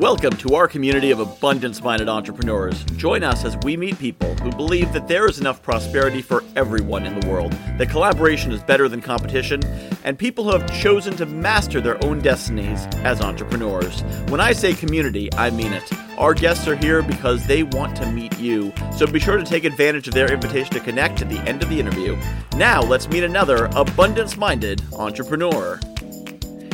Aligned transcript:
Welcome 0.00 0.38
to 0.38 0.54
our 0.54 0.66
community 0.66 1.10
of 1.10 1.20
abundance 1.20 1.82
minded 1.82 2.08
entrepreneurs. 2.08 2.84
Join 2.96 3.22
us 3.22 3.44
as 3.44 3.58
we 3.58 3.76
meet 3.76 3.98
people 3.98 4.34
who 4.36 4.50
believe 4.50 4.94
that 4.94 5.08
there 5.08 5.28
is 5.28 5.38
enough 5.38 5.62
prosperity 5.62 6.22
for 6.22 6.42
everyone 6.56 7.04
in 7.04 7.20
the 7.20 7.28
world, 7.28 7.52
that 7.76 7.90
collaboration 7.90 8.50
is 8.50 8.62
better 8.62 8.88
than 8.88 9.02
competition, 9.02 9.62
and 10.02 10.18
people 10.18 10.44
who 10.44 10.52
have 10.52 10.80
chosen 10.80 11.14
to 11.18 11.26
master 11.26 11.82
their 11.82 12.02
own 12.02 12.20
destinies 12.20 12.86
as 13.04 13.20
entrepreneurs. 13.20 14.00
When 14.30 14.40
I 14.40 14.52
say 14.52 14.72
community, 14.72 15.28
I 15.34 15.50
mean 15.50 15.74
it. 15.74 15.92
Our 16.16 16.32
guests 16.32 16.66
are 16.66 16.76
here 16.76 17.02
because 17.02 17.46
they 17.46 17.62
want 17.62 17.94
to 17.98 18.10
meet 18.10 18.38
you, 18.38 18.72
so 18.96 19.06
be 19.06 19.20
sure 19.20 19.36
to 19.36 19.44
take 19.44 19.64
advantage 19.64 20.08
of 20.08 20.14
their 20.14 20.32
invitation 20.32 20.72
to 20.72 20.80
connect 20.80 21.20
at 21.20 21.28
the 21.28 21.40
end 21.40 21.62
of 21.62 21.68
the 21.68 21.78
interview. 21.78 22.16
Now, 22.56 22.80
let's 22.80 23.06
meet 23.10 23.22
another 23.22 23.66
abundance 23.74 24.38
minded 24.38 24.80
entrepreneur. 24.94 25.78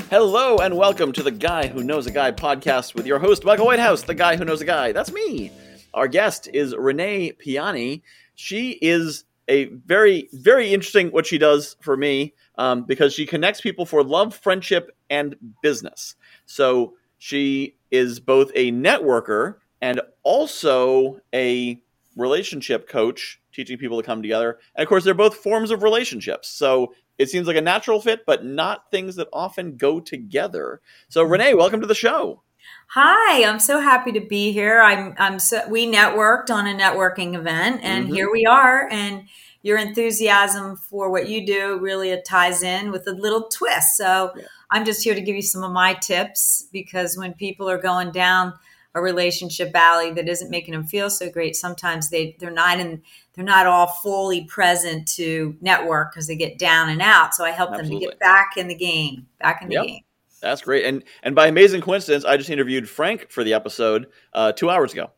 Hello 0.08 0.58
and 0.58 0.76
welcome 0.76 1.10
to 1.10 1.22
the 1.24 1.32
Guy 1.32 1.66
Who 1.66 1.82
Knows 1.82 2.06
a 2.06 2.12
Guy 2.12 2.30
podcast 2.30 2.94
with 2.94 3.06
your 3.06 3.18
host, 3.18 3.44
Michael 3.44 3.66
Whitehouse, 3.66 4.02
the 4.02 4.14
guy 4.14 4.36
who 4.36 4.44
knows 4.44 4.60
a 4.60 4.64
guy. 4.64 4.92
That's 4.92 5.10
me. 5.10 5.50
Our 5.94 6.06
guest 6.06 6.48
is 6.54 6.76
Renee 6.76 7.32
Piane. 7.32 8.02
She 8.36 8.78
is 8.80 9.24
a 9.48 9.64
very, 9.64 10.28
very 10.32 10.72
interesting 10.72 11.08
what 11.08 11.26
she 11.26 11.38
does 11.38 11.74
for 11.80 11.96
me 11.96 12.34
um, 12.56 12.84
because 12.84 13.14
she 13.14 13.26
connects 13.26 13.60
people 13.60 13.84
for 13.84 14.04
love, 14.04 14.32
friendship, 14.32 14.96
and 15.10 15.34
business. 15.60 16.14
So 16.46 16.94
she 17.18 17.74
is 17.90 18.20
both 18.20 18.52
a 18.54 18.70
networker 18.70 19.56
and 19.80 20.00
also 20.22 21.18
a 21.34 21.80
relationship 22.14 22.88
coach, 22.88 23.40
teaching 23.52 23.76
people 23.76 24.00
to 24.00 24.06
come 24.06 24.22
together. 24.22 24.60
And 24.76 24.84
of 24.84 24.88
course, 24.88 25.02
they're 25.02 25.14
both 25.14 25.34
forms 25.38 25.72
of 25.72 25.82
relationships. 25.82 26.48
So 26.48 26.94
it 27.18 27.30
seems 27.30 27.46
like 27.46 27.56
a 27.56 27.62
natural 27.62 28.00
fit, 28.00 28.24
but 28.26 28.44
not 28.44 28.90
things 28.90 29.16
that 29.16 29.28
often 29.32 29.76
go 29.76 30.00
together. 30.00 30.80
So, 31.08 31.22
Renee, 31.22 31.54
welcome 31.54 31.80
to 31.80 31.86
the 31.86 31.94
show. 31.94 32.42
Hi, 32.88 33.44
I'm 33.44 33.58
so 33.58 33.80
happy 33.80 34.12
to 34.12 34.20
be 34.20 34.52
here. 34.52 34.80
I'm, 34.80 35.14
I'm 35.18 35.38
so, 35.38 35.68
we 35.68 35.90
networked 35.90 36.50
on 36.50 36.66
a 36.66 36.74
networking 36.74 37.34
event, 37.34 37.80
and 37.82 38.06
mm-hmm. 38.06 38.14
here 38.14 38.30
we 38.30 38.44
are. 38.44 38.88
And 38.90 39.28
your 39.62 39.78
enthusiasm 39.78 40.76
for 40.76 41.10
what 41.10 41.28
you 41.28 41.44
do 41.44 41.78
really 41.80 42.10
it 42.10 42.24
ties 42.24 42.62
in 42.62 42.92
with 42.92 43.06
a 43.08 43.12
little 43.12 43.48
twist. 43.48 43.96
So, 43.96 44.32
yeah. 44.36 44.44
I'm 44.70 44.84
just 44.84 45.02
here 45.02 45.14
to 45.14 45.20
give 45.20 45.36
you 45.36 45.42
some 45.42 45.62
of 45.62 45.72
my 45.72 45.94
tips 45.94 46.68
because 46.72 47.16
when 47.16 47.34
people 47.34 47.68
are 47.68 47.78
going 47.78 48.10
down 48.10 48.54
a 48.96 49.00
relationship 49.02 49.72
valley 49.72 50.10
that 50.10 50.26
isn't 50.26 50.50
making 50.50 50.72
them 50.72 50.84
feel 50.84 51.10
so 51.10 51.30
great, 51.30 51.54
sometimes 51.54 52.08
they 52.08 52.34
they're 52.40 52.50
not 52.50 52.80
in 52.80 53.02
they're 53.34 53.44
not 53.44 53.66
all 53.66 53.86
fully 53.86 54.44
present 54.44 55.06
to 55.06 55.54
network 55.60 56.12
because 56.12 56.26
they 56.26 56.34
get 56.34 56.58
down 56.58 56.88
and 56.88 57.02
out. 57.02 57.34
So 57.34 57.44
I 57.44 57.50
help 57.50 57.72
Absolutely. 57.72 57.90
them 57.90 58.00
to 58.00 58.06
get 58.06 58.18
back 58.18 58.56
in 58.56 58.68
the 58.68 58.74
game, 58.74 59.26
back 59.38 59.60
in 59.62 59.68
the 59.68 59.74
yep. 59.74 59.86
game. 59.86 60.00
That's 60.40 60.62
great. 60.62 60.86
And 60.86 61.04
and 61.22 61.34
by 61.34 61.46
amazing 61.46 61.82
coincidence, 61.82 62.24
I 62.24 62.38
just 62.38 62.48
interviewed 62.48 62.88
Frank 62.88 63.30
for 63.30 63.44
the 63.44 63.52
episode 63.52 64.06
uh, 64.32 64.52
two 64.52 64.70
hours 64.70 64.94
ago. 64.94 65.10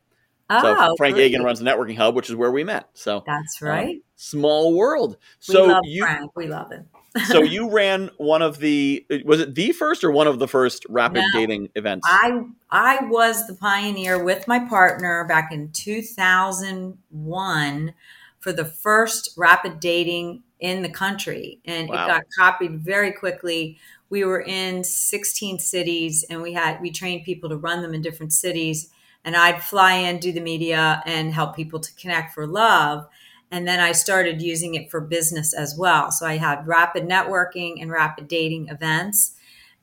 Oh, 0.49 0.61
so 0.61 0.95
Frank 0.97 1.15
great. 1.15 1.27
Agan 1.27 1.43
runs 1.43 1.59
the 1.59 1.65
networking 1.65 1.95
hub, 1.95 2.15
which 2.15 2.29
is 2.29 2.35
where 2.35 2.51
we 2.51 2.65
met. 2.65 2.89
So 2.93 3.23
that's 3.25 3.61
um, 3.61 3.67
right. 3.69 3.95
Um, 3.95 4.01
small 4.17 4.75
world. 4.75 5.17
We 5.47 5.53
so 5.53 5.65
love 5.65 5.83
you, 5.85 6.03
Frank. 6.03 6.35
We 6.35 6.47
love 6.47 6.69
him 6.69 6.89
so 7.25 7.41
you 7.41 7.69
ran 7.69 8.09
one 8.17 8.41
of 8.41 8.59
the 8.59 9.05
was 9.25 9.41
it 9.41 9.55
the 9.55 9.71
first 9.71 10.03
or 10.03 10.11
one 10.11 10.27
of 10.27 10.39
the 10.39 10.47
first 10.47 10.85
rapid 10.89 11.23
no, 11.33 11.39
dating 11.39 11.69
events? 11.75 12.07
I 12.09 12.43
I 12.69 13.05
was 13.05 13.47
the 13.47 13.55
pioneer 13.55 14.23
with 14.23 14.47
my 14.47 14.59
partner 14.59 15.25
back 15.25 15.51
in 15.51 15.71
2001 15.71 17.93
for 18.39 18.53
the 18.53 18.65
first 18.65 19.31
rapid 19.37 19.79
dating 19.79 20.43
in 20.59 20.81
the 20.81 20.89
country 20.89 21.59
and 21.65 21.89
wow. 21.89 22.05
it 22.05 22.07
got 22.07 22.23
copied 22.37 22.79
very 22.79 23.11
quickly. 23.11 23.77
We 24.09 24.23
were 24.23 24.41
in 24.41 24.83
16 24.83 25.59
cities 25.59 26.25
and 26.29 26.41
we 26.41 26.53
had 26.53 26.81
we 26.81 26.91
trained 26.91 27.25
people 27.25 27.49
to 27.49 27.57
run 27.57 27.81
them 27.81 27.93
in 27.93 28.01
different 28.01 28.33
cities 28.33 28.89
and 29.25 29.35
I'd 29.35 29.63
fly 29.63 29.93
in 29.93 30.19
do 30.19 30.31
the 30.31 30.41
media 30.41 31.01
and 31.05 31.33
help 31.33 31.55
people 31.55 31.79
to 31.79 31.93
connect 31.95 32.33
for 32.33 32.45
love 32.45 33.07
and 33.51 33.67
then 33.67 33.79
I 33.79 33.93
started 33.93 34.41
using 34.41 34.75
it 34.75 34.91
for 34.91 35.01
business 35.01 35.53
as 35.53 35.75
well. 35.77 36.11
So 36.11 36.25
I 36.25 36.37
had 36.37 36.67
rapid 36.67 37.07
networking 37.07 37.81
and 37.81 37.91
rapid 37.91 38.27
dating 38.27 38.67
events. 38.67 39.35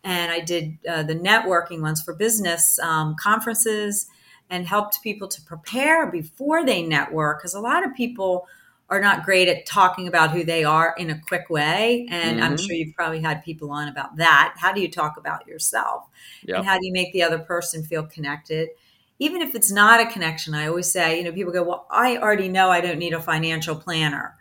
And 0.05 0.31
I 0.31 0.41
did 0.41 0.79
uh, 0.89 1.03
the 1.03 1.17
networking 1.17 1.81
ones 1.81 2.01
for 2.01 2.15
business 2.15 2.79
um, 2.79 3.17
conferences 3.19 4.07
and 4.49 4.69
helped 4.69 5.03
people 5.03 5.27
to 5.27 5.43
prepare 5.43 6.07
before 6.07 6.65
they 6.65 6.83
network. 6.83 7.41
Because 7.41 7.55
a 7.55 7.61
lot 7.61 7.85
of 7.85 7.93
people 7.95 8.47
are 8.89 9.01
not 9.01 9.25
great 9.25 9.49
at 9.49 9.67
talking 9.67 10.07
about 10.07 10.31
who 10.31 10.45
they 10.45 10.63
are 10.63 10.95
in 10.97 11.11
a 11.11 11.21
quick 11.27 11.51
way. 11.51 12.07
And 12.09 12.37
mm-hmm. 12.37 12.45
I'm 12.45 12.57
sure 12.57 12.77
you've 12.77 12.95
probably 12.95 13.21
had 13.21 13.45
people 13.45 13.73
on 13.73 13.89
about 13.89 14.17
that. 14.19 14.55
How 14.59 14.73
do 14.73 14.81
you 14.81 14.89
talk 14.89 15.17
about 15.17 15.49
yourself? 15.49 16.05
Yep. 16.45 16.59
And 16.59 16.67
how 16.67 16.79
do 16.79 16.87
you 16.87 16.93
make 16.93 17.13
the 17.13 17.25
other 17.25 17.41
person 17.41 17.83
feel 17.83 18.05
connected? 18.05 18.69
Even 19.19 19.41
if 19.41 19.55
it's 19.55 19.71
not 19.71 20.01
a 20.01 20.07
connection, 20.07 20.55
I 20.55 20.69
always 20.69 20.91
say, 20.91 21.19
you 21.19 21.25
know, 21.25 21.33
people 21.33 21.53
go, 21.53 21.63
well, 21.63 21.87
I 21.91 22.19
already 22.19 22.49
know 22.49 22.71
I 22.71 22.81
don't 22.81 22.99
need 22.99 23.15
a 23.15 23.21
financial 23.21 23.75
planner. 23.75 24.37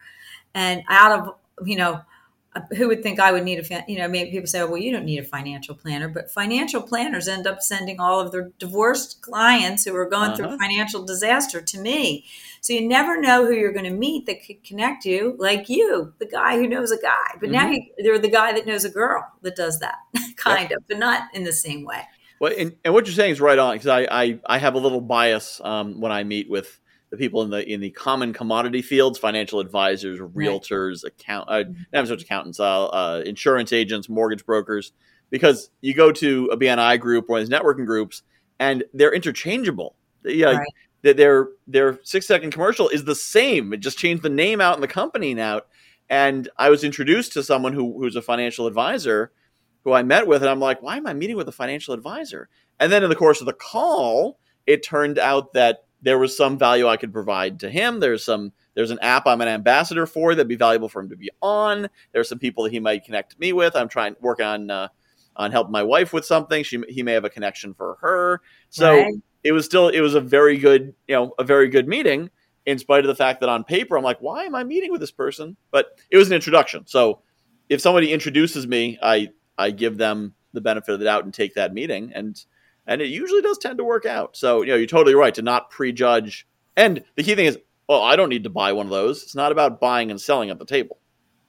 And 0.54 0.84
out 0.90 1.20
of, 1.20 1.36
you 1.66 1.78
know, 1.78 2.02
who 2.78 2.88
would 2.88 3.04
think 3.04 3.20
I 3.20 3.32
would 3.32 3.44
need 3.44 3.60
a, 3.60 3.84
you 3.88 3.98
know, 3.98 4.08
maybe 4.08 4.32
people 4.32 4.48
say, 4.48 4.64
well, 4.64 4.78
you 4.78 4.92
don't 4.92 5.06
need 5.06 5.20
a 5.20 5.26
financial 5.26 5.76
planner, 5.76 6.08
but 6.08 6.32
financial 6.32 6.82
planners 6.82 7.28
end 7.28 7.48
up 7.48 7.62
sending 7.62 8.00
all 8.00 8.20
of 8.20 8.32
their 8.32 8.52
divorced 8.60 9.22
clients 9.22 9.84
who 9.84 9.96
are 9.96 10.10
going 10.10 10.32
uh-huh. 10.32 10.36
through 10.36 10.58
financial 10.58 11.04
disaster 11.04 11.62
to 11.62 11.80
me. 11.80 12.26
So 12.62 12.74
you 12.74 12.88
never 12.88 13.20
know 13.20 13.46
who 13.46 13.54
you're 13.54 13.74
going 13.74 13.86
to 13.86 13.92
meet 13.92 14.26
that 14.26 14.46
could 14.46 14.64
connect 14.64 15.06
you, 15.06 15.36
like 15.38 15.68
you, 15.70 16.14
the 16.20 16.26
guy 16.26 16.58
who 16.58 16.68
knows 16.68 16.92
a 16.92 17.00
guy. 17.00 17.12
But 17.40 17.50
mm-hmm. 17.50 17.52
now 17.52 17.70
you, 17.70 17.82
they're 17.98 18.20
the 18.20 18.30
guy 18.30 18.54
that 18.54 18.66
knows 18.66 18.86
a 18.86 18.90
girl 18.90 19.26
that 19.42 19.56
does 19.56 19.80
that, 19.80 19.96
kind 20.38 20.70
yep. 20.70 20.80
of, 20.80 20.88
but 20.88 20.98
not 20.98 21.24
in 21.34 21.44
the 21.44 21.54
same 21.54 21.84
way. 21.84 22.04
Well, 22.40 22.54
and, 22.58 22.76
and 22.84 22.94
what 22.94 23.06
you're 23.06 23.16
saying 23.16 23.32
is 23.32 23.42
right 23.42 23.58
on 23.58 23.76
because 23.76 23.88
I, 23.88 24.08
I, 24.12 24.40
I 24.46 24.58
have 24.58 24.76
a 24.76 24.80
little 24.80 25.02
bias 25.02 25.62
um, 25.64 26.02
when 26.02 26.12
I 26.12 26.24
meet 26.24 26.50
with 26.50 26.80
the 27.12 27.18
people 27.18 27.42
in 27.44 27.50
the 27.50 27.66
in 27.68 27.82
the 27.82 27.92
common 27.92 28.34
commodity 28.34 28.82
fields, 28.82 29.18
financial 29.18 29.60
advisors, 29.60 30.20
realtors, 30.20 31.04
right. 31.04 31.14
account, 31.14 31.50
uh, 31.50 31.54
mm-hmm. 31.64 31.82
not 31.94 32.08
such 32.08 32.24
accountants, 32.24 32.60
uh, 32.60 32.86
uh, 32.88 33.24
insurance 33.26 33.72
agents, 33.72 34.10
mortgage 34.10 34.46
brokers, 34.46 34.92
because 35.30 35.70
you 35.82 35.94
go 35.94 36.12
to 36.12 36.50
a 36.52 36.58
BNI 36.58 37.00
group 37.00 37.30
or 37.30 37.40
these 37.40 37.50
networking 37.50 37.86
groups, 37.86 38.24
and 38.60 38.84
they're 38.94 39.14
interchangeable. 39.14 39.96
Yeah, 40.24 40.58
right. 40.58 40.68
their 41.18 41.50
their 41.68 42.00
six 42.04 42.26
second 42.26 42.52
commercial 42.52 42.90
is 42.90 43.06
the 43.06 43.16
same. 43.16 43.74
It 43.74 43.78
just 43.78 43.98
changed 43.98 44.24
the 44.24 44.30
name 44.30 44.60
out 44.60 44.76
and 44.76 44.84
the 44.84 44.88
company 44.88 45.34
now. 45.34 45.62
And 46.10 46.50
I 46.58 46.70
was 46.70 46.84
introduced 46.84 47.34
to 47.34 47.44
someone 47.44 47.74
who 47.74 47.98
who's 47.98 48.16
a 48.16 48.22
financial 48.22 48.68
advisor 48.68 49.32
who 49.86 49.94
I 49.94 50.04
met 50.04 50.28
with, 50.28 50.42
and 50.42 50.50
I'm 50.50 50.60
like, 50.60 50.82
why 50.82 50.98
am 50.98 51.08
I 51.08 51.14
meeting 51.14 51.38
with 51.38 51.48
a 51.48 51.54
financial 51.54 51.94
advisor? 51.94 52.50
And 52.80 52.92
then 52.92 53.04
in 53.04 53.10
the 53.10 53.16
course 53.16 53.40
of 53.40 53.46
the 53.46 53.54
call, 53.54 54.40
it 54.66 54.84
turned 54.84 55.18
out 55.20 55.54
that 55.54 55.86
there 56.02 56.18
was 56.20 56.36
some 56.36 56.58
value 56.58 56.88
I 56.88 56.98
could 56.98 57.14
provide 57.14 57.60
to 57.62 57.70
him. 57.70 58.00
There's 58.00 58.26
some 58.26 58.52
there's 58.74 58.92
an 58.92 59.00
app 59.02 59.26
I'm 59.26 59.42
an 59.42 59.48
ambassador 59.48 60.06
for 60.06 60.36
that'd 60.36 60.48
be 60.48 60.56
valuable 60.56 60.90
for 60.90 61.02
him 61.02 61.10
to 61.10 61.16
be 61.16 61.30
on. 61.42 61.88
There's 62.12 62.28
some 62.28 62.40
people 62.40 62.64
that 62.64 62.74
he 62.74 62.80
might 62.80 63.06
connect 63.06 63.40
me 63.40 63.54
with. 63.54 63.76
I'm 63.76 63.88
trying 63.88 64.16
to 64.16 64.22
work 64.22 64.42
on 64.42 64.70
uh, 64.70 64.90
on 65.36 65.52
helping 65.52 65.72
my 65.72 65.84
wife 65.84 66.14
with 66.14 66.26
something. 66.26 66.64
She 66.64 66.84
he 66.90 67.04
may 67.04 67.14
have 67.14 67.24
a 67.24 67.30
connection 67.30 67.74
for 67.76 67.98
her. 68.02 68.42
So 68.70 68.92
right. 68.92 69.14
it 69.44 69.52
was 69.52 69.66
still 69.66 69.90
it 69.90 70.02
was 70.02 70.16
a 70.16 70.22
very 70.22 70.58
good 70.58 70.96
you 71.08 71.16
know 71.16 71.34
a 71.38 71.44
very 71.44 71.70
good 71.70 71.88
meeting 71.88 72.32
in 72.66 72.80
spite 72.80 73.02
of 73.02 73.08
the 73.08 73.16
fact 73.16 73.40
that 73.42 73.50
on 73.50 73.64
paper 73.64 73.96
I'm 73.96 74.04
like 74.04 74.20
why 74.20 74.46
am 74.46 74.56
I 74.56 74.64
meeting 74.64 74.92
with 74.92 75.02
this 75.02 75.12
person? 75.12 75.56
But 75.70 76.00
it 76.10 76.18
was 76.18 76.28
an 76.28 76.34
introduction. 76.34 76.88
So 76.88 77.22
if 77.70 77.82
somebody 77.82 78.12
introduces 78.12 78.68
me, 78.68 78.98
I 79.02 79.30
I 79.58 79.72
give 79.72 79.98
them 79.98 80.36
the 80.54 80.62
benefit 80.62 80.94
of 80.94 81.00
the 81.00 81.06
doubt 81.06 81.24
and 81.24 81.34
take 81.34 81.56
that 81.56 81.74
meeting, 81.74 82.12
and 82.14 82.44
and 82.88 83.02
it 83.02 83.08
usually 83.08 83.42
does 83.42 83.58
tend 83.58 83.78
to 83.78 83.84
work 83.84 84.06
out. 84.06 84.36
So 84.38 84.62
you 84.62 84.70
know, 84.70 84.76
you're 84.76 84.88
totally 84.88 85.16
right 85.16 85.34
to 85.36 85.42
not 85.42 85.70
prejudge. 85.70 86.48
And 86.78 87.04
the 87.16 87.24
key 87.24 87.36
thing 87.36 87.46
is, 87.46 87.58
well, 87.88 88.02
I 88.02 88.16
don't 88.16 88.30
need 88.30 88.44
to 88.44 88.50
buy 88.50 88.74
one 88.74 88.88
of 88.88 88.92
those. 88.92 89.24
It's 89.24 89.36
not 89.36 89.52
about 89.52 89.80
buying 89.80 90.12
and 90.12 90.20
selling 90.20 90.50
at 90.50 90.60
the 90.60 90.66
table. 90.66 90.98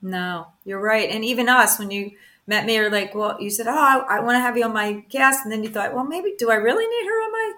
No, 0.03 0.49
you're 0.65 0.81
right. 0.81 1.11
And 1.11 1.25
even 1.25 1.49
us, 1.49 1.79
when 1.79 1.91
you 1.91 2.13
met 2.47 2.65
me, 2.65 2.75
you're 2.75 2.91
like, 2.91 3.15
well, 3.15 3.37
you 3.41 3.51
said, 3.51 3.67
oh, 3.67 3.73
I, 3.73 4.19
I 4.19 4.21
want 4.21 4.37
to 4.37 4.41
have 4.41 4.57
you 4.57 4.65
on 4.65 4.73
my 4.73 5.05
guest, 5.09 5.41
and 5.43 5.53
then 5.53 5.63
you 5.63 5.71
thought, 5.71 5.95
well, 5.95 6.05
maybe 6.05 6.35
do 6.39 6.51
I 6.51 6.55
really 6.55 6.87
need 6.87 7.09
her 7.09 7.25
on 7.25 7.33
my 7.33 7.53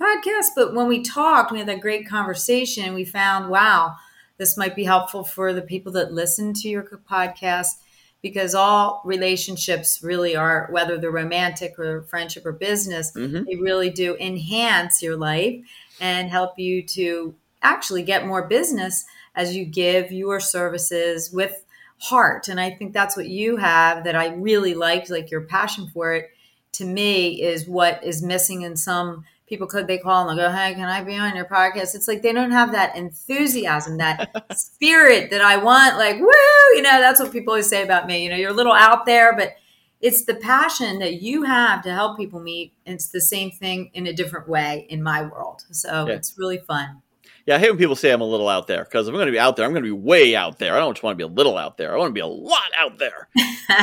podcast? 0.00 0.48
But 0.54 0.74
when 0.74 0.88
we 0.88 1.02
talked, 1.02 1.52
we 1.52 1.58
had 1.58 1.68
that 1.68 1.80
great 1.80 2.08
conversation. 2.08 2.94
We 2.94 3.04
found, 3.04 3.48
wow, 3.48 3.96
this 4.36 4.56
might 4.56 4.76
be 4.76 4.84
helpful 4.84 5.24
for 5.24 5.52
the 5.52 5.62
people 5.62 5.92
that 5.92 6.12
listen 6.12 6.52
to 6.54 6.68
your 6.68 6.82
podcast 7.10 7.76
because 8.22 8.54
all 8.54 9.02
relationships 9.04 10.02
really 10.02 10.34
are, 10.34 10.68
whether 10.70 10.98
they're 10.98 11.10
romantic 11.10 11.78
or 11.78 12.02
friendship 12.02 12.44
or 12.44 12.52
business, 12.52 13.12
mm-hmm. 13.12 13.44
they 13.44 13.56
really 13.56 13.90
do 13.90 14.16
enhance 14.16 15.02
your 15.02 15.16
life 15.16 15.56
and 16.00 16.30
help 16.30 16.58
you 16.58 16.82
to 16.82 17.34
actually 17.62 18.02
get 18.02 18.26
more 18.26 18.46
business 18.46 19.04
as 19.34 19.54
you 19.54 19.64
give 19.64 20.10
your 20.10 20.40
services 20.40 21.30
with 21.30 21.64
heart. 21.98 22.48
And 22.48 22.60
I 22.60 22.70
think 22.70 22.92
that's 22.92 23.16
what 23.16 23.28
you 23.28 23.56
have 23.56 24.04
that 24.04 24.16
I 24.16 24.28
really 24.28 24.74
liked, 24.74 25.10
like 25.10 25.30
your 25.30 25.42
passion 25.42 25.88
for 25.92 26.14
it 26.14 26.30
to 26.72 26.84
me 26.84 27.42
is 27.42 27.66
what 27.66 28.02
is 28.04 28.22
missing 28.22 28.62
in 28.62 28.76
some 28.76 29.24
people 29.46 29.66
could 29.66 29.86
they 29.86 29.98
call 29.98 30.28
and 30.28 30.38
they 30.38 30.42
go, 30.42 30.50
Hey, 30.50 30.74
can 30.74 30.88
I 30.88 31.02
be 31.02 31.16
on 31.16 31.36
your 31.36 31.44
podcast? 31.44 31.94
It's 31.94 32.08
like 32.08 32.22
they 32.22 32.32
don't 32.32 32.50
have 32.50 32.72
that 32.72 32.96
enthusiasm, 32.96 33.98
that 33.98 34.30
spirit 34.56 35.30
that 35.30 35.40
I 35.40 35.56
want, 35.56 35.96
like, 35.96 36.18
woo, 36.18 36.74
you 36.74 36.82
know, 36.82 37.00
that's 37.00 37.20
what 37.20 37.32
people 37.32 37.52
always 37.52 37.68
say 37.68 37.82
about 37.82 38.06
me. 38.06 38.24
You 38.24 38.30
know, 38.30 38.36
you're 38.36 38.50
a 38.50 38.54
little 38.54 38.72
out 38.72 39.06
there, 39.06 39.36
but 39.36 39.52
it's 40.00 40.24
the 40.24 40.34
passion 40.34 40.98
that 40.98 41.22
you 41.22 41.44
have 41.44 41.82
to 41.82 41.92
help 41.92 42.18
people 42.18 42.40
meet. 42.40 42.74
It's 42.84 43.08
the 43.08 43.20
same 43.20 43.50
thing 43.50 43.90
in 43.94 44.06
a 44.06 44.12
different 44.12 44.48
way 44.48 44.86
in 44.88 45.02
my 45.02 45.22
world. 45.22 45.64
So 45.70 46.06
yeah. 46.06 46.14
it's 46.14 46.36
really 46.36 46.58
fun. 46.58 47.02
Yeah, 47.46 47.56
I 47.56 47.58
hate 47.60 47.70
when 47.70 47.78
people 47.78 47.94
say 47.94 48.10
I'm 48.10 48.20
a 48.20 48.26
little 48.26 48.48
out 48.48 48.66
there 48.66 48.84
because 48.84 49.06
if 49.06 49.12
I'm 49.12 49.16
going 49.16 49.26
to 49.26 49.32
be 49.32 49.38
out 49.38 49.56
there, 49.56 49.64
I'm 49.64 49.72
going 49.72 49.84
to 49.84 49.88
be 49.88 49.92
way 49.92 50.34
out 50.34 50.58
there. 50.58 50.74
I 50.74 50.78
don't 50.80 50.94
just 50.94 51.04
want 51.04 51.14
to 51.14 51.16
be 51.16 51.32
a 51.32 51.32
little 51.32 51.56
out 51.56 51.76
there. 51.76 51.94
I 51.94 51.96
want 51.96 52.10
to 52.10 52.12
be 52.12 52.20
a 52.20 52.26
lot 52.26 52.70
out 52.78 52.98
there. 52.98 53.28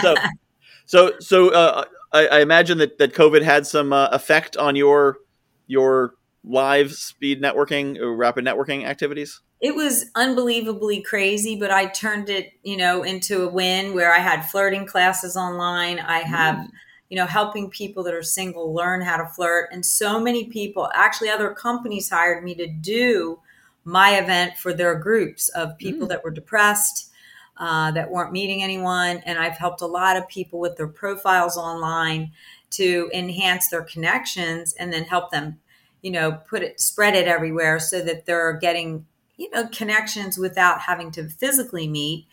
So, 0.01 0.15
so, 0.86 1.19
so 1.19 1.50
uh, 1.50 1.86
I, 2.12 2.27
I, 2.27 2.39
imagine 2.42 2.77
that 2.80 2.98
that 2.98 3.13
COVID 3.13 3.42
had 3.42 3.65
some 3.65 3.94
uh, 3.94 4.10
effect 4.12 4.57
on 4.57 4.75
your 4.75 5.19
your 5.68 6.15
live 6.44 6.94
speed 6.94 7.42
networking, 7.42 7.98
or 8.00 8.15
rapid 8.15 8.45
networking 8.45 8.86
activities 8.86 9.42
it 9.63 9.74
was 9.74 10.07
unbelievably 10.13 11.04
crazy, 11.04 11.56
but 11.56 11.71
I 11.71 11.86
turned 11.86 12.30
it, 12.30 12.51
you 12.63 12.75
know, 12.75 13.01
into 13.01 13.44
a 13.44 13.48
win 13.48 13.95
where 13.95 14.13
I 14.13 14.19
had 14.19 14.42
flirting 14.42 14.86
classes 14.86 15.38
online. 15.38 16.01
I 16.01 16.19
have, 16.19 16.56
mm. 16.57 16.68
you 17.07 17.15
know, 17.15 17.25
helping 17.25 17.69
people 17.69 18.04
that 18.04 18.13
are 18.13 18.24
single 18.24 18.74
learn 18.74 19.00
how 19.00 19.15
to 19.15 19.25
flirt. 19.25 19.69
And 19.71 19.86
so 19.86 20.19
many 20.19 20.50
people, 20.50 20.92
actually, 20.94 21.30
other 21.30 21.54
companies 21.54 22.10
hired 22.10 22.44
me 22.44 22.56
to 22.56 22.68
do 22.68 23.39
my 23.86 24.18
event 24.18 24.57
for 24.57 24.74
their 24.74 24.95
groups 24.95 25.48
of 25.48 25.77
people 25.77 26.07
mm. 26.07 26.10
that 26.10 26.25
were 26.25 26.31
depressed, 26.31 27.10
uh, 27.56 27.89
that 27.92 28.12
weren't 28.12 28.33
meeting 28.33 28.62
anyone. 28.62 29.21
And 29.25 29.39
I've 29.39 29.57
helped 29.57 29.81
a 29.81 29.88
lot 29.88 30.18
of 30.18 30.27
people 30.27 30.60
with 30.60 30.75
their 30.75 30.89
profiles 30.89 31.56
online 31.56 32.33
to 32.75 33.09
enhance 33.13 33.69
their 33.69 33.83
connections 33.83 34.73
and 34.73 34.91
then 34.91 35.03
help 35.03 35.31
them 35.31 35.59
you 36.01 36.11
know 36.11 36.33
put 36.49 36.61
it 36.61 36.79
spread 36.79 37.15
it 37.15 37.27
everywhere 37.27 37.79
so 37.79 38.01
that 38.01 38.25
they're 38.25 38.53
getting 38.53 39.05
you 39.37 39.49
know 39.51 39.67
connections 39.67 40.37
without 40.37 40.81
having 40.81 41.11
to 41.11 41.27
physically 41.27 41.87
meet. 41.87 42.27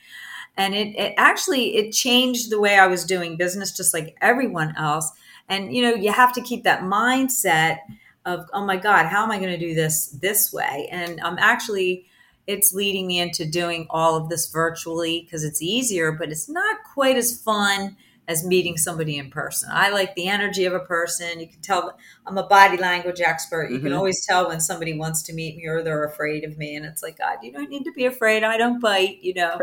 And 0.56 0.75
it, 0.75 0.96
it 0.96 1.14
actually 1.16 1.76
it 1.76 1.92
changed 1.92 2.50
the 2.50 2.60
way 2.60 2.78
i 2.78 2.87
was 2.87 3.04
doing 3.04 3.37
business 3.37 3.75
just 3.75 3.94
like 3.94 4.16
everyone 4.20 4.75
else. 4.76 5.10
And 5.48 5.75
you 5.75 5.82
know 5.82 5.94
you 5.94 6.12
have 6.12 6.32
to 6.34 6.43
keep 6.43 6.64
that 6.64 6.82
mindset 6.82 7.78
of 8.26 8.46
oh 8.52 8.64
my 8.64 8.76
god 8.76 9.06
how 9.06 9.22
am 9.22 9.31
i 9.31 9.38
going 9.38 9.50
to 9.50 9.58
do 9.58 9.75
this 9.75 10.08
this 10.08 10.52
way? 10.52 10.88
And 10.90 11.20
i'm 11.22 11.38
actually 11.38 12.06
it's 12.46 12.75
leading 12.75 13.06
me 13.06 13.20
into 13.20 13.44
doing 13.46 13.86
all 13.90 14.16
of 14.16 14.28
this 14.28 14.48
virtually 14.48 15.22
because 15.22 15.44
it's 15.44 15.62
easier 15.62 16.12
but 16.12 16.31
it's 16.31 16.48
not 16.48 16.78
quite 16.94 17.16
as 17.16 17.40
fun 17.40 17.96
as 18.31 18.44
meeting 18.44 18.77
somebody 18.77 19.19
in 19.19 19.29
person. 19.29 19.69
I 19.73 19.91
like 19.91 20.15
the 20.15 20.29
energy 20.29 20.65
of 20.65 20.73
a 20.73 20.81
person. 20.81 21.41
You 21.41 21.49
can 21.49 21.61
tell 21.61 21.99
I'm 22.27 22.38
a 22.38 22.47
body 22.47 22.77
language 22.77 23.21
expert. 23.21 23.71
You 23.71 23.77
mm-hmm. 23.77 23.87
can 23.87 23.93
always 23.93 24.25
tell 24.25 24.49
when 24.49 24.61
somebody 24.61 24.97
wants 24.97 25.23
to 25.25 25.32
meet 25.32 25.56
me 25.56 25.67
or 25.67 25.82
they're 25.82 26.05
afraid 26.05 26.44
of 26.44 26.56
me. 26.56 26.77
And 26.77 26.87
it's 26.87 27.03
like, 27.03 27.19
God, 27.19 27.38
you 27.43 27.50
don't 27.50 27.69
need 27.69 27.85
to 27.85 27.93
be 27.93 28.05
afraid. 28.06 28.44
I 28.44 28.56
don't 28.56 28.81
bite, 28.81 29.19
you 29.21 29.35
know, 29.35 29.59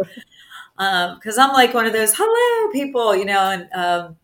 because 0.76 1.38
um, 1.38 1.50
I'm 1.50 1.54
like 1.54 1.74
one 1.74 1.86
of 1.86 1.94
those 1.94 2.14
hello 2.14 2.72
people, 2.74 3.16
you 3.16 3.26
know, 3.26 3.40
and 3.40 3.70
um, 3.74 4.18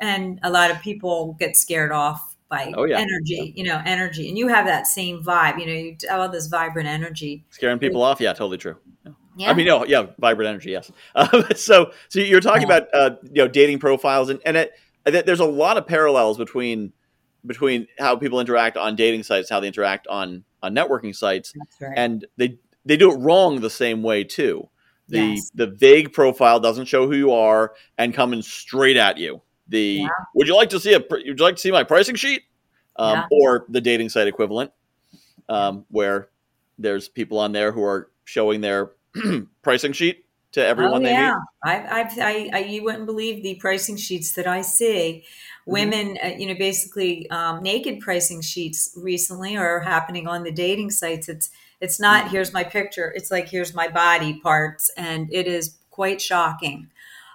and 0.00 0.40
a 0.42 0.50
lot 0.50 0.72
of 0.72 0.80
people 0.80 1.36
get 1.38 1.56
scared 1.56 1.92
off 1.92 2.36
by 2.48 2.72
oh, 2.76 2.84
yeah. 2.84 2.98
energy, 2.98 3.54
yeah. 3.54 3.62
you 3.62 3.64
know, 3.64 3.80
energy. 3.86 4.28
And 4.28 4.36
you 4.36 4.48
have 4.48 4.66
that 4.66 4.88
same 4.88 5.22
vibe, 5.22 5.60
you 5.60 5.66
know, 5.66 5.72
you 5.72 5.94
tell 5.94 6.28
this 6.28 6.48
vibrant 6.48 6.88
energy. 6.88 7.44
Scaring 7.50 7.78
people 7.78 8.02
off, 8.02 8.20
yeah, 8.20 8.32
totally 8.32 8.58
true. 8.58 8.76
Yeah. 9.36 9.46
Yeah. 9.46 9.50
I 9.50 9.54
mean, 9.54 9.66
no, 9.66 9.84
yeah, 9.84 10.06
vibrant 10.18 10.48
energy, 10.48 10.70
yes. 10.70 10.90
Uh, 11.14 11.42
so, 11.54 11.92
so 12.08 12.20
you're 12.20 12.40
talking 12.40 12.68
yeah. 12.68 12.78
about 12.78 12.88
uh, 12.94 13.16
you 13.22 13.42
know 13.42 13.48
dating 13.48 13.78
profiles, 13.78 14.28
and 14.28 14.40
and 14.44 14.56
it, 14.56 14.72
there's 15.04 15.40
a 15.40 15.44
lot 15.44 15.76
of 15.76 15.86
parallels 15.86 16.36
between 16.36 16.92
between 17.46 17.86
how 17.98 18.16
people 18.16 18.40
interact 18.40 18.76
on 18.76 18.96
dating 18.96 19.22
sites, 19.22 19.48
how 19.48 19.60
they 19.60 19.68
interact 19.68 20.06
on 20.08 20.44
on 20.62 20.74
networking 20.74 21.14
sites, 21.14 21.54
right. 21.80 21.92
and 21.96 22.26
they 22.36 22.58
they 22.84 22.96
do 22.96 23.12
it 23.12 23.16
wrong 23.16 23.60
the 23.60 23.70
same 23.70 24.02
way 24.02 24.24
too. 24.24 24.68
The 25.08 25.20
yes. 25.20 25.50
the 25.54 25.66
vague 25.66 26.12
profile 26.12 26.60
doesn't 26.60 26.86
show 26.86 27.06
who 27.06 27.16
you 27.16 27.32
are 27.32 27.74
and 27.98 28.14
coming 28.14 28.42
straight 28.42 28.96
at 28.96 29.18
you. 29.18 29.42
The 29.68 30.02
yeah. 30.02 30.08
would 30.34 30.48
you 30.48 30.56
like 30.56 30.70
to 30.70 30.80
see 30.80 30.94
a 30.94 31.00
would 31.10 31.24
you 31.24 31.34
like 31.34 31.56
to 31.56 31.60
see 31.60 31.70
my 31.70 31.84
pricing 31.84 32.14
sheet, 32.14 32.42
um, 32.96 33.24
or 33.30 33.66
the 33.68 33.80
dating 33.80 34.08
site 34.08 34.28
equivalent, 34.28 34.72
um, 35.48 35.84
where 35.88 36.28
there's 36.78 37.08
people 37.08 37.38
on 37.38 37.52
there 37.52 37.72
who 37.72 37.82
are 37.82 38.10
showing 38.24 38.60
their 38.60 38.92
pricing 39.62 39.92
sheet 39.92 40.24
to 40.52 40.64
everyone 40.64 41.02
oh, 41.02 41.04
they 41.04 41.12
yeah. 41.12 41.34
meet? 41.34 41.72
I, 41.72 42.00
I've, 42.00 42.18
I, 42.18 42.50
I, 42.52 42.58
you 42.60 42.82
wouldn't 42.82 43.06
believe 43.06 43.42
the 43.42 43.54
pricing 43.56 43.96
sheets 43.96 44.32
that 44.34 44.46
I 44.46 44.62
see. 44.62 45.24
Mm-hmm. 45.24 45.72
Women, 45.72 46.18
uh, 46.22 46.28
you 46.28 46.46
know, 46.46 46.54
basically 46.54 47.30
um, 47.30 47.62
naked 47.62 48.00
pricing 48.00 48.40
sheets 48.40 48.92
recently 48.96 49.56
are 49.56 49.80
happening 49.80 50.26
on 50.26 50.42
the 50.42 50.52
dating 50.52 50.90
sites. 50.90 51.28
It's 51.28 51.50
it's 51.80 51.98
not 51.98 52.24
mm-hmm. 52.24 52.32
here's 52.32 52.52
my 52.52 52.64
picture. 52.64 53.12
It's 53.14 53.30
like 53.30 53.48
here's 53.48 53.74
my 53.74 53.88
body 53.88 54.40
parts, 54.40 54.90
and 54.96 55.32
it 55.32 55.46
is 55.46 55.78
quite 55.90 56.20
shocking. 56.20 56.90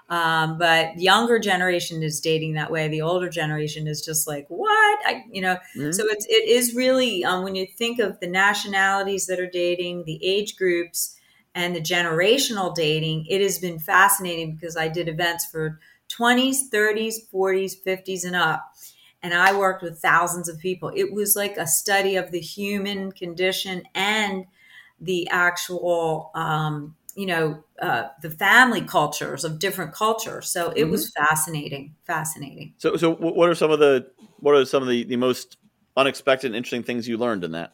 Um, 0.08 0.60
but 0.60 1.00
younger 1.00 1.40
generation 1.40 2.04
is 2.04 2.20
dating 2.20 2.54
that 2.54 2.72
way. 2.72 2.88
The 2.88 3.02
older 3.02 3.30
generation 3.30 3.88
is 3.88 4.06
just 4.06 4.28
like, 4.28 4.46
what? 4.50 5.00
I, 5.04 5.24
you 5.32 5.42
know, 5.42 5.56
mm-hmm. 5.76 5.92
so 5.92 6.04
it's, 6.06 6.26
it 6.28 6.48
is 6.48 6.76
really, 6.76 7.24
um, 7.24 7.44
when 7.44 7.56
you 7.56 7.66
think 7.66 8.00
of 8.00 8.20
the 8.20 8.28
nationalities 8.28 9.26
that 9.26 9.40
are 9.40 9.50
dating, 9.50 10.04
the 10.06 10.24
age 10.24 10.58
groups, 10.58 11.15
and 11.56 11.74
the 11.74 11.82
generational 11.82 12.76
dating, 12.76 13.26
it 13.30 13.42
has 13.42 13.58
been 13.58 13.80
fascinating 13.80 14.54
because 14.54 14.76
I 14.76 14.90
did 14.90 15.08
events 15.08 15.46
for 15.46 15.80
20s, 16.10 16.70
30s, 16.72 17.16
40s, 17.34 17.74
50s, 17.82 18.26
and 18.26 18.36
up. 18.36 18.74
And 19.24 19.34
I 19.34 19.58
worked 19.58 19.82
with 19.82 20.00
thousands 20.00 20.50
of 20.50 20.60
people. 20.60 20.92
It 20.94 21.14
was 21.14 21.36
like 21.36 21.58
a 21.58 21.66
study 21.66 22.18
of 22.18 22.32
the 22.32 22.42
human 22.42 23.12
condition 23.14 23.84
and 23.96 24.46
the 25.00 25.28
actual, 25.32 26.30
um, 26.36 26.96
you 27.16 27.26
know, 27.26 27.64
uh, 27.82 28.10
the 28.22 28.30
family 28.30 28.82
cultures 28.82 29.46
of 29.46 29.58
different 29.58 29.94
cultures. 29.94 30.50
So 30.50 30.72
it 30.72 30.84
mm-hmm. 30.84 30.92
was 30.92 31.10
fascinating, 31.12 31.96
fascinating. 32.04 32.74
So, 32.78 32.98
so 32.98 33.16
what 33.16 33.50
are 33.50 33.56
some 33.56 33.72
of 33.72 33.80
the 33.80 34.12
what 34.40 34.54
are 34.54 34.66
some 34.66 34.84
of 34.84 34.90
the, 34.90 35.06
the 35.06 35.16
most 35.16 35.58
unexpected, 35.96 36.54
interesting 36.54 36.84
things 36.84 37.08
you 37.08 37.18
learned 37.18 37.46
in 37.46 37.54
that? 37.54 37.74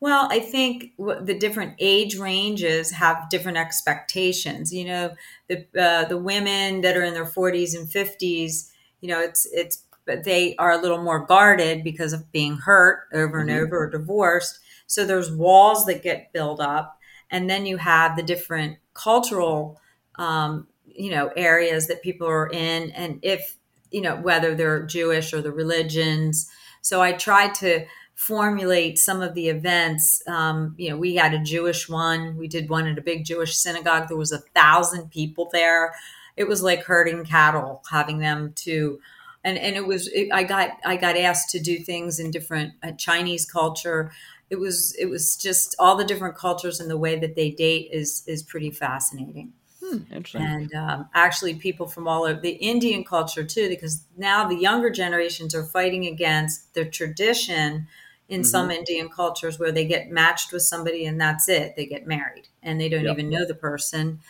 Well, 0.00 0.28
I 0.30 0.40
think 0.40 0.92
the 0.98 1.36
different 1.38 1.74
age 1.78 2.16
ranges 2.16 2.90
have 2.92 3.28
different 3.28 3.58
expectations. 3.58 4.72
You 4.72 4.86
know, 4.86 5.14
the 5.48 5.66
uh, 5.78 6.06
the 6.06 6.16
women 6.16 6.80
that 6.80 6.96
are 6.96 7.02
in 7.02 7.12
their 7.12 7.26
40s 7.26 7.76
and 7.76 7.86
50s, 7.86 8.70
you 9.02 9.08
know, 9.08 9.20
it's 9.20 9.46
it's 9.52 9.84
they 10.06 10.56
are 10.56 10.72
a 10.72 10.80
little 10.80 11.02
more 11.02 11.26
guarded 11.26 11.84
because 11.84 12.14
of 12.14 12.32
being 12.32 12.56
hurt 12.56 13.08
over 13.12 13.40
and 13.40 13.50
mm-hmm. 13.50 13.64
over 13.64 13.84
or 13.84 13.90
divorced. 13.90 14.58
So 14.86 15.04
there's 15.04 15.30
walls 15.30 15.84
that 15.84 16.02
get 16.02 16.32
built 16.32 16.60
up, 16.60 16.98
and 17.30 17.48
then 17.48 17.66
you 17.66 17.76
have 17.76 18.16
the 18.16 18.22
different 18.22 18.78
cultural, 18.94 19.78
um, 20.16 20.66
you 20.86 21.10
know, 21.10 21.30
areas 21.36 21.88
that 21.88 22.02
people 22.02 22.26
are 22.26 22.48
in, 22.48 22.90
and 22.92 23.18
if 23.22 23.58
you 23.90 24.00
know 24.00 24.16
whether 24.16 24.54
they're 24.54 24.82
Jewish 24.86 25.34
or 25.34 25.42
the 25.42 25.52
religions. 25.52 26.50
So 26.80 27.02
I 27.02 27.12
tried 27.12 27.54
to 27.56 27.84
formulate 28.20 28.98
some 28.98 29.22
of 29.22 29.32
the 29.32 29.48
events. 29.48 30.22
Um, 30.28 30.74
you 30.76 30.90
know, 30.90 30.98
we 30.98 31.14
had 31.14 31.32
a 31.32 31.38
Jewish 31.38 31.88
one. 31.88 32.36
We 32.36 32.48
did 32.48 32.68
one 32.68 32.86
at 32.86 32.98
a 32.98 33.02
big 33.02 33.24
Jewish 33.24 33.56
synagogue. 33.56 34.08
There 34.08 34.16
was 34.16 34.30
a 34.30 34.40
thousand 34.54 35.10
people 35.10 35.48
there. 35.54 35.94
It 36.36 36.46
was 36.46 36.62
like 36.62 36.84
herding 36.84 37.24
cattle, 37.24 37.82
having 37.90 38.18
them 38.18 38.52
to, 38.56 39.00
and 39.42 39.56
and 39.56 39.74
it 39.74 39.86
was. 39.86 40.06
It, 40.08 40.28
I 40.34 40.42
got 40.42 40.72
I 40.84 40.96
got 40.96 41.16
asked 41.16 41.48
to 41.50 41.60
do 41.60 41.78
things 41.78 42.20
in 42.20 42.30
different 42.30 42.74
uh, 42.82 42.92
Chinese 42.92 43.46
culture. 43.50 44.12
It 44.50 44.60
was 44.60 44.94
it 44.98 45.06
was 45.06 45.34
just 45.34 45.74
all 45.78 45.96
the 45.96 46.04
different 46.04 46.36
cultures 46.36 46.78
and 46.78 46.90
the 46.90 46.98
way 46.98 47.18
that 47.18 47.36
they 47.36 47.50
date 47.50 47.88
is 47.90 48.22
is 48.26 48.42
pretty 48.42 48.70
fascinating. 48.70 49.54
Hmm, 49.82 50.00
interesting. 50.12 50.42
And 50.42 50.74
um, 50.74 51.08
actually, 51.14 51.54
people 51.54 51.88
from 51.88 52.06
all 52.06 52.24
over 52.24 52.38
the 52.38 52.50
Indian 52.50 53.02
culture 53.02 53.44
too, 53.44 53.70
because 53.70 54.04
now 54.18 54.46
the 54.46 54.56
younger 54.56 54.90
generations 54.90 55.54
are 55.54 55.64
fighting 55.64 56.06
against 56.06 56.74
the 56.74 56.84
tradition 56.84 57.88
in 58.30 58.40
mm-hmm. 58.40 58.46
some 58.46 58.70
Indian 58.70 59.08
cultures 59.08 59.58
where 59.58 59.72
they 59.72 59.84
get 59.84 60.10
matched 60.10 60.52
with 60.52 60.62
somebody 60.62 61.04
and 61.04 61.20
that's 61.20 61.48
it. 61.48 61.74
They 61.76 61.84
get 61.84 62.06
married 62.06 62.48
and 62.62 62.80
they 62.80 62.88
don't 62.88 63.04
yep. 63.04 63.18
even 63.18 63.28
know 63.28 63.46
the 63.46 63.54
person. 63.54 64.20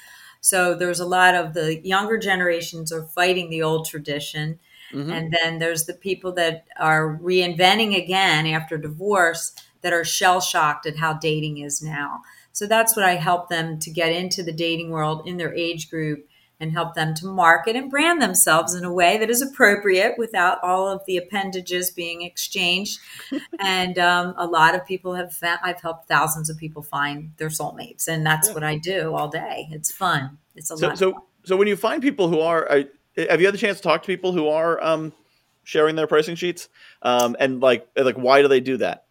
So 0.40 0.74
there's 0.74 1.00
a 1.00 1.06
lot 1.06 1.34
of 1.34 1.52
the 1.52 1.86
younger 1.86 2.16
generations 2.16 2.90
are 2.90 3.04
fighting 3.04 3.50
the 3.50 3.62
old 3.62 3.86
tradition. 3.86 4.58
Mm-hmm. 4.92 5.12
And 5.12 5.36
then 5.40 5.58
there's 5.58 5.84
the 5.84 5.94
people 5.94 6.32
that 6.32 6.64
are 6.78 7.18
reinventing 7.22 7.96
again 7.96 8.46
after 8.46 8.78
divorce 8.78 9.54
that 9.82 9.92
are 9.92 10.04
shell 10.04 10.40
shocked 10.40 10.86
at 10.86 10.96
how 10.96 11.12
dating 11.12 11.58
is 11.58 11.82
now. 11.82 12.22
So 12.52 12.66
that's 12.66 12.96
what 12.96 13.04
I 13.04 13.14
help 13.14 13.48
them 13.48 13.78
to 13.80 13.90
get 13.90 14.12
into 14.12 14.42
the 14.42 14.52
dating 14.52 14.90
world 14.90 15.22
in 15.26 15.36
their 15.36 15.54
age 15.54 15.90
group 15.90 16.26
and 16.60 16.72
help 16.72 16.94
them 16.94 17.14
to 17.14 17.26
market 17.26 17.74
and 17.74 17.90
brand 17.90 18.20
themselves 18.20 18.74
in 18.74 18.84
a 18.84 18.92
way 18.92 19.16
that 19.16 19.30
is 19.30 19.40
appropriate 19.40 20.16
without 20.18 20.62
all 20.62 20.86
of 20.86 21.00
the 21.06 21.16
appendages 21.16 21.90
being 21.90 22.22
exchanged. 22.22 23.00
and 23.60 23.98
um, 23.98 24.34
a 24.36 24.46
lot 24.46 24.74
of 24.74 24.86
people 24.86 25.14
have, 25.14 25.32
found, 25.32 25.58
I've 25.64 25.80
helped 25.80 26.06
thousands 26.06 26.50
of 26.50 26.58
people 26.58 26.82
find 26.82 27.32
their 27.38 27.48
soulmates, 27.48 28.06
and 28.06 28.24
that's 28.24 28.48
yeah. 28.48 28.54
what 28.54 28.62
I 28.62 28.76
do 28.76 29.14
all 29.14 29.28
day. 29.28 29.68
It's 29.70 29.90
fun. 29.90 30.38
It's 30.54 30.70
a 30.70 30.76
so, 30.76 30.88
lot. 30.88 30.98
So, 30.98 31.24
so 31.44 31.56
when 31.56 31.66
you 31.66 31.76
find 31.76 32.02
people 32.02 32.28
who 32.28 32.40
are, 32.40 32.70
I, 32.70 32.86
have 33.16 33.40
you 33.40 33.46
had 33.46 33.54
the 33.54 33.58
chance 33.58 33.78
to 33.78 33.82
talk 33.82 34.02
to 34.02 34.06
people 34.06 34.32
who 34.32 34.48
are 34.48 34.82
um, 34.84 35.12
sharing 35.64 35.96
their 35.96 36.06
pricing 36.06 36.36
sheets? 36.36 36.68
Um, 37.02 37.36
and 37.40 37.60
like, 37.60 37.88
like, 37.96 38.16
why 38.16 38.42
do 38.42 38.48
they 38.48 38.60
do 38.60 38.76
that? 38.78 39.04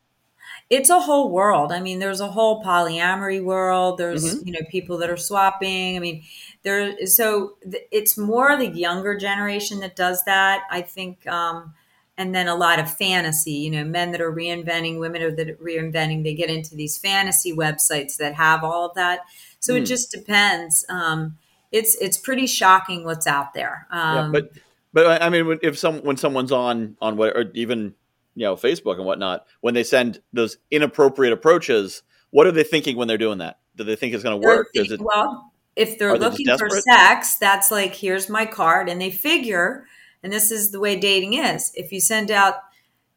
It's 0.70 0.90
a 0.90 1.00
whole 1.00 1.32
world. 1.32 1.72
I 1.72 1.80
mean, 1.80 2.00
there's 2.00 2.20
a 2.20 2.28
whole 2.28 2.64
polyamory 2.64 3.44
world. 3.44 3.98
There's 3.98 4.24
mm-hmm. 4.24 4.48
you 4.48 4.54
know 4.54 4.60
people 4.70 4.98
that 5.00 5.10
are 5.10 5.18
swapping. 5.18 5.98
I 5.98 6.00
mean, 6.00 6.24
there. 6.64 7.06
So 7.08 7.58
it's 7.92 8.18
more 8.18 8.56
the 8.56 8.68
younger 8.68 9.18
generation 9.18 9.80
that 9.80 9.96
does 9.96 10.24
that. 10.26 10.64
I 10.72 10.82
think. 10.82 11.28
Um, 11.28 11.74
and 12.18 12.36
then 12.36 12.50
a 12.50 12.56
lot 12.56 12.80
of 12.80 12.94
fantasy, 12.94 13.54
you 13.54 13.72
know, 13.72 13.86
men 13.86 14.12
that 14.12 14.20
are 14.20 14.32
reinventing, 14.32 15.00
women 15.00 15.22
are 15.22 15.32
that 15.32 15.50
are 15.50 15.56
reinventing, 15.56 16.26
they 16.26 16.34
get 16.34 16.50
into 16.50 16.76
these 16.76 16.98
fantasy 16.98 17.54
websites 17.54 18.18
that 18.18 18.34
have 18.34 18.62
all 18.62 18.90
of 18.90 18.96
that. 18.96 19.22
So 19.62 19.74
mm. 19.74 19.78
it 19.78 19.80
hmm. 19.80 19.86
just 19.86 20.12
depends. 20.12 20.86
Um, 20.90 21.38
it's 21.72 21.96
it's 22.02 22.18
pretty 22.18 22.46
shocking 22.46 23.06
what's 23.06 23.26
out 23.26 23.54
there. 23.54 23.88
Um, 23.90 24.34
yeah, 24.34 24.42
but 24.42 24.52
but 24.92 25.22
I 25.22 25.30
mean, 25.30 25.60
if 25.62 25.80
some 25.80 26.00
when 26.00 26.18
someone's 26.18 26.52
on 26.52 26.98
on 27.02 27.16
what 27.16 27.38
or 27.38 27.52
even 27.54 27.96
you 28.36 28.46
know 28.46 28.56
Facebook 28.56 28.96
and 28.98 29.06
whatnot, 29.06 29.46
when 29.62 29.74
they 29.74 29.84
send 29.84 30.22
those 30.34 30.58
inappropriate 30.72 31.34
approaches, 31.34 32.04
what 32.32 32.48
are 32.48 32.52
they 32.52 32.64
thinking 32.64 32.96
when 32.96 33.08
they're 33.08 33.18
doing 33.18 33.40
that? 33.40 33.60
Do 33.76 33.84
they 33.84 33.96
think 33.96 34.14
it's 34.14 34.24
going 34.24 34.40
to 34.40 34.48
work? 34.48 34.70
It, 34.74 35.00
well, 35.02 35.54
if 35.76 35.98
they're 35.98 36.18
looking 36.18 36.48
they 36.48 36.58
for 36.58 36.70
sex, 36.70 37.36
that's 37.36 37.72
like 37.72 37.96
here's 37.96 38.30
my 38.30 38.46
card, 38.46 38.90
and 38.90 39.02
they 39.02 39.12
figure 39.12 39.86
and 40.24 40.34
this 40.34 40.52
is 40.52 40.72
the 40.72 40.80
way 40.80 40.96
dating 40.96 41.34
is. 41.34 41.72
If 41.76 41.92
you 41.92 42.02
send 42.02 42.32
out 42.32 42.56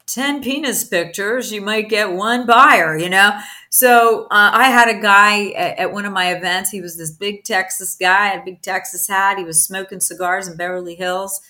10 0.07 0.43
penis 0.43 0.85
pictures, 0.85 1.53
you 1.53 1.61
might 1.61 1.89
get 1.89 2.13
one 2.13 2.47
buyer, 2.47 2.97
you 2.97 3.09
know? 3.09 3.39
So 3.71 4.25
uh, 4.25 4.51
I 4.53 4.69
had 4.69 4.89
a 4.89 5.01
guy 5.01 5.51
at, 5.51 5.79
at, 5.79 5.93
one 5.93 6.05
of 6.05 6.13
my 6.13 6.33
events. 6.35 6.71
He 6.71 6.81
was 6.81 6.97
this 6.97 7.11
big 7.11 7.45
Texas 7.45 7.97
guy, 7.97 8.29
had 8.29 8.41
a 8.41 8.45
big 8.45 8.63
Texas 8.63 9.09
hat. 9.09 9.39
He 9.39 9.45
was 9.45 9.65
smoking 9.65 10.01
cigars 10.01 10.49
in 10.49 10.57
Beverly 10.57 10.95
Hills. 10.95 11.41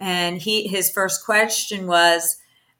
And 0.00 0.40
he 0.40 0.68
his 0.68 0.90
first 0.90 1.24
question 1.24 1.86
was, 1.86 2.38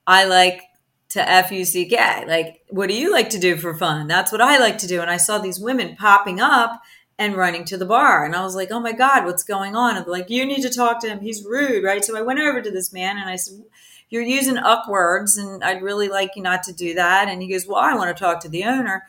I 0.09 0.25
like 0.25 0.63
to 1.09 1.29
F-U-C-K. 1.29 2.25
Like, 2.27 2.61
what 2.69 2.89
do 2.89 2.95
you 2.95 3.11
like 3.11 3.29
to 3.29 3.39
do 3.39 3.57
for 3.57 3.75
fun? 3.75 4.07
That's 4.07 4.31
what 4.31 4.41
I 4.41 4.57
like 4.57 4.79
to 4.79 4.87
do. 4.87 5.01
And 5.01 5.09
I 5.09 5.17
saw 5.17 5.37
these 5.37 5.59
women 5.59 5.95
popping 5.95 6.39
up 6.39 6.81
and 7.19 7.35
running 7.35 7.63
to 7.65 7.77
the 7.77 7.85
bar. 7.85 8.25
And 8.25 8.35
I 8.35 8.43
was 8.43 8.55
like, 8.55 8.71
oh 8.71 8.79
my 8.79 8.91
God, 8.91 9.25
what's 9.25 9.43
going 9.43 9.75
on? 9.75 9.97
And 9.97 10.07
like, 10.07 10.31
you 10.31 10.47
need 10.47 10.63
to 10.63 10.73
talk 10.73 10.99
to 11.01 11.07
him. 11.07 11.19
He's 11.19 11.45
rude, 11.45 11.83
right? 11.83 12.03
So 12.03 12.17
I 12.17 12.23
went 12.23 12.39
over 12.39 12.59
to 12.59 12.71
this 12.71 12.91
man 12.91 13.19
and 13.19 13.29
I 13.29 13.35
said, 13.35 13.61
you're 14.09 14.23
using 14.23 14.57
uck 14.57 14.87
words 14.87 15.37
and 15.37 15.63
I'd 15.63 15.83
really 15.83 16.07
like 16.07 16.31
you 16.35 16.41
not 16.41 16.63
to 16.63 16.73
do 16.73 16.95
that. 16.95 17.27
And 17.27 17.43
he 17.43 17.51
goes, 17.51 17.67
well, 17.67 17.77
I 17.77 17.93
want 17.93 18.15
to 18.15 18.19
talk 18.19 18.39
to 18.39 18.49
the 18.49 18.63
owner. 18.63 19.03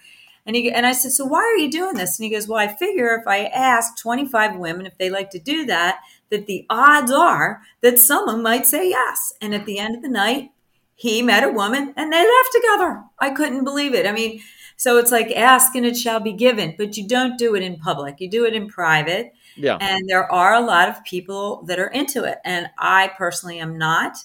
And 0.44 0.54
he 0.54 0.70
and 0.70 0.84
I 0.84 0.92
said, 0.92 1.12
so 1.12 1.24
why 1.24 1.40
are 1.40 1.56
you 1.56 1.70
doing 1.70 1.94
this? 1.94 2.18
And 2.18 2.24
he 2.24 2.30
goes, 2.30 2.46
well, 2.46 2.58
I 2.58 2.68
figure 2.68 3.14
if 3.14 3.26
I 3.26 3.44
ask 3.46 3.96
25 3.96 4.56
women 4.56 4.84
if 4.84 4.98
they 4.98 5.08
like 5.08 5.30
to 5.30 5.38
do 5.38 5.64
that, 5.64 6.00
that 6.28 6.46
the 6.46 6.66
odds 6.68 7.10
are 7.10 7.62
that 7.80 7.98
someone 7.98 8.42
might 8.42 8.66
say 8.66 8.90
yes. 8.90 9.32
And 9.40 9.54
at 9.54 9.64
the 9.64 9.78
end 9.78 9.96
of 9.96 10.02
the 10.02 10.08
night, 10.08 10.50
he 11.00 11.22
met 11.22 11.44
a 11.44 11.48
woman 11.48 11.94
and 11.96 12.12
they 12.12 12.18
left 12.18 12.52
together. 12.52 13.02
I 13.18 13.30
couldn't 13.30 13.64
believe 13.64 13.94
it. 13.94 14.06
I 14.06 14.12
mean, 14.12 14.42
so 14.76 14.98
it's 14.98 15.10
like 15.10 15.30
ask 15.30 15.74
and 15.74 15.86
it 15.86 15.96
shall 15.96 16.20
be 16.20 16.34
given, 16.34 16.74
but 16.76 16.98
you 16.98 17.08
don't 17.08 17.38
do 17.38 17.54
it 17.54 17.62
in 17.62 17.78
public. 17.78 18.20
You 18.20 18.28
do 18.28 18.44
it 18.44 18.52
in 18.52 18.68
private. 18.68 19.32
Yeah. 19.56 19.78
And 19.80 20.06
there 20.10 20.30
are 20.30 20.52
a 20.52 20.60
lot 20.60 20.90
of 20.90 21.02
people 21.04 21.62
that 21.68 21.78
are 21.78 21.86
into 21.86 22.24
it. 22.24 22.36
And 22.44 22.68
I 22.76 23.12
personally 23.16 23.60
am 23.60 23.78
not. 23.78 24.18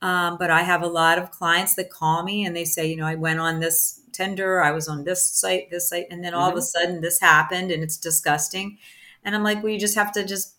Um, 0.00 0.38
but 0.38 0.50
I 0.50 0.62
have 0.62 0.80
a 0.80 0.86
lot 0.86 1.18
of 1.18 1.30
clients 1.30 1.74
that 1.74 1.90
call 1.90 2.22
me 2.22 2.46
and 2.46 2.56
they 2.56 2.64
say, 2.64 2.86
you 2.86 2.96
know, 2.96 3.06
I 3.06 3.16
went 3.16 3.40
on 3.40 3.60
this 3.60 4.00
Tinder, 4.12 4.62
I 4.62 4.70
was 4.70 4.88
on 4.88 5.04
this 5.04 5.30
site, 5.30 5.70
this 5.70 5.90
site, 5.90 6.06
and 6.10 6.24
then 6.24 6.32
all 6.32 6.48
mm-hmm. 6.48 6.56
of 6.56 6.64
a 6.64 6.66
mm-hmm. 6.66 6.86
sudden 6.86 7.00
this 7.02 7.20
happened 7.20 7.70
and 7.70 7.82
it's 7.82 7.98
disgusting. 7.98 8.78
And 9.24 9.34
I'm 9.34 9.42
like, 9.42 9.62
well, 9.62 9.72
you 9.72 9.78
just 9.78 9.96
have 9.96 10.12
to 10.12 10.24
just 10.24 10.53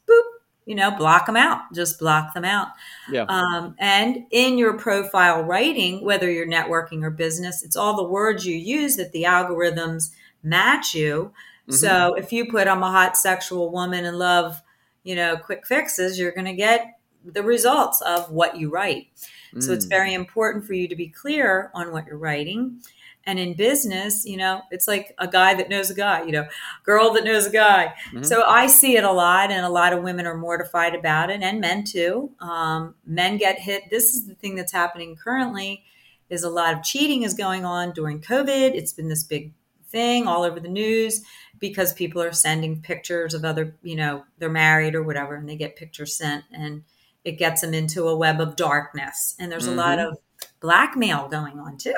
you 0.65 0.75
know, 0.75 0.91
block 0.91 1.27
them 1.27 1.37
out, 1.37 1.61
just 1.73 1.99
block 1.99 2.33
them 2.33 2.45
out. 2.45 2.69
Yeah. 3.11 3.25
Um, 3.29 3.75
and 3.77 4.25
in 4.31 4.57
your 4.57 4.77
profile 4.77 5.43
writing, 5.43 6.03
whether 6.03 6.29
you're 6.29 6.47
networking 6.47 7.03
or 7.03 7.11
business, 7.11 7.63
it's 7.63 7.75
all 7.75 7.95
the 7.95 8.03
words 8.03 8.45
you 8.45 8.55
use 8.55 8.95
that 8.95 9.11
the 9.11 9.23
algorithms 9.23 10.11
match 10.41 10.95
you. 10.95 11.31
Mm-hmm. 11.67 11.73
So 11.73 12.15
if 12.15 12.31
you 12.31 12.49
put, 12.49 12.67
I'm 12.67 12.83
a 12.83 12.91
hot 12.91 13.15
sexual 13.15 13.71
woman 13.71 14.05
and 14.05 14.17
love, 14.17 14.61
you 15.03 15.15
know, 15.15 15.37
quick 15.37 15.67
fixes, 15.67 16.17
you're 16.17 16.31
going 16.31 16.45
to 16.45 16.53
get 16.53 16.99
the 17.23 17.43
results 17.43 18.01
of 18.01 18.31
what 18.31 18.57
you 18.57 18.69
write. 18.69 19.07
Mm. 19.53 19.63
So 19.63 19.71
it's 19.71 19.85
mm. 19.85 19.89
very 19.89 20.13
important 20.13 20.65
for 20.65 20.73
you 20.73 20.87
to 20.87 20.95
be 20.95 21.07
clear 21.07 21.71
on 21.73 21.91
what 21.91 22.07
you're 22.07 22.17
writing. 22.17 22.81
And 23.27 23.39
in 23.39 23.55
business, 23.55 24.23
you 24.23 24.37
know, 24.37 24.61
it's 24.69 24.87
like 24.87 25.15
a 25.17 25.27
guy 25.27 25.55
that 25.55 25.67
knows 25.67 25.89
a 25.89 25.95
guy, 25.95 26.23
you 26.23 26.31
know, 26.31 26.45
girl 26.83 27.11
that 27.13 27.23
knows 27.23 27.47
a 27.47 27.51
guy. 27.51 27.93
Mm-hmm. 28.09 28.23
So 28.23 28.43
I 28.43 28.67
see 28.67 28.97
it 28.97 29.03
a 29.03 29.11
lot, 29.11 29.51
and 29.51 29.65
a 29.65 29.69
lot 29.69 29.93
of 29.93 30.03
women 30.03 30.27
are 30.27 30.37
mortified 30.37 30.93
about 30.93 31.31
it, 31.31 31.41
and 31.41 31.59
men 31.59 31.83
too. 31.83 32.31
Um, 32.39 32.93
men 33.05 33.37
get 33.37 33.57
hit. 33.57 33.89
This 33.89 34.13
is 34.13 34.27
the 34.27 34.35
thing 34.35 34.55
that's 34.55 34.71
happening 34.71 35.15
currently. 35.15 35.83
Is 36.29 36.43
a 36.43 36.49
lot 36.49 36.73
of 36.73 36.83
cheating 36.83 37.23
is 37.23 37.35
going 37.35 37.65
on 37.65 37.91
during 37.91 38.19
COVID. 38.19 38.73
It's 38.73 38.93
been 38.93 39.09
this 39.09 39.23
big 39.23 39.53
thing 39.89 40.27
all 40.27 40.43
over 40.43 40.59
the 40.59 40.67
news 40.67 41.21
because 41.59 41.93
people 41.93 42.21
are 42.21 42.33
sending 42.33 42.81
pictures 42.81 43.33
of 43.33 43.45
other, 43.45 43.75
you 43.81 43.95
know, 43.95 44.25
they're 44.37 44.49
married 44.49 44.95
or 44.95 45.03
whatever, 45.03 45.35
and 45.35 45.47
they 45.47 45.55
get 45.55 45.75
pictures 45.75 46.15
sent, 46.15 46.43
and 46.51 46.83
it 47.23 47.33
gets 47.33 47.61
them 47.61 47.73
into 47.73 48.07
a 48.07 48.15
web 48.15 48.39
of 48.39 48.55
darkness. 48.55 49.35
And 49.39 49.51
there's 49.51 49.67
mm-hmm. 49.67 49.79
a 49.79 49.81
lot 49.81 49.99
mm-hmm. 49.99 50.11
of 50.13 50.19
blackmail 50.59 51.27
going 51.27 51.59
on 51.59 51.77
too. 51.77 51.93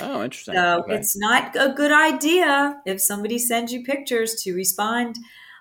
Oh, 0.00 0.22
interesting. 0.22 0.54
So 0.54 0.80
okay. 0.80 0.94
it's 0.94 1.16
not 1.16 1.54
a 1.56 1.72
good 1.72 1.92
idea 1.92 2.80
if 2.86 3.00
somebody 3.00 3.38
sends 3.38 3.72
you 3.72 3.84
pictures 3.84 4.34
to 4.42 4.54
respond 4.54 5.16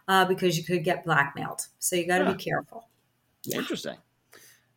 uh, 0.08 0.26
because 0.26 0.58
you 0.58 0.64
could 0.64 0.84
get 0.84 1.04
blackmailed. 1.04 1.68
So 1.80 1.96
you 1.96 2.08
got 2.08 2.20
to 2.20 2.26
yeah. 2.26 2.34
be 2.34 2.44
careful. 2.44 2.88
Yeah. 3.44 3.58
Interesting. 3.58 3.98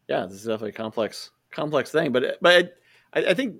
Yeah, 0.08 0.26
this 0.26 0.38
is 0.38 0.44
definitely 0.44 0.70
a 0.70 0.72
complex, 0.72 1.30
complex 1.50 1.90
thing. 1.90 2.12
But 2.12 2.38
but 2.40 2.76
I, 3.12 3.26
I 3.26 3.34
think 3.34 3.56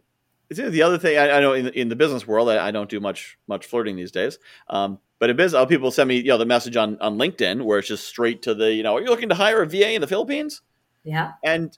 the 0.50 0.82
other 0.82 0.98
thing 0.98 1.18
I, 1.18 1.30
I 1.30 1.40
know 1.40 1.52
in, 1.52 1.68
in, 1.68 1.88
the 1.88 1.96
business 1.96 2.26
world, 2.26 2.48
I, 2.50 2.68
I, 2.68 2.70
don't 2.70 2.90
do 2.90 3.00
much 3.00 3.38
much 3.46 3.66
flirting 3.66 3.96
these 3.96 4.10
days. 4.10 4.38
Um, 4.68 4.98
but 5.18 5.30
in 5.30 5.36
business, 5.36 5.64
people 5.66 5.90
send 5.90 6.08
me 6.08 6.16
you 6.16 6.28
know 6.28 6.38
the 6.38 6.46
message 6.46 6.76
on 6.76 6.98
on 7.00 7.16
LinkedIn 7.16 7.64
where 7.64 7.78
it's 7.78 7.88
just 7.88 8.06
straight 8.06 8.42
to 8.42 8.54
the 8.54 8.72
you 8.72 8.82
know, 8.82 8.96
are 8.96 9.00
you 9.00 9.08
looking 9.08 9.30
to 9.30 9.34
hire 9.34 9.62
a 9.62 9.66
VA 9.66 9.92
in 9.92 10.00
the 10.00 10.06
Philippines? 10.06 10.60
Yeah. 11.02 11.32
And 11.42 11.76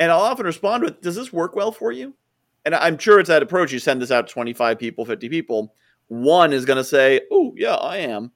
and 0.00 0.12
I'll 0.12 0.20
often 0.20 0.46
respond 0.46 0.84
with, 0.84 1.00
does 1.00 1.16
this 1.16 1.32
work 1.32 1.56
well 1.56 1.72
for 1.72 1.90
you? 1.90 2.14
And 2.64 2.74
I'm 2.74 2.98
sure 2.98 3.20
it's 3.20 3.28
that 3.28 3.42
approach. 3.42 3.72
You 3.72 3.78
send 3.78 4.02
this 4.02 4.10
out 4.10 4.28
to 4.28 4.32
25 4.32 4.78
people, 4.78 5.04
50 5.04 5.28
people. 5.28 5.74
One 6.08 6.52
is 6.52 6.64
going 6.64 6.76
to 6.76 6.84
say, 6.84 7.22
"Oh, 7.30 7.54
yeah, 7.56 7.74
I 7.74 7.98
am," 7.98 8.32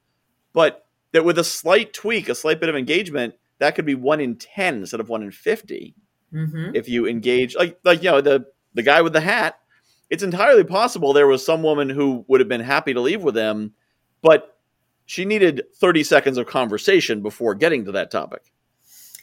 but 0.53 0.87
that 1.13 1.25
with 1.25 1.39
a 1.39 1.45
slight 1.45 1.93
tweak, 1.93 2.29
a 2.29 2.35
slight 2.35 2.61
bit 2.61 2.69
of 2.69 2.77
engagement, 2.77 3.35
that 3.59 3.75
could 3.75 3.87
be 3.87 3.95
one 3.95 4.21
in 4.21 4.37
10 4.37 4.77
instead 4.77 5.01
of 5.01 5.09
one 5.09 5.23
in 5.23 5.31
50. 5.31 5.95
Mm-hmm. 6.33 6.71
If 6.75 6.89
you 6.89 7.07
engage, 7.07 7.55
like 7.57 7.79
like 7.85 8.03
you 8.03 8.11
know 8.11 8.21
the 8.21 8.47
the 8.75 8.83
guy 8.83 9.03
with 9.03 9.13
the 9.13 9.21
hat, 9.21 9.59
it's 10.11 10.23
entirely 10.23 10.65
possible 10.65 11.13
there 11.13 11.27
was 11.27 11.45
some 11.45 11.63
woman 11.63 11.89
who 11.89 12.25
would 12.29 12.41
have 12.41 12.49
been 12.49 12.61
happy 12.61 12.95
to 12.95 13.01
leave 13.01 13.23
with 13.23 13.37
him, 13.37 13.73
but 14.23 14.59
she 15.05 15.25
needed 15.25 15.65
30 15.77 16.05
seconds 16.05 16.39
of 16.39 16.47
conversation 16.47 17.23
before 17.23 17.55
getting 17.55 17.85
to 17.85 17.93
that 17.93 18.11
topic. 18.11 18.53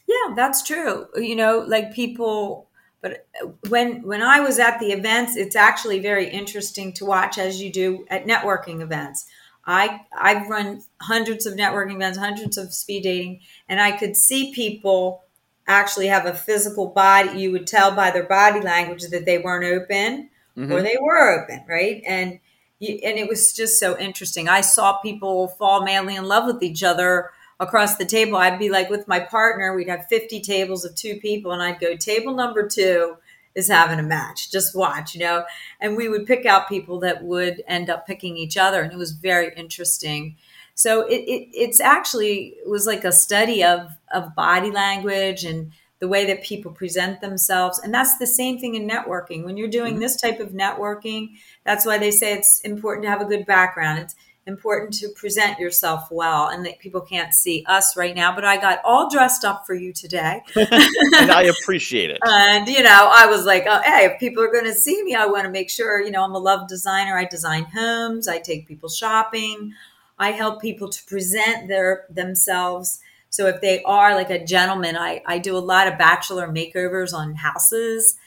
Yeah, 0.07 0.33
that's 0.35 0.63
true. 0.63 1.07
You 1.15 1.35
know, 1.35 1.59
like 1.67 1.93
people 1.93 2.68
but 3.01 3.27
when 3.69 4.03
when 4.03 4.21
I 4.21 4.39
was 4.41 4.59
at 4.59 4.79
the 4.79 4.91
events, 4.91 5.35
it's 5.37 5.55
actually 5.55 5.99
very 5.99 6.29
interesting 6.29 6.93
to 6.93 7.05
watch 7.05 7.37
as 7.37 7.61
you 7.61 7.71
do 7.71 8.05
at 8.09 8.25
networking 8.25 8.81
events. 8.81 9.25
I 9.65 10.01
I've 10.15 10.49
run 10.49 10.83
hundreds 11.01 11.45
of 11.45 11.53
networking 11.53 11.95
events, 11.95 12.17
hundreds 12.17 12.57
of 12.57 12.73
speed 12.73 13.03
dating, 13.03 13.41
and 13.67 13.79
I 13.79 13.91
could 13.91 14.17
see 14.17 14.53
people 14.53 15.23
actually 15.67 16.07
have 16.07 16.25
a 16.25 16.33
physical 16.33 16.87
body. 16.87 17.39
You 17.39 17.51
would 17.51 17.67
tell 17.67 17.95
by 17.95 18.11
their 18.11 18.27
body 18.27 18.59
language 18.59 19.03
that 19.09 19.25
they 19.25 19.37
weren't 19.37 19.65
open 19.65 20.29
mm-hmm. 20.57 20.71
or 20.71 20.81
they 20.81 20.97
were 20.99 21.41
open, 21.41 21.63
right? 21.67 22.01
And 22.05 22.39
you, 22.79 22.99
and 23.03 23.17
it 23.17 23.29
was 23.29 23.53
just 23.53 23.79
so 23.79 23.97
interesting. 23.97 24.49
I 24.49 24.61
saw 24.61 24.97
people 24.97 25.47
fall 25.47 25.83
madly 25.83 26.15
in 26.15 26.25
love 26.25 26.45
with 26.45 26.63
each 26.63 26.83
other 26.83 27.31
across 27.59 27.97
the 27.97 28.05
table. 28.05 28.37
I'd 28.37 28.59
be 28.59 28.69
like 28.69 28.89
with 28.89 29.07
my 29.07 29.19
partner, 29.19 29.75
we'd 29.75 29.89
have 29.89 30.07
50 30.07 30.41
tables 30.41 30.85
of 30.85 30.95
two 30.95 31.19
people, 31.19 31.51
and 31.51 31.61
I'd 31.61 31.79
go, 31.79 31.95
table 31.95 32.33
number 32.33 32.67
two 32.67 33.17
is 33.55 33.67
having 33.67 33.99
a 33.99 34.03
match. 34.03 34.51
Just 34.51 34.75
watch, 34.75 35.13
you 35.13 35.21
know? 35.21 35.43
And 35.79 35.97
we 35.97 36.07
would 36.07 36.25
pick 36.25 36.45
out 36.45 36.69
people 36.69 36.99
that 37.01 37.23
would 37.23 37.63
end 37.67 37.89
up 37.89 38.07
picking 38.07 38.37
each 38.37 38.57
other. 38.57 38.81
And 38.81 38.93
it 38.93 38.97
was 38.97 39.11
very 39.11 39.53
interesting. 39.55 40.37
So 40.75 41.01
it, 41.07 41.21
it 41.27 41.49
it's 41.51 41.81
actually 41.81 42.55
it 42.63 42.69
was 42.69 42.87
like 42.87 43.03
a 43.03 43.11
study 43.11 43.63
of 43.63 43.91
of 44.13 44.33
body 44.33 44.71
language 44.71 45.43
and 45.43 45.73
the 45.99 46.07
way 46.07 46.25
that 46.25 46.41
people 46.41 46.71
present 46.71 47.19
themselves. 47.19 47.79
And 47.79 47.93
that's 47.93 48.17
the 48.17 48.27
same 48.27 48.57
thing 48.57 48.75
in 48.75 48.87
networking. 48.87 49.43
When 49.43 49.57
you're 49.57 49.67
doing 49.67 49.93
mm-hmm. 49.93 50.01
this 50.01 50.15
type 50.15 50.39
of 50.39 50.51
networking, 50.51 51.31
that's 51.65 51.85
why 51.85 51.97
they 51.97 52.11
say 52.11 52.33
it's 52.33 52.61
important 52.61 53.03
to 53.03 53.09
have 53.09 53.21
a 53.21 53.25
good 53.25 53.45
background. 53.45 53.99
It's 53.99 54.15
important 54.49 54.93
to 54.93 55.07
present 55.09 55.59
yourself 55.59 56.07
well 56.11 56.49
and 56.49 56.65
that 56.65 56.79
people 56.79 56.99
can't 56.99 57.33
see 57.33 57.63
us 57.67 57.95
right 57.95 58.15
now 58.15 58.35
but 58.35 58.43
i 58.43 58.57
got 58.57 58.81
all 58.83 59.09
dressed 59.09 59.45
up 59.45 59.65
for 59.65 59.73
you 59.73 59.93
today. 59.93 60.41
And 60.55 61.31
i 61.31 61.43
appreciate 61.43 62.09
it. 62.09 62.19
And 62.25 62.67
you 62.67 62.83
know 62.83 63.09
i 63.13 63.25
was 63.27 63.45
like 63.45 63.63
oh, 63.67 63.81
hey 63.83 64.05
if 64.05 64.19
people 64.19 64.43
are 64.43 64.51
going 64.51 64.65
to 64.65 64.73
see 64.73 65.01
me 65.03 65.15
i 65.15 65.25
want 65.25 65.45
to 65.45 65.51
make 65.51 65.69
sure 65.69 66.01
you 66.01 66.11
know 66.11 66.23
i'm 66.23 66.35
a 66.35 66.39
love 66.39 66.67
designer. 66.67 67.17
I 67.17 67.25
design 67.25 67.65
homes. 67.65 68.27
I 68.27 68.39
take 68.39 68.67
people 68.67 68.89
shopping. 68.89 69.73
I 70.17 70.31
help 70.31 70.61
people 70.61 70.89
to 70.89 71.05
present 71.05 71.69
their 71.69 72.05
themselves. 72.09 72.99
So 73.29 73.45
if 73.47 73.61
they 73.61 73.83
are 73.83 74.15
like 74.15 74.31
a 74.31 74.43
gentleman 74.43 74.97
i, 74.97 75.21
I 75.25 75.37
do 75.37 75.55
a 75.55 75.59
lot 75.59 75.87
of 75.87 75.97
bachelor 75.97 76.47
makeovers 76.49 77.13
on 77.13 77.35
houses. 77.35 78.17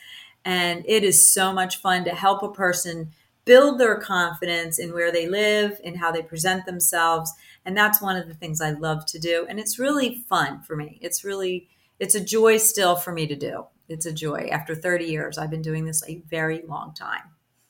And 0.45 0.85
it 0.87 1.05
is 1.05 1.33
so 1.33 1.53
much 1.53 1.77
fun 1.77 2.05
to 2.05 2.11
help 2.11 2.43
a 2.43 2.51
person 2.51 3.13
build 3.45 3.79
their 3.79 3.99
confidence 4.01 4.79
in 4.79 4.93
where 4.93 5.11
they 5.11 5.27
live 5.27 5.81
and 5.85 5.99
how 5.99 6.13
they 6.13 6.23
present 6.23 6.65
themselves. 6.67 7.33
And 7.65 7.77
that's 7.77 8.01
one 8.01 8.17
of 8.17 8.29
the 8.29 8.35
things 8.35 8.61
I 8.61 8.71
love 8.71 9.07
to 9.07 9.19
do. 9.19 9.47
And 9.49 9.59
it's 9.59 9.79
really 9.79 10.25
fun 10.29 10.63
for 10.63 10.77
me. 10.77 10.99
It's 11.03 11.25
really, 11.25 11.69
it's 11.99 12.15
a 12.15 12.25
joy 12.25 12.59
still 12.59 12.97
for 12.97 13.13
me 13.13 13.27
to 13.27 13.37
do. 13.37 13.67
It's 13.89 14.07
a 14.07 14.13
joy. 14.13 14.49
After 14.53 14.75
30 14.75 15.07
years, 15.07 15.39
I've 15.39 15.51
been 15.51 15.63
doing 15.63 15.85
this 15.85 16.03
a 16.09 16.23
very 16.29 16.63
long 16.67 16.95
time. 16.95 17.23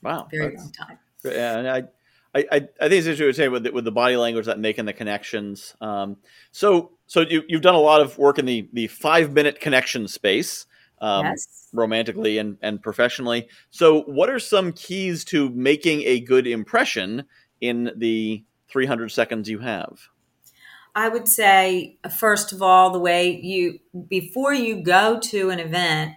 Wow. 0.02 0.28
Very 0.30 0.56
long 0.56 0.72
time. 0.72 0.98
Yeah. 1.24 1.58
And 1.58 1.68
I, 1.68 1.82
I, 2.34 2.44
I, 2.50 2.58
think 2.58 2.72
it's 2.80 3.06
interesting 3.06 3.26
to 3.28 3.34
say 3.34 3.48
with 3.48 3.64
the, 3.64 3.72
with 3.72 3.84
the 3.84 3.92
body 3.92 4.16
language 4.16 4.46
that 4.46 4.58
making 4.58 4.86
the 4.86 4.92
connections. 4.92 5.74
Um, 5.80 6.16
so 6.50 6.92
so 7.06 7.20
you, 7.20 7.42
you've 7.46 7.62
done 7.62 7.74
a 7.74 7.80
lot 7.80 8.00
of 8.00 8.16
work 8.16 8.38
in 8.38 8.46
the 8.46 8.68
the 8.72 8.86
five 8.86 9.32
minute 9.32 9.60
connection 9.60 10.08
space, 10.08 10.66
um, 11.02 11.26
yes. 11.26 11.68
romantically 11.74 12.38
and 12.38 12.56
and 12.62 12.80
professionally. 12.80 13.48
So 13.70 14.02
what 14.02 14.30
are 14.30 14.38
some 14.38 14.72
keys 14.72 15.24
to 15.26 15.50
making 15.50 16.02
a 16.02 16.20
good 16.20 16.46
impression 16.46 17.24
in 17.60 17.90
the 17.94 18.44
300 18.70 19.10
seconds 19.10 19.50
you 19.50 19.58
have? 19.58 20.08
I 20.94 21.08
would 21.08 21.28
say 21.28 21.98
first 22.10 22.52
of 22.52 22.62
all, 22.62 22.90
the 22.90 22.98
way 22.98 23.38
you 23.38 23.80
before 24.08 24.54
you 24.54 24.82
go 24.82 25.18
to 25.20 25.50
an 25.50 25.58
event 25.58 26.14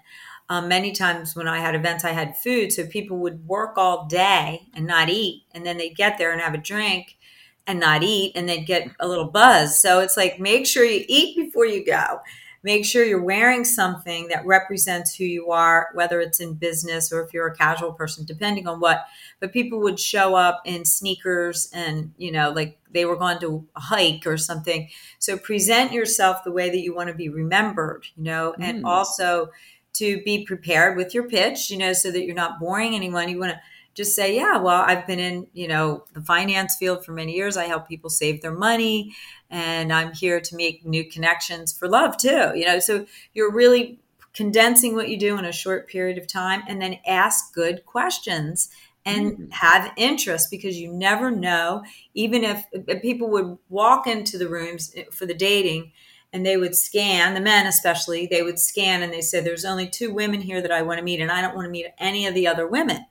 um, 0.50 0.68
many 0.68 0.92
times 0.92 1.36
when 1.36 1.48
I 1.48 1.60
had 1.60 1.76
events, 1.76 2.04
I 2.04 2.12
had 2.12 2.38
food. 2.38 2.72
So 2.72 2.86
people 2.86 3.18
would 3.18 3.48
work 3.48 3.78
all 3.78 4.06
day 4.06 4.68
and 4.74 4.86
not 4.86 5.10
eat. 5.10 5.44
And 5.54 5.66
then 5.66 5.78
they'd 5.78 5.96
get 5.96 6.18
there 6.18 6.32
and 6.32 6.42
have 6.42 6.54
a 6.54 6.60
drink 6.60 7.18
and 7.66 7.80
not 7.80 8.04
eat. 8.04 8.34
And 8.36 8.48
they'd 8.48 8.66
get 8.66 8.90
a 9.00 9.08
little 9.08 9.26
buzz. 9.26 9.80
So 9.80 10.00
it's 10.02 10.16
like, 10.16 10.40
make 10.40 10.68
sure 10.68 10.86
you 10.86 11.04
eat 11.08 11.36
before 11.36 11.66
you 11.66 11.84
go. 11.84 12.20
Make 12.66 12.84
sure 12.84 13.06
you're 13.06 13.22
wearing 13.22 13.64
something 13.64 14.28
that 14.30 14.44
represents 14.44 15.14
who 15.14 15.24
you 15.24 15.52
are, 15.52 15.90
whether 15.94 16.20
it's 16.20 16.40
in 16.40 16.56
business 16.56 17.14
or 17.14 17.22
if 17.22 17.32
you're 17.32 17.46
a 17.46 17.56
casual 17.56 17.94
person, 17.94 18.26
depending 18.26 18.68
on 18.68 18.80
what. 18.80 19.06
But 19.40 19.54
people 19.54 19.80
would 19.82 20.00
show 20.00 20.34
up 20.34 20.64
in 20.66 20.84
sneakers 20.84 21.70
and, 21.72 22.12
you 22.18 22.32
know, 22.32 22.50
like 22.50 22.80
they 22.90 23.06
were 23.06 23.18
going 23.18 23.38
to 23.42 23.68
a 23.76 23.80
hike 23.80 24.26
or 24.26 24.36
something. 24.36 24.90
So 25.20 25.38
present 25.38 25.94
yourself 25.94 26.44
the 26.44 26.52
way 26.52 26.72
that 26.72 26.80
you 26.80 26.96
want 26.96 27.10
to 27.10 27.14
be 27.14 27.30
remembered, 27.30 28.08
you 28.16 28.24
know, 28.24 28.56
and 28.60 28.84
mm. 28.84 28.88
also 28.88 29.52
to 29.94 30.24
be 30.24 30.44
prepared 30.44 30.98
with 30.98 31.14
your 31.14 31.30
pitch, 31.30 31.70
you 31.70 31.78
know, 31.78 31.94
so 31.94 32.10
that 32.10 32.26
you're 32.26 32.34
not 32.34 32.60
boring 32.60 32.96
anyone. 32.96 33.30
You 33.30 33.38
want 33.38 33.52
to 33.52 33.62
just 33.96 34.14
say, 34.14 34.36
yeah, 34.36 34.58
well, 34.58 34.84
I've 34.86 35.08
been 35.08 35.20
in, 35.20 35.48
you 35.54 35.68
know, 35.68 36.04
the 36.14 36.22
finance 36.22 36.76
field 36.76 37.06
for 37.06 37.14
many 37.14 37.34
years. 37.34 37.56
I 37.56 37.66
help 37.66 37.88
people 37.88 38.10
save 38.10 38.42
their 38.42 38.54
money 38.54 39.16
and 39.50 39.92
I'm 39.92 40.14
here 40.14 40.42
to 40.42 40.56
make 40.56 40.86
new 40.86 41.10
connections 41.10 41.72
for 41.72 41.88
love 41.88 42.18
too, 42.18 42.52
you 42.56 42.66
know. 42.66 42.80
So 42.80 43.06
you're 43.34 43.52
really 43.52 44.00
condensing 44.34 44.96
what 44.96 45.08
you 45.08 45.18
do 45.18 45.38
in 45.38 45.46
a 45.46 45.52
short 45.52 45.88
period 45.88 46.18
of 46.18 46.28
time 46.28 46.62
and 46.68 46.82
then 46.82 47.00
ask 47.08 47.54
good 47.54 47.86
questions 47.86 48.70
and 49.06 49.38
mm. 49.38 49.54
have 49.54 49.94
interest 49.96 50.52
because 50.52 50.78
you 50.78 50.92
never 50.92 51.32
know 51.32 51.84
even 52.14 52.44
if, 52.44 52.66
if 52.74 53.02
people 53.02 53.30
would 53.30 53.58
walk 53.70 54.08
into 54.08 54.38
the 54.38 54.50
rooms 54.50 54.94
for 55.12 55.26
the 55.26 55.34
dating 55.34 55.92
and 56.34 56.46
they 56.46 56.58
would 56.58 56.76
scan 56.76 57.34
the 57.34 57.40
men 57.40 57.66
especially 57.66 58.28
they 58.28 58.42
would 58.42 58.60
scan 58.60 59.02
and 59.02 59.14
they 59.14 59.22
said 59.22 59.46
there's 59.46 59.64
only 59.64 59.88
two 59.88 60.14
women 60.14 60.42
here 60.42 60.62
that 60.62 60.72
i 60.72 60.82
want 60.82 60.98
to 60.98 61.04
meet 61.04 61.22
and 61.22 61.32
i 61.32 61.40
don't 61.40 61.56
want 61.56 61.66
to 61.66 61.72
meet 61.72 61.86
any 61.98 62.26
of 62.26 62.34
the 62.34 62.48
other 62.48 62.68
women 62.68 63.06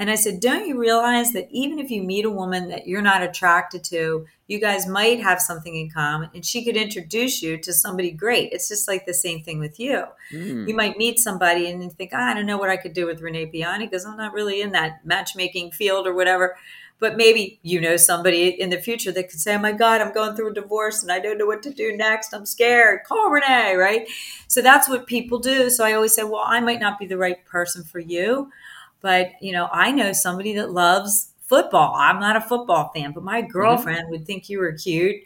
and 0.00 0.10
i 0.10 0.14
said 0.16 0.40
don't 0.40 0.66
you 0.66 0.76
realize 0.76 1.32
that 1.32 1.46
even 1.52 1.78
if 1.78 1.90
you 1.90 2.02
meet 2.02 2.24
a 2.24 2.30
woman 2.30 2.68
that 2.68 2.88
you're 2.88 3.02
not 3.02 3.22
attracted 3.22 3.84
to 3.84 4.26
you 4.48 4.58
guys 4.58 4.86
might 4.86 5.20
have 5.20 5.40
something 5.40 5.76
in 5.76 5.88
common 5.88 6.28
and 6.34 6.44
she 6.44 6.64
could 6.64 6.76
introduce 6.76 7.40
you 7.42 7.56
to 7.56 7.72
somebody 7.72 8.10
great 8.10 8.50
it's 8.52 8.68
just 8.68 8.88
like 8.88 9.06
the 9.06 9.14
same 9.14 9.42
thing 9.42 9.60
with 9.60 9.78
you 9.78 10.04
mm. 10.32 10.66
you 10.66 10.74
might 10.74 10.98
meet 10.98 11.18
somebody 11.18 11.70
and 11.70 11.92
think 11.92 12.10
oh, 12.12 12.18
i 12.18 12.34
don't 12.34 12.46
know 12.46 12.58
what 12.58 12.70
i 12.70 12.76
could 12.76 12.94
do 12.94 13.06
with 13.06 13.20
renee 13.20 13.46
piane 13.46 13.80
because 13.80 14.04
i'm 14.04 14.16
not 14.16 14.32
really 14.32 14.60
in 14.60 14.72
that 14.72 15.04
matchmaking 15.04 15.70
field 15.70 16.06
or 16.06 16.14
whatever 16.14 16.56
but 17.00 17.16
maybe 17.16 17.58
you 17.62 17.80
know 17.80 17.96
somebody 17.96 18.48
in 18.48 18.68
the 18.68 18.78
future 18.78 19.10
that 19.10 19.30
could 19.30 19.40
say, 19.40 19.54
"Oh 19.54 19.58
my 19.58 19.72
God, 19.72 20.00
I'm 20.00 20.12
going 20.12 20.36
through 20.36 20.50
a 20.50 20.54
divorce 20.54 21.02
and 21.02 21.10
I 21.10 21.18
don't 21.18 21.38
know 21.38 21.46
what 21.46 21.62
to 21.62 21.70
do 21.70 21.96
next. 21.96 22.34
I'm 22.34 22.46
scared. 22.46 23.04
Call 23.04 23.30
Renee." 23.30 23.74
Right. 23.74 24.06
So 24.46 24.60
that's 24.60 24.88
what 24.88 25.06
people 25.06 25.38
do. 25.38 25.70
So 25.70 25.84
I 25.84 25.94
always 25.94 26.14
say, 26.14 26.22
"Well, 26.22 26.44
I 26.44 26.60
might 26.60 26.78
not 26.78 26.98
be 26.98 27.06
the 27.06 27.16
right 27.16 27.44
person 27.46 27.82
for 27.82 27.98
you, 27.98 28.52
but 29.00 29.32
you 29.40 29.52
know, 29.52 29.68
I 29.72 29.92
know 29.92 30.12
somebody 30.12 30.54
that 30.54 30.70
loves 30.70 31.32
football. 31.40 31.94
I'm 31.96 32.20
not 32.20 32.36
a 32.36 32.40
football 32.40 32.90
fan, 32.94 33.12
but 33.12 33.24
my 33.24 33.42
mm-hmm. 33.42 33.50
girlfriend 33.50 34.02
mm-hmm. 34.04 34.10
would 34.10 34.26
think 34.26 34.48
you 34.48 34.58
were 34.58 34.72
cute." 34.72 35.16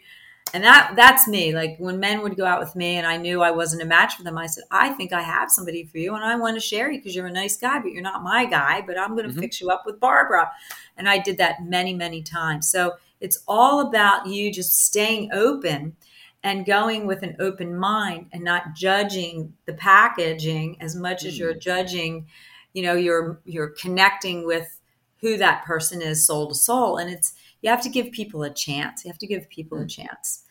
And 0.53 0.63
that 0.63 0.93
that's 0.95 1.27
me. 1.27 1.53
Like 1.53 1.75
when 1.79 1.99
men 1.99 2.21
would 2.21 2.37
go 2.37 2.45
out 2.45 2.59
with 2.59 2.75
me 2.75 2.95
and 2.95 3.05
I 3.05 3.17
knew 3.17 3.41
I 3.41 3.51
wasn't 3.51 3.81
a 3.81 3.85
match 3.85 4.15
for 4.15 4.23
them, 4.23 4.37
I 4.37 4.45
said, 4.45 4.63
I 4.71 4.89
think 4.89 5.11
I 5.11 5.21
have 5.21 5.51
somebody 5.51 5.83
for 5.83 5.97
you 5.97 6.15
and 6.15 6.23
I 6.23 6.35
want 6.37 6.55
to 6.55 6.61
share 6.61 6.89
you 6.89 6.99
because 6.99 7.15
you're 7.15 7.25
a 7.25 7.31
nice 7.31 7.57
guy, 7.57 7.79
but 7.79 7.91
you're 7.91 8.03
not 8.03 8.23
my 8.23 8.45
guy, 8.45 8.81
but 8.81 8.97
I'm 8.97 9.15
going 9.15 9.23
to 9.23 9.31
mm-hmm. 9.31 9.41
fix 9.41 9.59
you 9.59 9.69
up 9.69 9.83
with 9.85 9.99
Barbara. 9.99 10.51
And 10.97 11.09
I 11.09 11.17
did 11.17 11.39
that 11.39 11.65
many, 11.65 11.93
many 11.93 12.21
times. 12.21 12.69
So 12.69 12.93
it's 13.19 13.39
all 13.47 13.87
about 13.87 14.27
you 14.27 14.51
just 14.51 14.85
staying 14.85 15.31
open 15.33 15.95
and 16.43 16.65
going 16.65 17.07
with 17.07 17.23
an 17.23 17.35
open 17.39 17.75
mind 17.75 18.27
and 18.31 18.43
not 18.43 18.75
judging 18.75 19.53
the 19.65 19.73
packaging 19.73 20.77
as 20.79 20.95
much 20.95 21.25
as 21.25 21.39
you're 21.39 21.55
mm. 21.55 21.59
judging, 21.59 22.27
you 22.75 22.83
know, 22.83 22.93
you're 22.93 23.39
you're 23.45 23.69
connecting 23.69 24.45
with 24.45 24.79
who 25.21 25.37
that 25.37 25.63
person 25.65 26.01
is 26.01 26.25
soul 26.27 26.49
to 26.49 26.53
soul. 26.53 26.97
And 26.97 27.09
it's 27.09 27.33
you 27.61 27.69
have 27.69 27.81
to 27.81 27.89
give 27.89 28.11
people 28.11 28.43
a 28.43 28.53
chance. 28.53 29.05
You 29.05 29.09
have 29.09 29.17
to 29.19 29.27
give 29.27 29.49
people 29.49 29.79
a 29.79 29.85
mm. 29.85 29.89
chance. 29.89 30.43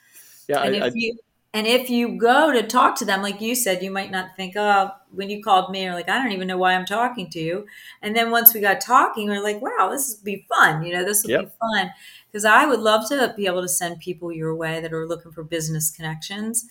Yeah, 0.48 0.62
and 0.62 0.74
I, 0.74 0.78
if 0.78 0.84
I, 0.84 0.90
you 0.94 1.18
and 1.52 1.66
if 1.66 1.90
you 1.90 2.16
go 2.16 2.50
to 2.50 2.66
talk 2.66 2.96
to 2.96 3.04
them, 3.04 3.22
like 3.22 3.42
you 3.42 3.54
said, 3.54 3.82
you 3.82 3.90
might 3.90 4.10
not 4.10 4.36
think, 4.36 4.54
oh, 4.56 4.90
when 5.12 5.28
you 5.28 5.42
called 5.42 5.70
me, 5.70 5.84
you're 5.84 5.94
like, 5.94 6.08
I 6.08 6.20
don't 6.20 6.32
even 6.32 6.48
know 6.48 6.56
why 6.56 6.74
I'm 6.74 6.86
talking 6.86 7.30
to 7.30 7.38
you. 7.38 7.66
And 8.02 8.16
then 8.16 8.32
once 8.32 8.52
we 8.52 8.60
got 8.60 8.80
talking, 8.80 9.28
we're 9.28 9.42
like, 9.42 9.60
wow, 9.62 9.90
this 9.92 10.16
will 10.16 10.24
be 10.24 10.46
fun. 10.48 10.82
You 10.82 10.94
know, 10.94 11.04
this 11.04 11.22
will 11.22 11.30
yep. 11.30 11.44
be 11.44 11.50
fun. 11.60 11.92
Because 12.26 12.44
I 12.44 12.66
would 12.66 12.80
love 12.80 13.08
to 13.10 13.32
be 13.36 13.46
able 13.46 13.62
to 13.62 13.68
send 13.68 14.00
people 14.00 14.32
your 14.32 14.56
way 14.56 14.80
that 14.80 14.92
are 14.92 15.06
looking 15.06 15.30
for 15.30 15.44
business 15.44 15.92
connections. 15.92 16.66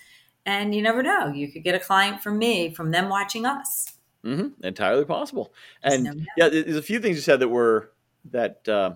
And 0.45 0.75
you 0.75 0.81
never 0.81 1.01
know, 1.01 1.27
you 1.27 1.49
could 1.49 1.63
get 1.63 1.75
a 1.75 1.79
client 1.79 2.21
from 2.21 2.37
me, 2.37 2.73
from 2.73 2.91
them 2.91 3.07
watching 3.07 3.45
us. 3.45 3.92
Mm-hmm. 4.25 4.63
Entirely 4.65 5.05
possible. 5.05 5.53
And 5.81 6.27
yeah, 6.37 6.49
there's 6.49 6.77
a 6.77 6.81
few 6.81 6.99
things 6.99 7.17
you 7.17 7.21
said 7.21 7.41
that 7.41 7.49
were 7.49 7.91
that 8.31 8.67
uh, 8.69 8.95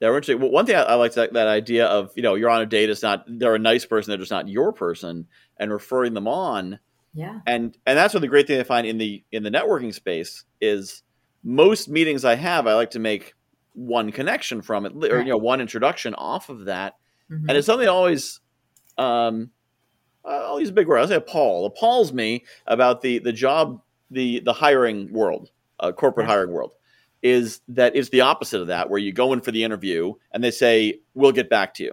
that 0.00 0.08
were 0.08 0.16
interesting. 0.16 0.40
Well, 0.40 0.50
one 0.50 0.66
thing 0.66 0.74
I, 0.74 0.82
I 0.82 0.94
like 0.94 1.14
that, 1.14 1.32
that 1.34 1.46
idea 1.46 1.86
of 1.86 2.10
you 2.16 2.22
know 2.22 2.34
you're 2.34 2.50
on 2.50 2.60
a 2.60 2.66
date. 2.66 2.90
It's 2.90 3.02
not 3.02 3.24
they're 3.28 3.54
a 3.54 3.60
nice 3.60 3.84
person. 3.86 4.10
They're 4.10 4.18
just 4.18 4.32
not 4.32 4.48
your 4.48 4.72
person, 4.72 5.26
and 5.58 5.70
referring 5.70 6.14
them 6.14 6.26
on. 6.26 6.80
Yeah. 7.14 7.40
And 7.46 7.76
and 7.86 7.96
that's 7.96 8.14
what 8.14 8.20
the 8.20 8.28
great 8.28 8.46
thing 8.46 8.58
I 8.58 8.64
find 8.64 8.86
in 8.86 8.98
the 8.98 9.22
in 9.30 9.44
the 9.44 9.50
networking 9.50 9.94
space 9.94 10.44
is 10.60 11.02
most 11.44 11.88
meetings 11.88 12.24
I 12.24 12.34
have 12.34 12.66
I 12.66 12.74
like 12.74 12.90
to 12.90 12.98
make 12.98 13.34
one 13.74 14.12
connection 14.12 14.62
from 14.62 14.86
it 14.86 14.92
or 15.04 15.20
you 15.20 15.30
know 15.30 15.36
one 15.36 15.60
introduction 15.60 16.14
off 16.14 16.48
of 16.48 16.64
that, 16.64 16.94
mm-hmm. 17.30 17.48
and 17.48 17.56
it's 17.56 17.66
something 17.66 17.88
always. 17.88 18.40
Um, 18.98 19.50
I'll 20.24 20.60
use 20.60 20.68
a 20.68 20.72
big 20.72 20.86
word. 20.86 20.98
I'll 20.98 21.08
say 21.08 21.16
appall. 21.16 21.66
Appalls 21.66 22.12
me 22.12 22.44
about 22.66 23.02
the 23.02 23.18
the 23.18 23.32
job 23.32 23.82
the 24.12 24.40
the 24.40 24.52
hiring 24.52 25.12
world, 25.12 25.50
uh, 25.80 25.92
corporate 25.92 26.26
hiring 26.26 26.52
world 26.52 26.72
is 27.22 27.60
that 27.68 27.94
it's 27.94 28.08
the 28.08 28.20
opposite 28.20 28.60
of 28.60 28.66
that, 28.66 28.90
where 28.90 28.98
you 28.98 29.12
go 29.12 29.32
in 29.32 29.40
for 29.40 29.52
the 29.52 29.62
interview 29.62 30.12
and 30.32 30.42
they 30.42 30.50
say, 30.50 31.00
we'll 31.14 31.32
get 31.32 31.48
back 31.48 31.72
to 31.74 31.84
you. 31.84 31.92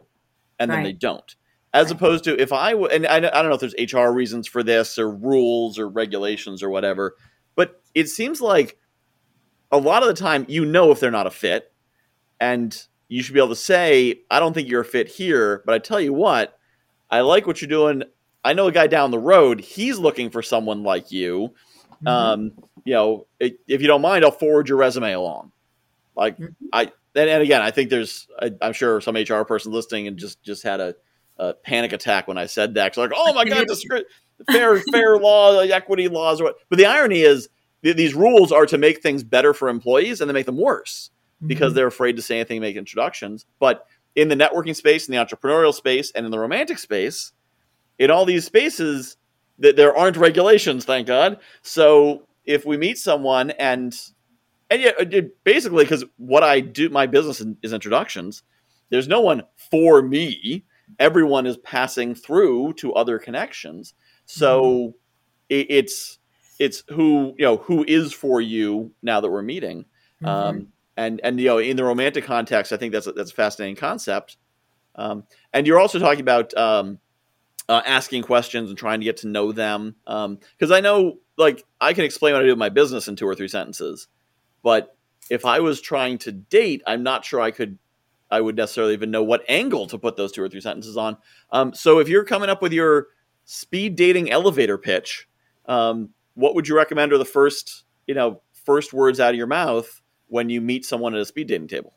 And 0.57 0.69
right. 0.69 0.77
then 0.77 0.83
they 0.83 0.93
don't. 0.93 1.35
As 1.71 1.87
right. 1.87 1.95
opposed 1.95 2.23
to 2.23 2.41
if 2.41 2.51
I, 2.51 2.71
w- 2.71 2.89
and 2.91 3.05
I, 3.05 3.17
I 3.17 3.19
don't 3.19 3.49
know 3.49 3.53
if 3.53 3.61
there's 3.61 3.93
HR 3.93 4.11
reasons 4.11 4.47
for 4.47 4.63
this 4.63 4.97
or 4.97 5.09
rules 5.11 5.77
or 5.77 5.87
regulations 5.87 6.63
or 6.63 6.69
whatever, 6.69 7.15
but 7.55 7.81
it 7.93 8.09
seems 8.09 8.41
like 8.41 8.77
a 9.71 9.77
lot 9.77 10.01
of 10.01 10.07
the 10.07 10.15
time 10.15 10.45
you 10.49 10.65
know 10.65 10.91
if 10.91 10.99
they're 10.99 11.11
not 11.11 11.27
a 11.27 11.31
fit 11.31 11.71
and 12.39 12.87
you 13.07 13.21
should 13.21 13.33
be 13.33 13.39
able 13.39 13.49
to 13.49 13.55
say, 13.55 14.21
I 14.31 14.39
don't 14.39 14.53
think 14.53 14.67
you're 14.67 14.81
a 14.81 14.85
fit 14.85 15.07
here, 15.07 15.61
but 15.65 15.75
I 15.75 15.79
tell 15.79 15.99
you 15.99 16.13
what, 16.13 16.57
I 17.11 17.21
like 17.21 17.45
what 17.45 17.61
you're 17.61 17.69
doing. 17.69 18.03
I 18.43 18.53
know 18.53 18.67
a 18.67 18.71
guy 18.71 18.87
down 18.87 19.11
the 19.11 19.19
road, 19.19 19.59
he's 19.59 19.99
looking 19.99 20.31
for 20.31 20.41
someone 20.41 20.81
like 20.81 21.11
you. 21.11 21.53
Mm-hmm. 22.03 22.07
Um, 22.07 22.51
you 22.85 22.93
know, 22.93 23.27
if 23.39 23.81
you 23.81 23.87
don't 23.87 24.01
mind, 24.01 24.23
I'll 24.23 24.31
forward 24.31 24.69
your 24.69 24.77
resume 24.77 25.13
along. 25.13 25.51
Like 26.15 26.37
mm-hmm. 26.37 26.53
I, 26.73 26.91
and, 27.15 27.29
and, 27.29 27.43
again, 27.43 27.61
I 27.61 27.71
think 27.71 27.89
there's, 27.89 28.27
I, 28.39 28.51
am 28.61 28.73
sure 28.73 29.01
some 29.01 29.15
HR 29.15 29.43
person 29.43 29.71
listening 29.71 30.07
and 30.07 30.17
just 30.17 30.41
just 30.43 30.63
had 30.63 30.79
a, 30.79 30.95
a 31.37 31.53
panic 31.53 31.93
attack 31.93 32.27
when 32.27 32.37
I 32.37 32.45
said 32.45 32.75
that. 32.75 32.95
So 32.95 33.01
like, 33.01 33.11
oh 33.15 33.33
my 33.33 33.45
god, 33.45 33.67
the 33.67 34.05
fair 34.51 34.79
fair 34.91 35.17
law, 35.17 35.59
equity 35.59 36.07
laws, 36.07 36.41
or 36.41 36.45
what? 36.45 36.55
But 36.69 36.77
the 36.77 36.85
irony 36.85 37.21
is, 37.21 37.49
th- 37.83 37.95
these 37.95 38.13
rules 38.13 38.51
are 38.51 38.65
to 38.67 38.77
make 38.77 39.01
things 39.01 39.23
better 39.23 39.53
for 39.53 39.69
employees 39.69 40.21
and 40.21 40.29
to 40.29 40.33
make 40.33 40.45
them 40.45 40.57
worse 40.57 41.09
mm-hmm. 41.37 41.47
because 41.47 41.73
they're 41.73 41.87
afraid 41.87 42.15
to 42.15 42.21
say 42.21 42.35
anything, 42.39 42.61
make 42.61 42.75
introductions. 42.75 43.45
But 43.59 43.85
in 44.15 44.27
the 44.27 44.35
networking 44.35 44.75
space, 44.75 45.07
in 45.07 45.15
the 45.15 45.23
entrepreneurial 45.23 45.73
space, 45.73 46.11
and 46.11 46.25
in 46.25 46.31
the 46.31 46.39
romantic 46.39 46.77
space, 46.79 47.31
in 47.97 48.11
all 48.11 48.25
these 48.25 48.45
spaces, 48.45 49.17
that 49.59 49.75
there 49.75 49.95
aren't 49.95 50.17
regulations, 50.17 50.85
thank 50.85 51.07
God. 51.07 51.39
So 51.61 52.27
if 52.45 52.65
we 52.65 52.77
meet 52.77 52.97
someone 52.97 53.51
and 53.51 53.95
and 54.71 54.81
yeah, 54.81 55.21
basically 55.43 55.83
because 55.83 56.05
what 56.17 56.43
I 56.43 56.59
do, 56.59 56.89
my 56.89 57.07
business 57.07 57.41
is 57.63 57.73
introductions. 57.73 58.43
There's 58.89 59.07
no 59.07 59.21
one 59.21 59.43
for 59.71 60.01
me. 60.01 60.65
Everyone 60.99 61.45
is 61.45 61.57
passing 61.57 62.15
through 62.15 62.73
to 62.73 62.93
other 62.93 63.19
connections. 63.19 63.93
So 64.25 64.63
mm-hmm. 64.63 64.89
it, 65.49 65.67
it's 65.69 66.19
it's 66.59 66.83
who 66.89 67.33
you 67.37 67.45
know 67.45 67.57
who 67.57 67.83
is 67.87 68.13
for 68.13 68.41
you 68.41 68.91
now 69.01 69.21
that 69.21 69.29
we're 69.29 69.41
meeting. 69.41 69.85
Mm-hmm. 70.21 70.27
Um, 70.27 70.67
and 70.97 71.21
and 71.23 71.39
you 71.39 71.47
know 71.47 71.57
in 71.57 71.77
the 71.77 71.83
romantic 71.83 72.25
context, 72.25 72.71
I 72.71 72.77
think 72.77 72.93
that's 72.93 73.07
a, 73.07 73.11
that's 73.11 73.31
a 73.31 73.35
fascinating 73.35 73.75
concept. 73.75 74.37
Um, 74.95 75.23
and 75.53 75.65
you're 75.65 75.79
also 75.79 75.97
talking 75.97 76.21
about 76.21 76.55
um, 76.57 76.99
uh, 77.69 77.81
asking 77.85 78.23
questions 78.23 78.69
and 78.69 78.77
trying 78.77 78.99
to 78.99 79.05
get 79.05 79.17
to 79.17 79.27
know 79.27 79.53
them. 79.53 79.95
Because 80.03 80.71
um, 80.71 80.73
I 80.73 80.81
know, 80.81 81.19
like, 81.37 81.63
I 81.79 81.93
can 81.93 82.03
explain 82.03 82.33
what 82.33 82.41
I 82.41 82.45
do 82.45 82.51
in 82.51 82.59
my 82.59 82.69
business 82.69 83.07
in 83.07 83.15
two 83.15 83.27
or 83.27 83.35
three 83.35 83.47
sentences, 83.47 84.07
but 84.63 84.97
if 85.29 85.45
I 85.45 85.59
was 85.59 85.79
trying 85.79 86.17
to 86.19 86.31
date, 86.31 86.81
I'm 86.87 87.03
not 87.03 87.23
sure 87.23 87.39
I 87.39 87.51
could. 87.51 87.77
I 88.31 88.41
would 88.41 88.55
necessarily 88.55 88.93
even 88.93 89.09
know 89.09 89.23
what 89.23 89.43
angle 89.49 89.87
to 89.87 89.97
put 89.97 90.15
those 90.15 90.31
two 90.31 90.43
or 90.43 90.49
three 90.49 90.61
sentences 90.61 90.97
on. 90.97 91.17
Um, 91.51 91.73
so 91.73 91.97
if 91.97 92.07
you're 92.07 92.23
coming 92.23 92.47
up 92.47 92.61
with 92.61 92.71
your 92.71 93.07
speed 93.45 93.95
dating 93.95 94.29
elevator 94.29 94.77
pitch, 94.77 95.27
um, 95.65 96.09
what 96.35 96.53
would 96.53 96.67
you 96.67 96.75
recommend 96.75 97.11
are 97.11 97.17
the 97.17 97.25
first, 97.25 97.85
you 98.05 98.13
know, 98.13 98.41
first 98.53 98.93
words 98.93 99.19
out 99.19 99.31
of 99.31 99.35
your 99.35 99.47
mouth 99.47 99.99
when 100.27 100.47
you 100.47 100.61
meet 100.61 100.85
someone 100.85 101.15
at 101.15 101.21
a 101.21 101.25
speed 101.25 101.47
dating 101.47 101.69
table? 101.69 101.95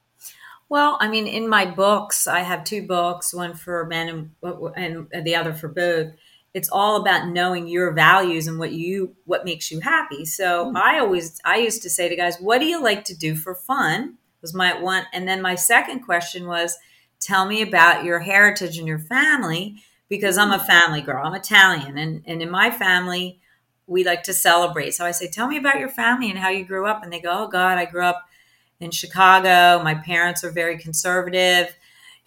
Well, 0.73 0.97
I 1.03 1.09
mean, 1.09 1.27
in 1.27 1.51
my 1.51 1.67
books, 1.67 2.27
I 2.27 2.41
have 2.41 2.65
two 2.65 2.87
books, 2.87 3.35
one 3.35 3.53
for 3.53 3.85
men 3.85 4.31
and, 4.43 5.07
and 5.13 5.27
the 5.27 5.37
other 5.37 5.53
for 5.53 5.69
both. 5.69 6.15
It's 6.55 6.71
all 6.71 6.97
about 6.97 7.29
knowing 7.29 7.69
your 7.69 7.93
values 7.93 8.47
and 8.47 8.59
what 8.59 8.73
you 8.73 9.15
what 9.27 9.45
makes 9.45 9.71
you 9.71 9.81
happy. 9.81 10.25
So 10.25 10.73
mm. 10.73 10.77
I 10.79 10.99
always 10.99 11.39
I 11.45 11.59
used 11.59 11.83
to 11.83 11.91
say 11.91 12.09
to 12.09 12.17
guys, 12.17 12.39
"What 12.39 12.61
do 12.61 12.65
you 12.65 12.83
like 12.83 13.05
to 13.05 13.15
do 13.15 13.37
for 13.37 13.55
fun?" 13.55 14.17
Was 14.41 14.55
my 14.55 14.81
one, 14.81 15.05
and 15.13 15.29
then 15.29 15.43
my 15.43 15.57
second 15.57 16.01
question 16.01 16.47
was, 16.47 16.79
"Tell 17.21 17.45
me 17.45 17.61
about 17.61 18.07
your 18.07 18.21
heritage 18.21 18.79
and 18.79 18.89
your 18.89 18.99
family." 18.99 19.77
Because 20.09 20.39
I'm 20.39 20.53
a 20.53 20.59
hmm. 20.59 20.67
family 20.67 21.03
girl. 21.03 21.27
I'm 21.27 21.35
Italian, 21.35 21.99
and 21.99 22.23
and 22.27 22.41
in 22.41 22.51
my 22.51 22.71
family, 22.71 23.41
we 23.87 24.05
like 24.05 24.23
to 24.23 24.33
celebrate. 24.33 24.93
So 24.93 25.05
I 25.05 25.11
say, 25.11 25.29
"Tell 25.29 25.49
me 25.49 25.59
about 25.59 25.81
your 25.81 25.91
family 25.91 26.31
and 26.31 26.39
how 26.39 26.49
you 26.49 26.65
grew 26.65 26.87
up." 26.87 27.03
And 27.03 27.13
they 27.13 27.21
go, 27.21 27.45
"Oh 27.45 27.49
God, 27.49 27.77
I 27.77 27.85
grew 27.85 28.07
up." 28.07 28.27
In 28.83 28.91
Chicago. 28.91 29.83
My 29.83 29.95
parents 29.95 30.43
are 30.43 30.51
very 30.51 30.77
conservative, 30.77 31.75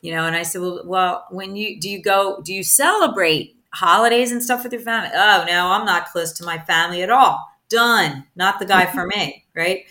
you 0.01 0.13
know. 0.13 0.25
And 0.25 0.35
I 0.35 0.43
said, 0.43 0.61
well, 0.61 0.81
well, 0.85 1.27
when 1.29 1.55
you 1.55 1.79
do 1.79 1.89
you 1.89 2.01
go, 2.01 2.41
do 2.43 2.53
you 2.53 2.63
celebrate 2.63 3.57
holidays 3.73 4.31
and 4.31 4.41
stuff 4.41 4.63
with 4.63 4.71
your 4.71 4.81
family? 4.81 5.09
Oh 5.13 5.45
no, 5.47 5.67
I'm 5.67 5.85
not 5.85 6.07
close 6.07 6.31
to 6.33 6.45
my 6.45 6.57
family 6.59 7.03
at 7.03 7.11
all. 7.11 7.45
Done. 7.69 8.25
Not 8.35 8.59
the 8.59 8.65
guy 8.65 8.85
for 8.85 9.05
me, 9.05 9.45
right? 9.55 9.83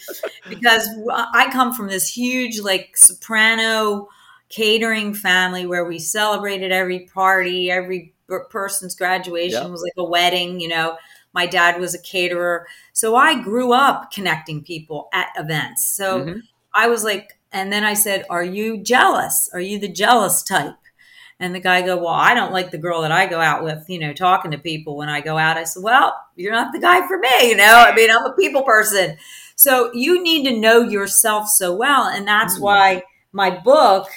Because 0.49 0.89
I 1.09 1.49
come 1.53 1.75
from 1.75 1.89
this 1.89 2.09
huge, 2.09 2.61
like 2.61 2.97
soprano 2.97 4.09
catering 4.49 5.13
family 5.15 5.67
where 5.67 5.85
we 5.85 5.99
celebrated 5.99 6.73
every 6.73 7.01
party, 7.01 7.71
every 7.71 8.15
person's 8.51 8.95
graduation 8.95 9.71
was 9.71 9.83
like 9.83 9.93
a 9.99 10.05
wedding, 10.05 10.61
you 10.61 10.69
know. 10.69 10.97
My 11.35 11.47
dad 11.47 11.81
was 11.81 11.97
a 11.97 12.01
caterer. 12.01 12.65
So 12.93 13.17
I 13.17 13.43
grew 13.43 13.73
up 13.73 14.13
connecting 14.13 14.63
people 14.63 15.09
at 15.13 15.31
events. 15.37 15.85
So 15.85 16.21
mm-hmm. 16.21 16.39
I 16.75 16.89
was 16.89 17.05
like, 17.05 17.39
and 17.53 17.73
then 17.73 17.85
I 17.85 17.95
said, 17.95 18.27
Are 18.29 18.45
you 18.45 18.79
jealous? 18.79 19.49
Are 19.53 19.61
you 19.61 19.79
the 19.79 19.89
jealous 19.89 20.43
type? 20.43 20.75
And 21.41 21.55
the 21.55 21.61
guy 21.61 21.83
go, 21.83 21.97
Well, 21.97 22.09
I 22.09 22.35
don't 22.35 22.53
like 22.53 22.71
the 22.71 22.79
girl 22.79 23.03
that 23.03 23.13
I 23.13 23.27
go 23.27 23.41
out 23.41 23.65
with, 23.65 23.85
you 23.89 23.99
know, 23.99 24.13
talking 24.13 24.51
to 24.51 24.59
people 24.59 24.97
when 24.97 25.09
I 25.09 25.21
go 25.21 25.39
out. 25.39 25.57
I 25.57 25.65
said, 25.65 25.83
Well, 25.83 26.17
you're 26.37 26.53
not 26.53 26.73
the 26.73 26.81
guy 26.81 27.07
for 27.07 27.19
me, 27.19 27.51
you 27.51 27.57
know. 27.57 27.85
I 27.87 27.95
mean, 27.95 28.11
I'm 28.11 28.27
a 28.27 28.35
people 28.35 28.63
person. 28.63 29.17
So 29.57 29.93
you 29.95 30.23
need 30.23 30.45
to 30.49 30.59
know 30.59 30.83
yourself 30.83 31.49
so 31.49 31.75
well. 31.75 32.09
And 32.09 32.27
that's 32.27 32.55
mm-hmm. 32.55 32.65
why 32.65 33.03
my 33.33 33.51
book, 33.51 34.09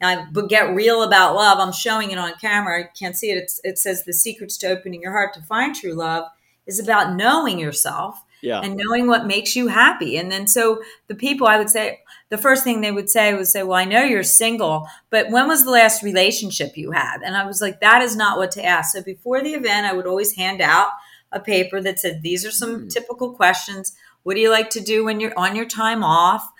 I 0.00 0.26
get 0.48 0.74
real 0.74 1.02
about 1.02 1.34
love. 1.34 1.58
I'm 1.58 1.72
showing 1.72 2.10
it 2.10 2.18
on 2.18 2.32
camera. 2.40 2.80
I 2.80 2.88
can't 2.98 3.16
see 3.16 3.30
it. 3.30 3.36
It's, 3.36 3.60
it 3.64 3.78
says 3.78 4.04
the 4.04 4.12
secrets 4.12 4.56
to 4.58 4.68
opening 4.68 5.02
your 5.02 5.12
heart 5.12 5.34
to 5.34 5.42
find 5.42 5.74
true 5.74 5.94
love 5.94 6.24
is 6.66 6.78
about 6.78 7.16
knowing 7.16 7.58
yourself 7.58 8.22
yeah. 8.40 8.60
and 8.60 8.76
knowing 8.76 9.06
what 9.06 9.26
makes 9.26 9.56
you 9.56 9.68
happy. 9.68 10.16
And 10.16 10.30
then 10.30 10.46
so 10.46 10.82
the 11.08 11.14
people 11.14 11.46
I 11.46 11.58
would 11.58 11.70
say 11.70 12.00
the 12.30 12.38
first 12.38 12.64
thing 12.64 12.80
they 12.80 12.92
would 12.92 13.08
say 13.08 13.32
was 13.34 13.50
say, 13.50 13.62
"Well, 13.62 13.78
I 13.78 13.84
know 13.84 14.02
you're 14.02 14.22
single, 14.22 14.86
but 15.10 15.30
when 15.30 15.48
was 15.48 15.64
the 15.64 15.70
last 15.70 16.02
relationship 16.02 16.76
you 16.76 16.90
had?" 16.90 17.22
And 17.22 17.36
I 17.36 17.46
was 17.46 17.60
like, 17.60 17.80
"That 17.80 18.02
is 18.02 18.16
not 18.16 18.38
what 18.38 18.50
to 18.52 18.64
ask." 18.64 18.92
So 18.92 19.02
before 19.02 19.42
the 19.42 19.54
event, 19.54 19.86
I 19.86 19.94
would 19.94 20.06
always 20.06 20.34
hand 20.34 20.60
out 20.60 20.90
a 21.32 21.40
paper 21.40 21.80
that 21.80 21.98
said, 21.98 22.22
"These 22.22 22.44
are 22.44 22.50
some 22.50 22.82
mm. 22.82 22.90
typical 22.90 23.32
questions. 23.32 23.94
What 24.24 24.34
do 24.34 24.40
you 24.40 24.50
like 24.50 24.70
to 24.70 24.80
do 24.80 25.04
when 25.04 25.20
you're 25.20 25.38
on 25.38 25.56
your 25.56 25.66
time 25.66 26.04
off?" 26.04 26.50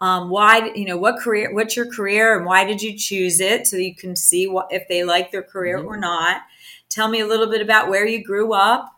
Um, 0.00 0.30
why 0.30 0.70
you 0.76 0.84
know 0.84 0.96
what 0.96 1.18
career 1.18 1.52
what's 1.52 1.76
your 1.76 1.90
career 1.90 2.36
and 2.36 2.46
why 2.46 2.64
did 2.64 2.80
you 2.80 2.96
choose 2.96 3.40
it 3.40 3.66
so 3.66 3.76
you 3.76 3.96
can 3.96 4.14
see 4.14 4.46
what 4.46 4.68
if 4.70 4.86
they 4.86 5.02
like 5.02 5.32
their 5.32 5.42
career 5.42 5.78
mm-hmm. 5.78 5.88
or 5.88 5.96
not 5.96 6.42
tell 6.88 7.08
me 7.08 7.18
a 7.18 7.26
little 7.26 7.48
bit 7.48 7.60
about 7.60 7.88
where 7.88 8.06
you 8.06 8.22
grew 8.22 8.52
up 8.52 8.88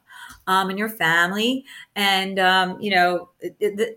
um, 0.47 0.71
and 0.71 0.79
your 0.79 0.89
family, 0.89 1.65
and 1.95 2.39
um, 2.39 2.81
you 2.81 2.91
know, 2.91 3.31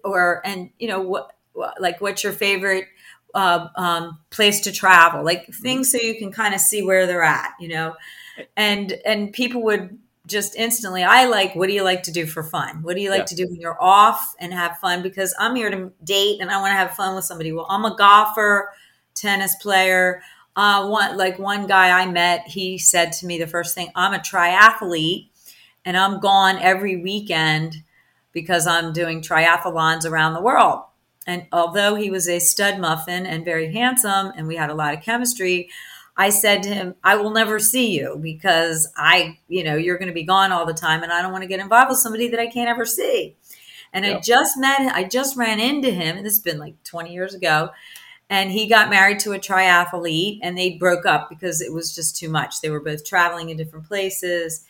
or 0.03 0.41
and 0.45 0.69
you 0.79 0.87
know 0.87 1.01
what, 1.01 1.31
like 1.79 2.01
what's 2.01 2.23
your 2.23 2.33
favorite 2.33 2.85
uh, 3.33 3.67
um, 3.75 4.19
place 4.29 4.61
to 4.61 4.71
travel, 4.71 5.23
like 5.23 5.43
mm-hmm. 5.43 5.63
things 5.63 5.91
so 5.91 5.97
you 5.97 6.17
can 6.17 6.31
kind 6.31 6.53
of 6.53 6.59
see 6.59 6.83
where 6.83 7.07
they're 7.07 7.23
at, 7.23 7.51
you 7.59 7.67
know, 7.67 7.95
and 8.55 8.93
and 9.05 9.33
people 9.33 9.63
would 9.63 9.97
just 10.25 10.55
instantly 10.55 11.03
i 11.03 11.25
like 11.25 11.53
what 11.53 11.67
do 11.67 11.73
you 11.73 11.83
like 11.83 12.03
to 12.03 12.11
do 12.11 12.25
for 12.25 12.43
fun? 12.43 12.81
What 12.81 12.95
do 12.95 13.01
you 13.01 13.09
like 13.09 13.19
yeah. 13.19 13.25
to 13.25 13.35
do 13.35 13.47
when 13.47 13.59
you're 13.59 13.81
off 13.81 14.35
and 14.39 14.53
have 14.53 14.77
fun? 14.77 15.03
Because 15.03 15.35
i'm 15.37 15.55
here 15.55 15.69
to 15.69 15.91
date 16.03 16.39
and 16.39 16.49
i 16.49 16.59
want 16.59 16.71
to 16.71 16.75
have 16.75 16.95
fun 16.95 17.15
with 17.15 17.25
somebody. 17.25 17.51
Well 17.51 17.67
i'm 17.69 17.85
a 17.85 17.95
golfer 17.95 18.69
tennis 19.13 19.55
player. 19.55 20.21
Uh, 20.55 20.87
one 20.87 21.17
like 21.17 21.39
one 21.39 21.65
guy 21.65 21.89
i 21.89 22.05
met 22.05 22.47
he 22.47 22.77
said 22.77 23.11
to 23.11 23.25
me 23.25 23.39
the 23.39 23.47
first 23.47 23.73
thing 23.73 23.89
i'm 23.95 24.13
a 24.13 24.19
triathlete 24.19 25.29
and 25.85 25.97
I'm 25.97 26.19
gone 26.19 26.57
every 26.59 26.97
weekend 26.97 27.83
because 28.31 28.67
I'm 28.67 28.93
doing 28.93 29.21
triathlons 29.21 30.05
around 30.05 30.33
the 30.33 30.41
world. 30.41 30.81
And 31.25 31.47
although 31.51 31.95
he 31.95 32.09
was 32.09 32.27
a 32.27 32.39
stud 32.39 32.79
muffin 32.79 33.25
and 33.25 33.45
very 33.45 33.73
handsome, 33.73 34.31
and 34.35 34.47
we 34.47 34.55
had 34.55 34.69
a 34.69 34.75
lot 34.75 34.93
of 34.93 35.01
chemistry, 35.01 35.69
I 36.17 36.29
said 36.29 36.63
to 36.63 36.69
him, 36.69 36.95
I 37.03 37.15
will 37.15 37.31
never 37.31 37.59
see 37.59 37.97
you 37.97 38.19
because 38.21 38.91
I, 38.95 39.39
you 39.47 39.63
know, 39.63 39.75
you're 39.75 39.97
going 39.97 40.09
to 40.09 40.13
be 40.13 40.23
gone 40.23 40.51
all 40.51 40.65
the 40.65 40.73
time 40.73 41.01
and 41.01 41.11
I 41.11 41.21
don't 41.21 41.31
want 41.31 41.43
to 41.43 41.47
get 41.47 41.59
involved 41.59 41.89
with 41.89 41.99
somebody 41.99 42.27
that 42.29 42.39
I 42.39 42.47
can't 42.47 42.69
ever 42.69 42.85
see. 42.85 43.35
And 43.93 44.05
yep. 44.05 44.17
I 44.17 44.19
just 44.21 44.57
met, 44.57 44.93
I 44.93 45.03
just 45.03 45.37
ran 45.37 45.59
into 45.59 45.91
him, 45.91 46.17
and 46.17 46.25
this 46.25 46.33
has 46.33 46.41
been 46.41 46.57
like 46.57 46.83
20 46.83 47.13
years 47.13 47.35
ago. 47.35 47.69
And 48.29 48.51
he 48.51 48.67
got 48.67 48.89
married 48.89 49.19
to 49.19 49.33
a 49.33 49.39
triathlete 49.39 50.39
and 50.41 50.57
they 50.57 50.71
broke 50.71 51.05
up 51.05 51.29
because 51.29 51.61
it 51.61 51.71
was 51.71 51.93
just 51.93 52.17
too 52.17 52.29
much. 52.29 52.61
They 52.61 52.71
were 52.71 52.79
both 52.79 53.05
traveling 53.05 53.49
in 53.49 53.57
different 53.57 53.87
places 53.87 54.65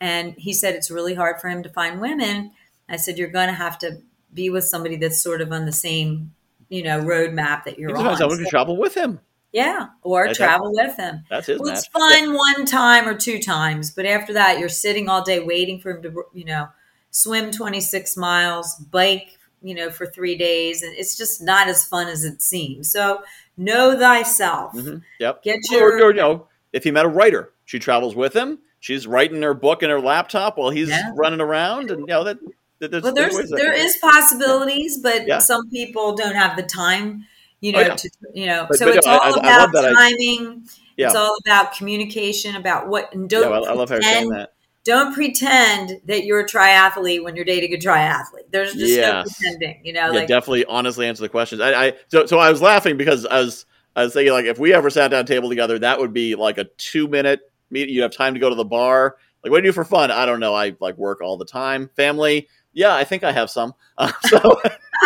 and 0.00 0.34
he 0.36 0.52
said 0.52 0.74
it's 0.74 0.90
really 0.90 1.14
hard 1.14 1.40
for 1.40 1.48
him 1.48 1.62
to 1.62 1.68
find 1.68 2.00
women. 2.00 2.52
I 2.88 2.96
said, 2.96 3.18
you're 3.18 3.28
going 3.28 3.48
to 3.48 3.54
have 3.54 3.78
to 3.80 3.98
be 4.32 4.50
with 4.50 4.64
somebody 4.64 4.96
that's 4.96 5.20
sort 5.20 5.40
of 5.40 5.52
on 5.52 5.66
the 5.66 5.72
same, 5.72 6.32
you 6.68 6.82
know, 6.82 7.00
roadmap 7.00 7.64
that 7.64 7.78
you're 7.78 7.96
on. 7.96 8.16
Someone 8.16 8.36
so, 8.36 8.42
can 8.42 8.50
travel 8.50 8.76
with 8.76 8.94
him. 8.94 9.20
Yeah, 9.52 9.86
or 10.02 10.26
that's 10.26 10.38
travel 10.38 10.70
with 10.72 10.96
him. 10.96 11.24
That's 11.30 11.46
his. 11.46 11.58
Well, 11.58 11.72
it's 11.72 11.86
fun 11.86 12.24
yeah. 12.24 12.36
one 12.36 12.66
time 12.66 13.08
or 13.08 13.14
two 13.14 13.40
times, 13.40 13.90
but 13.90 14.04
after 14.04 14.34
that, 14.34 14.58
you're 14.58 14.68
sitting 14.68 15.08
all 15.08 15.24
day 15.24 15.40
waiting 15.40 15.80
for 15.80 15.92
him 15.92 16.02
to, 16.02 16.24
you 16.34 16.44
know, 16.44 16.68
swim 17.10 17.50
26 17.50 18.18
miles, 18.18 18.74
bike, 18.74 19.38
you 19.62 19.74
know, 19.74 19.90
for 19.90 20.06
three 20.06 20.36
days, 20.36 20.82
and 20.82 20.94
it's 20.94 21.16
just 21.16 21.42
not 21.42 21.68
as 21.68 21.86
fun 21.86 22.08
as 22.08 22.22
it 22.22 22.42
seems. 22.42 22.92
So 22.92 23.22
know 23.56 23.98
thyself. 23.98 24.74
Mm-hmm. 24.74 24.98
Yep. 25.20 25.42
Get 25.42 25.60
your. 25.70 25.96
Or, 25.96 26.04
or, 26.04 26.10
you 26.10 26.20
know, 26.20 26.48
if 26.74 26.84
he 26.84 26.90
met 26.90 27.06
a 27.06 27.08
writer, 27.08 27.52
she 27.64 27.78
travels 27.78 28.14
with 28.14 28.34
him 28.34 28.58
she's 28.86 29.04
writing 29.04 29.42
her 29.42 29.52
book 29.52 29.82
in 29.82 29.90
her 29.90 30.00
laptop 30.00 30.56
while 30.56 30.70
he's 30.70 30.88
yeah. 30.88 31.10
running 31.14 31.40
around, 31.40 31.90
and 31.90 32.00
you 32.02 32.06
know 32.06 32.22
that. 32.22 32.38
there's, 32.78 33.02
well, 33.02 33.12
there's 33.12 33.50
there 33.50 33.72
is 33.72 33.96
possibilities, 33.96 34.98
but 34.98 35.26
yeah. 35.26 35.38
some 35.38 35.68
people 35.70 36.14
don't 36.14 36.36
have 36.36 36.56
the 36.56 36.62
time, 36.62 37.26
you 37.60 37.72
know, 37.72 37.80
oh, 37.80 37.82
yeah. 37.82 37.96
to 37.96 38.10
you 38.32 38.46
know. 38.46 38.66
But, 38.68 38.78
so 38.78 38.86
but, 38.86 38.96
it's 38.96 39.06
all 39.06 39.20
I, 39.20 39.30
about 39.30 39.74
I 39.74 39.92
timing. 39.92 40.68
Yeah. 40.96 41.08
It's 41.08 41.16
all 41.16 41.36
about 41.44 41.74
communication, 41.74 42.54
about 42.54 42.88
what 42.88 43.12
and 43.12 43.28
don't. 43.28 43.50
Yeah, 43.50 43.70
I 43.70 43.74
love 43.74 43.88
her 43.90 44.00
saying 44.00 44.30
that. 44.30 44.52
Don't 44.84 45.12
pretend 45.12 46.00
that 46.04 46.24
you're 46.24 46.40
a 46.40 46.46
triathlete 46.46 47.24
when 47.24 47.34
you're 47.34 47.44
dating 47.44 47.74
a 47.74 47.76
triathlete. 47.76 48.52
There's 48.52 48.72
just 48.72 48.94
yes. 48.94 49.26
no 49.26 49.32
pretending, 49.32 49.80
you 49.84 49.92
know. 49.92 50.12
Yeah, 50.12 50.20
like, 50.20 50.28
definitely 50.28 50.64
honestly 50.66 51.08
answer 51.08 51.22
the 51.22 51.28
questions. 51.28 51.60
I, 51.60 51.88
I 51.88 51.92
so 52.06 52.24
so 52.26 52.38
I 52.38 52.50
was 52.50 52.62
laughing 52.62 52.96
because 52.96 53.26
I 53.26 53.40
was 53.40 53.66
I 53.96 54.04
was 54.04 54.12
thinking 54.12 54.32
like 54.32 54.44
if 54.44 54.60
we 54.60 54.72
ever 54.72 54.88
sat 54.88 55.08
down 55.08 55.26
table 55.26 55.48
together, 55.48 55.80
that 55.80 55.98
would 55.98 56.12
be 56.12 56.36
like 56.36 56.56
a 56.56 56.64
two 56.78 57.08
minute 57.08 57.40
meet 57.70 57.88
you 57.88 58.02
have 58.02 58.12
time 58.12 58.34
to 58.34 58.40
go 58.40 58.48
to 58.48 58.54
the 58.54 58.64
bar. 58.64 59.16
Like 59.42 59.50
what 59.50 59.60
do 59.60 59.66
you 59.66 59.72
do 59.72 59.74
for 59.74 59.84
fun? 59.84 60.10
I 60.10 60.26
don't 60.26 60.40
know. 60.40 60.54
I 60.54 60.76
like 60.80 60.96
work 60.96 61.20
all 61.20 61.36
the 61.36 61.44
time. 61.44 61.90
Family? 61.96 62.48
Yeah 62.72 62.94
i 62.94 63.04
think 63.04 63.24
i 63.24 63.32
have 63.32 63.50
some. 63.50 63.74
Uh, 63.98 64.12
so 64.26 64.60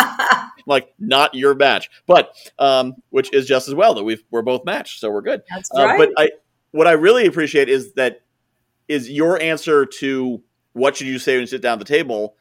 like 0.67 0.93
not 0.99 1.33
your 1.33 1.55
match 1.55 1.89
but 2.09 2.35
um 2.59 2.95
which 3.11 3.33
is 3.33 3.47
just 3.47 3.69
as 3.69 3.75
well 3.75 3.95
that 3.95 4.03
we've 4.03 4.25
we're 4.33 4.43
both 4.43 4.65
matched 4.65 4.99
so 4.99 5.09
we're 5.09 5.21
good. 5.21 5.43
That's 5.49 5.71
right. 5.73 5.95
Uh, 5.95 5.97
but 5.97 6.11
i 6.17 6.31
what 6.73 6.89
i 6.89 6.93
really 6.93 7.27
appreciate 7.27 7.69
is 7.69 7.93
that 7.93 8.23
is 8.89 9.09
your 9.09 9.41
answer 9.41 9.87
to 9.87 10.43
what 10.73 10.97
should 10.97 11.07
you 11.07 11.21
say 11.21 11.35
when 11.35 11.43
you 11.43 11.47
sit 11.47 11.63
down 11.63 11.75
at 11.75 11.79
the 11.79 11.85
table 11.85 12.35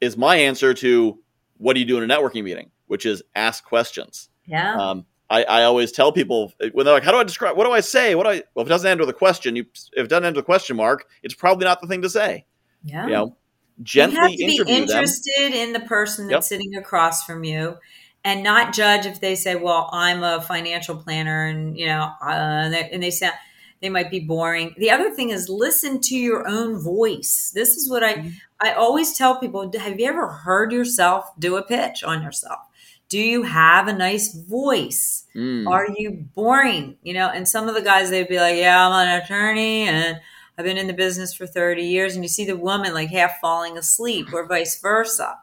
is 0.00 0.16
my 0.16 0.36
answer 0.36 0.72
to 0.74 1.18
what 1.56 1.74
do 1.74 1.80
you 1.80 1.86
do 1.86 2.00
in 2.00 2.08
a 2.08 2.14
networking 2.14 2.44
meeting 2.44 2.70
which 2.86 3.06
is 3.06 3.22
ask 3.34 3.64
questions. 3.64 4.28
Yeah. 4.46 4.74
Um, 4.74 5.06
I, 5.28 5.42
I 5.44 5.62
always 5.64 5.90
tell 5.90 6.12
people 6.12 6.52
when 6.72 6.84
they're 6.84 6.94
like, 6.94 7.02
"How 7.02 7.10
do 7.10 7.18
I 7.18 7.24
describe? 7.24 7.56
What 7.56 7.64
do 7.64 7.72
I 7.72 7.80
say? 7.80 8.14
What 8.14 8.24
do 8.24 8.30
I?" 8.30 8.42
Well, 8.54 8.62
if 8.62 8.68
it 8.68 8.70
doesn't 8.70 8.88
end 8.88 9.00
with 9.00 9.08
a 9.08 9.14
question, 9.14 9.56
you 9.56 9.66
if 9.92 10.04
it 10.04 10.08
doesn't 10.08 10.24
end 10.24 10.36
with 10.36 10.44
a 10.44 10.46
question 10.46 10.76
mark, 10.76 11.08
it's 11.22 11.34
probably 11.34 11.64
not 11.64 11.80
the 11.80 11.86
thing 11.86 12.02
to 12.02 12.10
say. 12.10 12.46
Yeah, 12.84 13.06
you 13.06 13.12
know, 13.12 13.36
gently 13.82 14.36
you 14.36 14.58
have 14.58 14.58
to 14.58 14.64
be 14.64 14.72
interested 14.72 15.52
them. 15.52 15.52
in 15.52 15.72
the 15.72 15.80
person 15.80 16.28
that's 16.28 16.50
yep. 16.50 16.58
sitting 16.58 16.76
across 16.76 17.24
from 17.24 17.42
you, 17.42 17.76
and 18.24 18.44
not 18.44 18.72
judge 18.72 19.04
if 19.06 19.20
they 19.20 19.34
say, 19.34 19.56
"Well, 19.56 19.90
I'm 19.92 20.22
a 20.22 20.40
financial 20.40 20.96
planner," 20.96 21.46
and 21.46 21.76
you 21.76 21.86
know, 21.86 22.12
uh, 22.22 22.26
and, 22.30 22.74
they, 22.74 22.90
and 22.90 23.02
they 23.02 23.10
sound 23.10 23.34
they 23.80 23.88
might 23.88 24.10
be 24.10 24.20
boring. 24.20 24.74
The 24.78 24.90
other 24.90 25.10
thing 25.10 25.30
is 25.30 25.48
listen 25.48 26.00
to 26.02 26.16
your 26.16 26.46
own 26.48 26.78
voice. 26.78 27.50
This 27.54 27.76
is 27.76 27.90
what 27.90 28.02
I 28.02 28.14
mm-hmm. 28.14 28.28
I 28.60 28.72
always 28.72 29.18
tell 29.18 29.38
people, 29.38 29.70
have 29.78 30.00
you 30.00 30.06
ever 30.06 30.28
heard 30.28 30.72
yourself 30.72 31.30
do 31.38 31.56
a 31.56 31.62
pitch 31.62 32.02
on 32.02 32.22
yourself? 32.22 32.60
Do 33.08 33.18
you 33.18 33.42
have 33.42 33.88
a 33.88 33.92
nice 33.92 34.34
voice? 34.34 35.24
Mm. 35.34 35.68
Are 35.68 35.86
you 35.96 36.26
boring? 36.34 36.96
You 37.02 37.14
know, 37.14 37.28
and 37.28 37.48
some 37.48 37.68
of 37.68 37.74
the 37.74 37.82
guys 37.82 38.10
they'd 38.10 38.28
be 38.28 38.40
like, 38.40 38.56
"Yeah, 38.56 38.88
I'm 38.88 39.06
an 39.08 39.22
attorney 39.22 39.88
and 39.88 40.20
I've 40.58 40.64
been 40.64 40.78
in 40.78 40.86
the 40.86 40.92
business 40.92 41.34
for 41.34 41.46
30 41.46 41.82
years." 41.82 42.14
And 42.14 42.24
you 42.24 42.28
see 42.28 42.44
the 42.44 42.56
woman 42.56 42.94
like 42.94 43.10
half 43.10 43.40
falling 43.40 43.78
asleep 43.78 44.32
or 44.32 44.46
vice 44.46 44.80
versa 44.80 45.36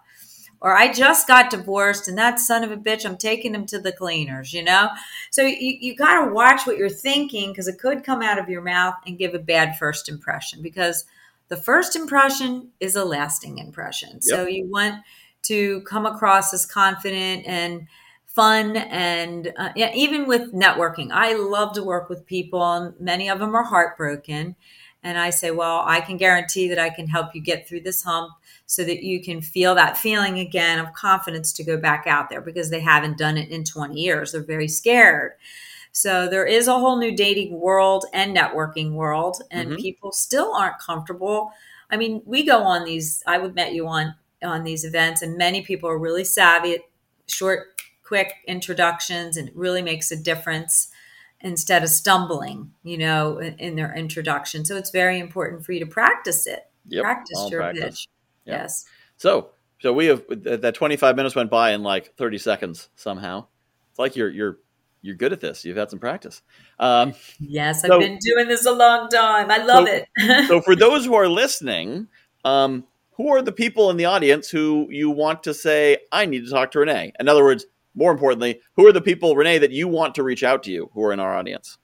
or 0.64 0.78
I 0.78 0.92
just 0.94 1.28
got 1.28 1.50
divorced 1.50 2.08
and 2.08 2.18
that 2.18 2.40
son 2.40 2.64
of 2.64 2.72
a 2.72 2.78
bitch, 2.78 3.06
I'm 3.06 3.18
taking 3.18 3.54
him 3.54 3.66
to 3.68 3.80
the 3.80 3.92
cleaners, 3.92 4.54
you 4.54 4.64
know? 4.64 4.90
So 5.30 5.44
you, 5.44 5.78
you 5.80 5.94
got 5.94 6.24
to 6.24 6.32
watch 6.32 6.66
what 6.66 6.78
you're 6.78 6.90
thinking 6.90 7.52
because 7.52 7.68
it 7.68 7.80
could 7.80 8.06
come 8.06 8.22
out 8.22 8.40
of 8.40 8.48
your 8.48 8.62
mouth 8.62 8.96
and 9.06 9.18
give 9.18 9.34
a 9.34 9.40
bad 9.40 9.78
first 9.78 10.08
impression 10.08 10.62
because 10.62 11.04
the 11.50 11.58
first 11.58 11.98
impression 11.98 12.70
is 12.80 12.96
a 12.96 13.04
lasting 13.04 13.58
impression. 13.58 14.14
Yep. 14.14 14.24
So 14.24 14.48
you 14.48 14.66
want 14.72 15.04
to 15.44 15.82
come 15.82 16.06
across 16.06 16.54
as 16.54 16.66
confident 16.66 17.46
and 17.46 17.88
fun 18.26 18.76
and 18.78 19.54
uh, 19.58 19.70
yeah, 19.76 19.92
even 19.94 20.28
with 20.28 20.54
networking. 20.54 21.10
I 21.12 21.34
love 21.34 21.74
to 21.74 21.84
work 21.84 22.10
with 22.10 22.26
people 22.26 22.64
and 22.74 23.00
many 23.00 23.30
of 23.30 23.40
them 23.40 23.56
are 23.56 23.64
heartbroken. 23.64 24.56
And 25.04 25.20
I 25.20 25.30
say, 25.32 25.52
well, 25.52 25.84
I 25.86 26.00
can 26.00 26.18
guarantee 26.18 26.70
that 26.70 26.80
I 26.80 26.90
can 26.90 27.08
help 27.08 27.36
you 27.36 27.42
get 27.42 27.68
through 27.68 27.82
this 27.82 28.04
hump 28.04 28.32
so 28.66 28.84
that 28.86 29.04
you 29.04 29.22
can 29.22 29.42
feel 29.42 29.76
that 29.76 29.98
feeling 29.98 30.40
again 30.40 30.80
of 30.80 30.94
confidence 30.94 31.52
to 31.54 31.64
go 31.64 31.78
back 31.78 32.08
out 32.08 32.30
there 32.30 32.42
because 32.42 32.70
they 32.70 32.80
haven't 32.80 33.18
done 33.18 33.38
it 33.38 33.50
in 33.50 33.66
20 33.66 34.00
years. 34.00 34.32
They're 34.32 34.42
very 34.42 34.70
scared. 34.70 35.34
So 35.92 36.28
there 36.28 36.46
is 36.46 36.68
a 36.68 36.80
whole 36.80 36.98
new 36.98 37.16
dating 37.16 37.60
world 37.60 38.06
and 38.14 38.36
networking 38.36 38.94
world, 38.94 39.44
and 39.52 39.70
mm-hmm. 39.70 39.82
people 39.82 40.12
still 40.12 40.56
aren't 40.56 40.80
comfortable. 40.80 41.52
I 41.92 41.98
mean, 41.98 42.24
we 42.26 42.44
go 42.44 42.64
on 42.64 42.84
these. 42.84 43.22
I 43.28 43.38
would 43.38 43.54
met 43.54 43.74
you 43.74 43.88
on 43.88 44.16
on 44.44 44.64
these 44.64 44.84
events, 44.84 45.22
and 45.22 45.38
many 45.38 45.62
people 45.62 45.90
are 45.90 45.98
really 45.98 46.24
savvy 46.24 46.74
at 46.74 46.82
short, 47.28 47.82
quick 48.04 48.34
introductions, 48.48 49.38
and 49.38 49.50
it 49.50 49.56
really 49.56 49.82
makes 49.82 50.12
a 50.12 50.16
difference 50.16 50.90
instead 51.42 51.84
of 51.84 51.90
stumbling, 51.90 52.72
you 52.84 52.98
know, 52.98 53.38
in, 53.38 53.58
in 53.60 53.76
their 53.76 53.94
introduction. 53.94 54.66
So 54.66 54.78
it's 54.78 54.92
very 54.92 55.20
important 55.20 55.66
for 55.66 55.74
you 55.74 55.80
to 55.80 55.86
practice 55.86 56.48
it. 56.48 56.68
Yep, 56.88 57.04
practice 57.04 57.48
your 57.50 57.62
practice. 57.62 57.84
pitch. 57.84 58.08
Yep. 58.46 58.60
Yes. 58.60 58.86
So, 59.18 59.50
so 59.80 59.94
we 59.94 60.08
have 60.08 60.24
that 60.30 60.76
25 60.76 61.16
minutes 61.16 61.36
went 61.36 61.50
by 61.50 61.72
in 61.72 61.84
like 61.84 62.16
30 62.16 62.38
seconds 62.38 62.90
somehow. 62.96 63.48
It's 63.90 64.00
like 64.00 64.16
you're 64.16 64.30
you're 64.30 64.58
you're 65.04 65.16
good 65.16 65.34
at 65.34 65.42
this. 65.42 65.64
You've 65.64 65.78
had 65.78 65.90
some 65.92 66.00
practice. 66.00 66.42
Um, 66.80 67.14
yes, 67.40 67.84
I've 67.84 68.00
been 68.00 68.18
doing 68.20 68.48
this 68.48 68.66
a 68.66 68.72
long 68.72 69.10
time. 69.10 69.52
I 69.52 69.58
love 69.58 69.88
so, 69.88 69.94
it. 69.94 70.48
so, 70.48 70.62
for 70.62 70.76
those 70.76 71.06
who 71.06 71.14
are 71.14 71.28
listening, 71.28 72.08
um, 72.44 72.86
who 73.16 73.30
are 73.30 73.42
the 73.42 73.52
people 73.52 73.90
in 73.90 73.98
the 73.98 74.06
audience 74.06 74.50
who 74.50 74.88
you 74.90 75.10
want 75.10 75.44
to 75.44 75.54
say, 75.54 75.98
I 76.12 76.26
need 76.26 76.46
to 76.46 76.52
talk 76.52 76.72
to 76.72 76.80
Renee? 76.80 77.14
In 77.20 77.28
other 77.28 77.44
words, 77.44 77.66
more 77.96 78.12
importantly, 78.12 78.60
who 78.76 78.88
are 78.88 78.92
the 78.92 79.02
people, 79.02 79.36
Renee, 79.36 79.60
that 79.60 79.72
you 79.72 79.88
want 79.88 80.16
to 80.16 80.24
reach 80.24 80.44
out 80.44 80.64
to 80.64 80.72
you 80.72 80.90
who 80.94 81.04
are 81.04 81.14
in 81.14 81.20
our 81.20 81.36
audience? 81.36 81.78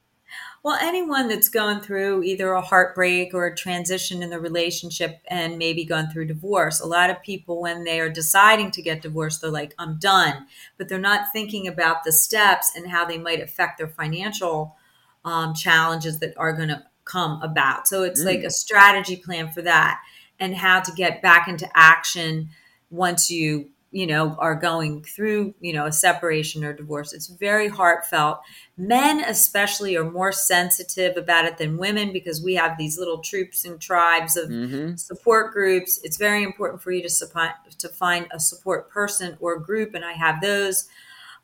Well, 0.61 0.77
anyone 0.81 1.29
that's 1.29 1.47
going 1.47 1.79
through 1.79 2.23
either 2.23 2.51
a 2.51 2.61
heartbreak 2.61 3.33
or 3.33 3.45
a 3.45 3.55
transition 3.55 4.21
in 4.21 4.29
the 4.29 4.39
relationship 4.39 5.21
and 5.27 5.57
maybe 5.57 5.85
gone 5.85 6.09
through 6.09 6.25
divorce. 6.25 6.81
A 6.81 6.85
lot 6.85 7.09
of 7.09 7.21
people, 7.23 7.61
when 7.61 7.85
they 7.85 7.99
are 8.01 8.09
deciding 8.09 8.71
to 8.71 8.81
get 8.81 9.01
divorced, 9.01 9.41
they're 9.41 9.51
like, 9.51 9.73
I'm 9.79 9.97
done. 9.99 10.47
But 10.77 10.89
they're 10.89 10.99
not 10.99 11.31
thinking 11.31 11.67
about 11.67 12.03
the 12.03 12.11
steps 12.11 12.71
and 12.75 12.89
how 12.89 13.05
they 13.05 13.17
might 13.17 13.41
affect 13.41 13.77
their 13.77 13.87
financial 13.87 14.75
um, 15.23 15.53
challenges 15.53 16.19
that 16.19 16.33
are 16.37 16.53
going 16.53 16.69
to 16.69 16.83
come 17.05 17.41
about. 17.41 17.87
So 17.87 18.03
it's 18.03 18.21
mm. 18.21 18.25
like 18.25 18.43
a 18.43 18.51
strategy 18.51 19.15
plan 19.15 19.51
for 19.51 19.61
that 19.61 19.99
and 20.39 20.55
how 20.55 20.79
to 20.79 20.91
get 20.91 21.21
back 21.21 21.47
into 21.47 21.69
action 21.75 22.49
once 22.89 23.29
you 23.29 23.69
you 23.91 24.05
know 24.05 24.35
are 24.37 24.55
going 24.55 25.03
through 25.03 25.53
you 25.59 25.73
know 25.73 25.85
a 25.85 25.91
separation 25.91 26.63
or 26.63 26.73
divorce. 26.73 27.13
It's 27.13 27.27
very 27.27 27.67
heartfelt. 27.67 28.41
Men 28.77 29.19
especially 29.21 29.97
are 29.97 30.09
more 30.09 30.31
sensitive 30.31 31.17
about 31.17 31.45
it 31.45 31.57
than 31.57 31.77
women 31.77 32.13
because 32.13 32.41
we 32.43 32.55
have 32.55 32.77
these 32.77 32.99
little 32.99 33.19
troops 33.19 33.65
and 33.65 33.79
tribes 33.79 34.37
of 34.37 34.49
mm-hmm. 34.49 34.95
support 34.95 35.53
groups. 35.53 35.99
It's 36.03 36.17
very 36.17 36.43
important 36.43 36.81
for 36.81 36.91
you 36.91 37.01
to 37.01 37.09
support 37.09 37.51
to 37.77 37.89
find 37.89 38.27
a 38.31 38.39
support 38.39 38.89
person 38.89 39.37
or 39.39 39.59
group 39.59 39.95
and 39.95 40.05
i 40.05 40.13
have 40.13 40.41
those. 40.41 40.87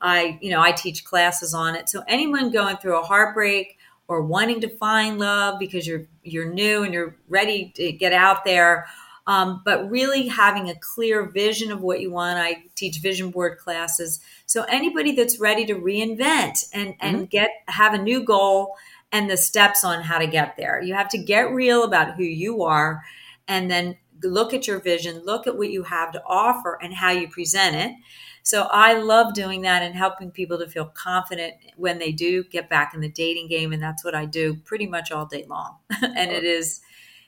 I 0.02 0.38
you 0.42 0.52
know 0.52 0.62
i 0.62 0.72
teach 0.72 1.04
classes 1.04 1.54
on 1.54 1.76
it. 1.76 1.90
So 1.90 2.04
anyone 2.08 2.52
going 2.52 2.78
through 2.78 3.00
a 3.00 3.04
heartbreak 3.04 3.78
or 4.08 4.22
wanting 4.22 4.62
to 4.62 4.70
find 4.78 5.20
love 5.20 5.60
because 5.60 5.88
you're 5.88 6.08
you're 6.24 6.52
new 6.52 6.84
and 6.84 6.94
you're 6.94 7.16
ready 7.28 7.72
to 7.76 7.92
get 7.92 8.14
out 8.14 8.46
there 8.46 8.86
um, 9.28 9.62
but 9.66 9.90
really 9.90 10.28
having 10.28 10.70
a 10.70 10.76
clear 10.76 11.26
vision 11.26 11.72
of 11.72 11.82
what 11.82 12.00
you 12.00 12.12
want. 12.12 12.38
I 12.38 12.64
teach 12.76 13.00
vision 13.00 13.32
board 13.32 13.58
classes. 13.58 14.20
So 14.46 14.64
anybody 14.64 15.14
that's 15.14 15.40
ready 15.40 15.66
to 15.66 15.76
reinvent 15.76 16.66
and, 16.74 16.90
mm-hmm. 16.90 16.96
and 17.02 17.30
get 17.30 17.50
have 17.68 17.94
a 17.94 18.02
new 18.02 18.24
goal 18.24 18.76
and 19.12 19.30
the 19.30 19.38
steps 19.38 19.84
on 19.84 20.02
how 20.02 20.20
to 20.20 20.28
get 20.28 20.58
there. 20.58 20.82
You 20.82 20.94
have 20.94 21.10
to 21.10 21.18
get 21.18 21.52
real 21.52 21.84
about 21.84 22.16
who 22.16 22.24
you 22.24 22.64
are 22.64 23.04
and 23.48 23.70
then 23.70 23.98
look 24.24 24.54
at 24.54 24.68
your 24.68 24.80
vision, 24.80 25.24
look 25.26 25.48
at 25.48 25.58
what 25.58 25.72
you 25.72 25.84
have 25.84 26.12
to 26.12 26.24
offer 26.26 26.78
and 26.82 26.94
how 26.94 27.12
you 27.12 27.28
present 27.28 27.76
it. 27.76 27.96
So 28.46 28.68
I 28.70 28.94
love 28.94 29.34
doing 29.34 29.64
that 29.64 29.82
and 29.82 29.96
helping 29.96 30.30
people 30.30 30.60
to 30.60 30.68
feel 30.68 30.86
confident 30.86 31.56
when 31.78 31.98
they 31.98 32.12
do 32.12 32.44
get 32.44 32.70
back 32.70 32.94
in 32.94 33.02
the 33.02 33.10
dating 33.10 33.48
game. 33.48 33.74
And 33.74 33.82
that's 33.82 34.06
what 34.06 34.14
I 34.14 34.26
do 34.26 34.58
pretty 34.58 34.86
much 34.86 35.12
all 35.12 35.26
day 35.26 35.46
long. 35.50 35.78
and 36.02 36.32
it 36.32 36.44
is 36.44 36.82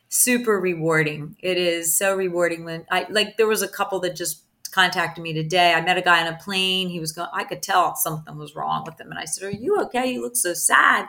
super 0.10 0.60
rewarding. 0.60 1.36
It 1.39 1.58
is 1.58 1.97
so 1.97 2.15
rewarding 2.15 2.65
when 2.65 2.86
I 2.91 3.08
like 3.10 3.36
there 3.36 3.47
was 3.47 3.63
a 3.63 3.67
couple 3.67 3.99
that 4.01 4.15
just 4.15 4.43
contacted 4.71 5.23
me 5.23 5.34
today. 5.34 5.73
I 5.73 5.82
met 5.82 5.97
a 5.97 6.03
guy 6.03 6.21
on 6.21 6.32
a 6.32 6.38
plane. 6.38 6.88
He 6.89 6.99
was 6.99 7.13
going 7.13 7.30
I 7.34 7.45
could 7.45 7.63
tell 7.63 7.95
something 7.95 8.38
was 8.38 8.56
wrong 8.56 8.84
with 8.86 9.01
him 9.01 9.10
and 9.10 9.19
I 9.19 9.25
said, 9.25 9.47
"Are 9.47 9.51
you 9.51 9.82
okay? 9.86 10.12
You 10.12 10.21
look 10.21 10.36
so 10.36 10.53
sad." 10.53 11.08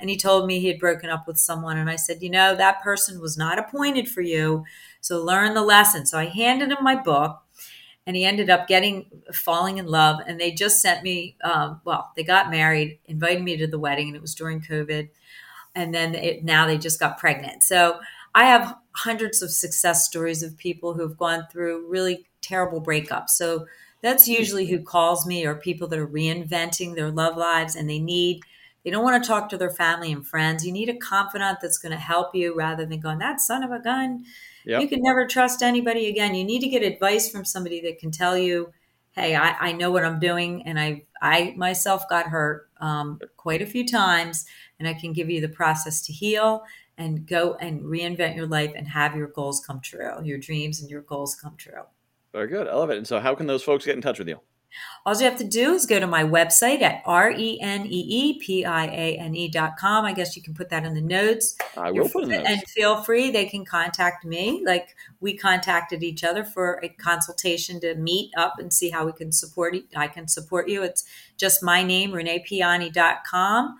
And 0.00 0.10
he 0.10 0.16
told 0.16 0.48
me 0.48 0.58
he 0.58 0.66
had 0.66 0.80
broken 0.80 1.10
up 1.10 1.28
with 1.28 1.38
someone 1.38 1.78
and 1.78 1.88
I 1.88 1.94
said, 1.94 2.22
"You 2.24 2.30
know, 2.30 2.56
that 2.56 2.82
person 2.82 3.20
was 3.20 3.38
not 3.38 3.60
appointed 3.60 4.08
for 4.08 4.20
you. 4.20 4.64
So 5.00 5.22
learn 5.22 5.54
the 5.54 5.62
lesson." 5.62 6.06
So 6.06 6.18
I 6.18 6.26
handed 6.26 6.72
him 6.72 6.82
my 6.82 6.96
book 6.96 7.43
and 8.06 8.16
he 8.16 8.24
ended 8.24 8.50
up 8.50 8.68
getting 8.68 9.06
falling 9.32 9.78
in 9.78 9.86
love 9.86 10.20
and 10.26 10.40
they 10.40 10.50
just 10.50 10.80
sent 10.82 11.02
me 11.02 11.36
um, 11.44 11.80
well 11.84 12.12
they 12.16 12.22
got 12.22 12.50
married 12.50 12.98
invited 13.06 13.42
me 13.42 13.56
to 13.56 13.66
the 13.66 13.78
wedding 13.78 14.08
and 14.08 14.16
it 14.16 14.22
was 14.22 14.34
during 14.34 14.60
covid 14.60 15.08
and 15.74 15.94
then 15.94 16.14
it, 16.14 16.44
now 16.44 16.66
they 16.66 16.78
just 16.78 17.00
got 17.00 17.18
pregnant 17.18 17.62
so 17.62 17.98
I 18.34 18.44
have 18.46 18.76
hundreds 18.92 19.42
of 19.42 19.50
success 19.50 20.04
stories 20.04 20.42
of 20.42 20.58
people 20.58 20.94
who've 20.94 21.16
gone 21.16 21.46
through 21.50 21.88
really 21.88 22.26
terrible 22.40 22.82
breakups. 22.82 23.30
So 23.30 23.66
that's 24.02 24.26
usually 24.26 24.66
who 24.66 24.80
calls 24.82 25.24
me 25.24 25.46
or 25.46 25.54
people 25.54 25.88
that 25.88 25.98
are 25.98 26.06
reinventing 26.06 26.94
their 26.94 27.10
love 27.10 27.36
lives 27.36 27.76
and 27.76 27.88
they 27.88 28.00
need 28.00 28.42
they 28.84 28.90
don't 28.90 29.02
want 29.02 29.22
to 29.22 29.26
talk 29.26 29.48
to 29.48 29.56
their 29.56 29.70
family 29.70 30.12
and 30.12 30.26
friends. 30.26 30.64
You 30.64 30.72
need 30.72 30.90
a 30.90 30.96
confidant 30.96 31.58
that's 31.62 31.78
going 31.78 31.92
to 31.92 31.98
help 31.98 32.34
you 32.34 32.54
rather 32.54 32.84
than 32.84 33.00
going, 33.00 33.18
that 33.18 33.40
son 33.40 33.64
of 33.64 33.70
a 33.70 33.78
gun. 33.78 34.24
Yep. 34.66 34.82
You 34.82 34.88
can 34.88 35.02
never 35.02 35.26
trust 35.26 35.62
anybody 35.62 36.08
again. 36.08 36.34
You 36.34 36.44
need 36.44 36.60
to 36.60 36.68
get 36.68 36.82
advice 36.82 37.30
from 37.30 37.44
somebody 37.44 37.80
that 37.80 37.98
can 37.98 38.10
tell 38.10 38.36
you, 38.36 38.72
hey, 39.12 39.34
I, 39.34 39.56
I 39.58 39.72
know 39.72 39.90
what 39.90 40.04
I'm 40.04 40.18
doing. 40.18 40.62
And 40.66 40.78
I, 40.78 41.04
I 41.22 41.54
myself 41.56 42.08
got 42.08 42.26
hurt 42.26 42.68
um, 42.78 43.20
quite 43.36 43.62
a 43.62 43.66
few 43.66 43.86
times, 43.86 44.44
and 44.78 44.86
I 44.86 44.94
can 44.94 45.12
give 45.12 45.30
you 45.30 45.40
the 45.40 45.48
process 45.48 46.02
to 46.02 46.12
heal 46.12 46.64
and 46.98 47.26
go 47.26 47.54
and 47.54 47.82
reinvent 47.82 48.36
your 48.36 48.46
life 48.46 48.72
and 48.76 48.86
have 48.88 49.16
your 49.16 49.28
goals 49.28 49.64
come 49.64 49.80
true, 49.80 50.22
your 50.22 50.38
dreams 50.38 50.80
and 50.80 50.90
your 50.90 51.02
goals 51.02 51.34
come 51.34 51.56
true. 51.56 51.82
Very 52.32 52.48
good. 52.48 52.68
I 52.68 52.74
love 52.74 52.90
it. 52.90 52.98
And 52.98 53.06
so, 53.06 53.20
how 53.20 53.34
can 53.34 53.46
those 53.46 53.62
folks 53.62 53.84
get 53.84 53.96
in 53.96 54.02
touch 54.02 54.18
with 54.18 54.28
you? 54.28 54.40
All 55.06 55.14
you 55.16 55.24
have 55.24 55.36
to 55.38 55.44
do 55.44 55.74
is 55.74 55.84
go 55.86 56.00
to 56.00 56.06
my 56.06 56.24
website 56.24 56.80
at 56.80 57.02
R-E-N-E-E-P-I-A-N-E 57.04 57.58
dot 59.48 59.76
com. 59.76 60.04
I 60.04 60.12
guess 60.14 60.34
you 60.34 60.42
can 60.42 60.54
put 60.54 60.70
that 60.70 60.84
in 60.84 60.94
the 60.94 61.00
notes. 61.02 61.56
I 61.76 61.90
will 61.90 62.08
put 62.08 62.24
in. 62.24 62.32
And 62.32 62.62
feel 62.68 63.02
free, 63.02 63.30
they 63.30 63.44
can 63.46 63.64
contact 63.64 64.24
me. 64.24 64.62
Like 64.64 64.96
we 65.20 65.36
contacted 65.36 66.02
each 66.02 66.24
other 66.24 66.42
for 66.42 66.80
a 66.82 66.88
consultation 66.88 67.80
to 67.80 67.94
meet 67.96 68.30
up 68.36 68.54
and 68.58 68.72
see 68.72 68.90
how 68.90 69.04
we 69.04 69.12
can 69.12 69.30
support 69.30 69.74
you. 69.74 69.84
I 69.94 70.08
can 70.08 70.26
support 70.26 70.68
you. 70.68 70.82
It's 70.82 71.04
just 71.36 71.62
my 71.62 71.82
name, 71.82 72.12
reneepiane.com 72.12 73.76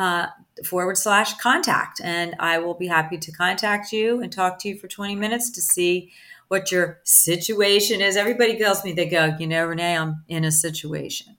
uh, 0.00 0.26
forward 0.64 0.96
slash 0.96 1.34
contact. 1.38 2.00
And 2.02 2.34
I 2.38 2.58
will 2.58 2.74
be 2.74 2.86
happy 2.86 3.18
to 3.18 3.32
contact 3.32 3.92
you 3.92 4.22
and 4.22 4.32
talk 4.32 4.58
to 4.60 4.68
you 4.68 4.78
for 4.78 4.88
20 4.88 5.14
minutes 5.14 5.50
to 5.50 5.60
see 5.60 6.12
what 6.50 6.72
your 6.72 6.98
situation 7.04 8.00
is. 8.00 8.16
Everybody 8.16 8.58
tells 8.58 8.84
me, 8.84 8.92
they 8.92 9.06
go, 9.06 9.36
you 9.38 9.46
know, 9.46 9.66
Renee, 9.66 9.96
I'm 9.96 10.24
in 10.26 10.44
a 10.44 10.50
situation. 10.50 11.36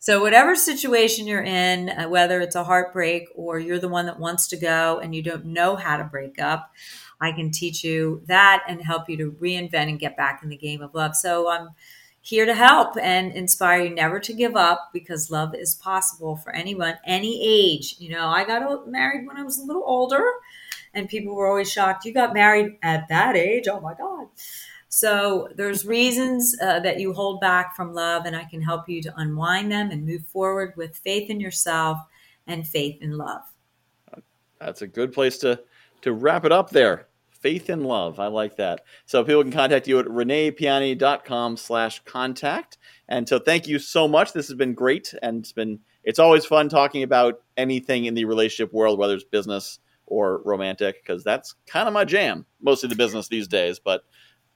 So, 0.00 0.20
whatever 0.20 0.56
situation 0.56 1.28
you're 1.28 1.44
in, 1.44 1.90
uh, 1.90 2.08
whether 2.08 2.40
it's 2.40 2.56
a 2.56 2.64
heartbreak 2.64 3.28
or 3.36 3.60
you're 3.60 3.78
the 3.78 3.88
one 3.88 4.06
that 4.06 4.18
wants 4.18 4.48
to 4.48 4.56
go 4.56 4.98
and 4.98 5.14
you 5.14 5.22
don't 5.22 5.46
know 5.46 5.76
how 5.76 5.96
to 5.96 6.02
break 6.02 6.40
up, 6.40 6.72
I 7.20 7.30
can 7.30 7.52
teach 7.52 7.84
you 7.84 8.22
that 8.26 8.64
and 8.66 8.82
help 8.82 9.08
you 9.08 9.16
to 9.18 9.30
reinvent 9.40 9.88
and 9.88 10.00
get 10.00 10.16
back 10.16 10.40
in 10.42 10.48
the 10.48 10.56
game 10.56 10.82
of 10.82 10.92
love. 10.92 11.14
So, 11.14 11.48
I'm 11.48 11.68
here 12.20 12.44
to 12.44 12.54
help 12.54 12.96
and 13.00 13.30
inspire 13.32 13.84
you 13.84 13.94
never 13.94 14.18
to 14.20 14.32
give 14.32 14.56
up 14.56 14.90
because 14.92 15.30
love 15.30 15.54
is 15.54 15.76
possible 15.76 16.36
for 16.36 16.52
anyone, 16.52 16.94
any 17.06 17.40
age. 17.44 17.94
You 18.00 18.10
know, 18.10 18.26
I 18.26 18.44
got 18.44 18.88
married 18.88 19.24
when 19.26 19.36
I 19.36 19.44
was 19.44 19.58
a 19.58 19.64
little 19.64 19.84
older, 19.86 20.24
and 20.94 21.08
people 21.08 21.34
were 21.34 21.46
always 21.46 21.70
shocked. 21.70 22.04
You 22.04 22.12
got 22.12 22.34
married 22.34 22.76
at 22.82 23.08
that 23.08 23.36
age? 23.36 23.68
Oh 23.68 23.80
my 23.80 23.94
God. 23.94 24.28
So 24.88 25.48
there's 25.56 25.86
reasons 25.86 26.54
uh, 26.60 26.80
that 26.80 27.00
you 27.00 27.14
hold 27.14 27.40
back 27.40 27.74
from 27.74 27.94
love, 27.94 28.26
and 28.26 28.36
I 28.36 28.44
can 28.44 28.60
help 28.60 28.88
you 28.90 29.00
to 29.02 29.14
unwind 29.16 29.72
them 29.72 29.90
and 29.90 30.04
move 30.04 30.26
forward 30.26 30.74
with 30.76 30.96
faith 30.96 31.30
in 31.30 31.40
yourself 31.40 31.98
and 32.46 32.66
faith 32.66 33.00
in 33.00 33.16
love. 33.16 33.40
That's 34.60 34.82
a 34.82 34.86
good 34.86 35.12
place 35.12 35.38
to 35.38 35.60
to 36.02 36.12
wrap 36.12 36.44
it 36.44 36.52
up 36.52 36.70
there. 36.70 37.06
Faith 37.30 37.70
in 37.70 37.84
love. 37.84 38.20
I 38.20 38.26
like 38.26 38.56
that. 38.56 38.84
So 39.06 39.24
people 39.24 39.42
can 39.42 39.50
contact 39.50 39.88
you 39.88 39.98
at 39.98 40.06
reneepiane.com 40.06 41.56
slash 41.56 42.04
contact. 42.04 42.78
And 43.08 43.28
so 43.28 43.38
thank 43.38 43.66
you 43.66 43.78
so 43.78 44.06
much. 44.06 44.32
This 44.32 44.48
has 44.48 44.56
been 44.56 44.74
great. 44.74 45.14
And 45.22 45.38
it's 45.38 45.52
been 45.52 45.80
it's 46.04 46.18
always 46.18 46.44
fun 46.44 46.68
talking 46.68 47.02
about 47.02 47.40
anything 47.56 48.04
in 48.04 48.14
the 48.14 48.24
relationship 48.24 48.72
world, 48.72 48.98
whether 48.98 49.14
it's 49.14 49.24
business 49.24 49.78
or 50.12 50.42
romantic, 50.44 51.02
because 51.02 51.24
that's 51.24 51.54
kind 51.66 51.88
of 51.88 51.94
my 51.94 52.04
jam. 52.04 52.44
Mostly 52.60 52.90
the 52.90 52.94
business 52.94 53.28
these 53.28 53.48
days, 53.48 53.78
but 53.78 54.04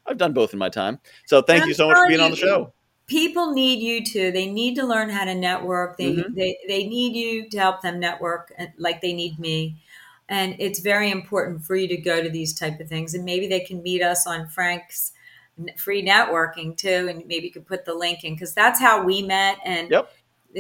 I've 0.07 0.19
done 0.19 0.35
both 0.35 0.53
in 0.53 0.59
my 0.59 0.69
time. 0.69 1.01
So 1.25 1.41
thank 1.41 1.65
you 1.67 1.73
so 1.73 1.89
much 1.89 1.97
for 1.97 2.09
being 2.09 2.21
on 2.21 2.31
the 2.31 2.37
show. 2.37 2.75
People 3.07 3.53
need 3.53 3.81
you 3.81 4.05
to. 4.05 4.31
They 4.33 4.47
need 4.47 4.75
to 4.75 4.85
learn 4.85 5.09
how 5.09 5.25
to 5.25 5.35
network. 5.35 5.97
They 5.97 6.17
mm-hmm. 6.17 6.35
they 6.35 6.59
they 6.69 6.87
need 6.87 7.17
you 7.17 7.49
to 7.49 7.59
help 7.59 7.81
them 7.81 7.99
network 7.99 8.53
like 8.77 9.01
they 9.01 9.15
need 9.15 9.39
me. 9.39 9.77
And 10.29 10.57
it's 10.59 10.81
very 10.81 11.11
important 11.11 11.63
for 11.63 11.75
you 11.75 11.89
to 11.89 11.97
go 11.97 12.23
to 12.23 12.29
these 12.29 12.53
type 12.53 12.79
of 12.81 12.89
things. 12.89 13.15
And 13.15 13.25
maybe 13.25 13.47
they 13.47 13.61
can 13.61 13.83
meet 13.83 14.03
us 14.03 14.27
on 14.27 14.49
Frank's 14.49 15.13
free 15.79 16.05
networking 16.05 16.77
too. 16.77 17.07
And 17.09 17.27
maybe 17.27 17.47
you 17.47 17.53
could 17.53 17.67
put 17.67 17.85
the 17.85 17.95
link 17.95 18.25
in 18.25 18.35
because 18.35 18.53
that's 18.53 18.81
how 18.81 19.05
we 19.05 19.23
met. 19.23 19.59
And 19.65 19.89
yep. 19.91 20.11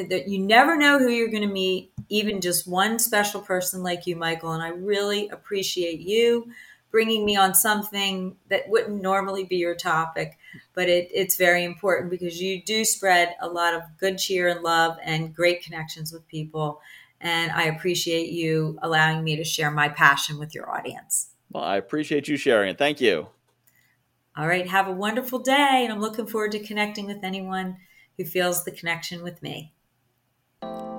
That 0.04 0.28
you 0.28 0.38
never 0.38 0.76
know 0.76 0.98
who 0.98 1.08
you're 1.08 1.28
going 1.28 1.42
to 1.42 1.48
meet, 1.48 1.92
even 2.08 2.40
just 2.40 2.68
one 2.68 2.98
special 2.98 3.40
person 3.40 3.82
like 3.82 4.06
you, 4.06 4.16
Michael. 4.16 4.52
And 4.52 4.62
I 4.62 4.68
really 4.68 5.28
appreciate 5.28 6.00
you 6.00 6.50
bringing 6.90 7.24
me 7.26 7.36
on 7.36 7.54
something 7.54 8.36
that 8.48 8.68
wouldn't 8.68 9.02
normally 9.02 9.44
be 9.44 9.56
your 9.56 9.74
topic, 9.74 10.38
but 10.72 10.88
it, 10.88 11.10
it's 11.12 11.36
very 11.36 11.64
important 11.64 12.10
because 12.10 12.40
you 12.40 12.62
do 12.62 12.84
spread 12.84 13.34
a 13.40 13.48
lot 13.48 13.74
of 13.74 13.82
good 13.98 14.16
cheer 14.16 14.48
and 14.48 14.62
love 14.62 14.96
and 15.02 15.34
great 15.34 15.62
connections 15.62 16.12
with 16.12 16.26
people. 16.28 16.80
And 17.20 17.50
I 17.52 17.64
appreciate 17.64 18.30
you 18.30 18.78
allowing 18.82 19.24
me 19.24 19.36
to 19.36 19.44
share 19.44 19.70
my 19.70 19.88
passion 19.88 20.38
with 20.38 20.54
your 20.54 20.70
audience. 20.70 21.30
Well, 21.50 21.64
I 21.64 21.76
appreciate 21.76 22.28
you 22.28 22.36
sharing 22.36 22.70
it. 22.70 22.78
Thank 22.78 23.00
you. 23.00 23.28
All 24.36 24.46
right. 24.46 24.68
Have 24.68 24.88
a 24.88 24.92
wonderful 24.92 25.38
day. 25.38 25.80
And 25.84 25.92
I'm 25.92 26.00
looking 26.00 26.26
forward 26.26 26.52
to 26.52 26.60
connecting 26.60 27.06
with 27.06 27.24
anyone 27.24 27.78
who 28.16 28.24
feels 28.24 28.64
the 28.64 28.70
connection 28.70 29.22
with 29.22 29.42
me. 29.42 29.72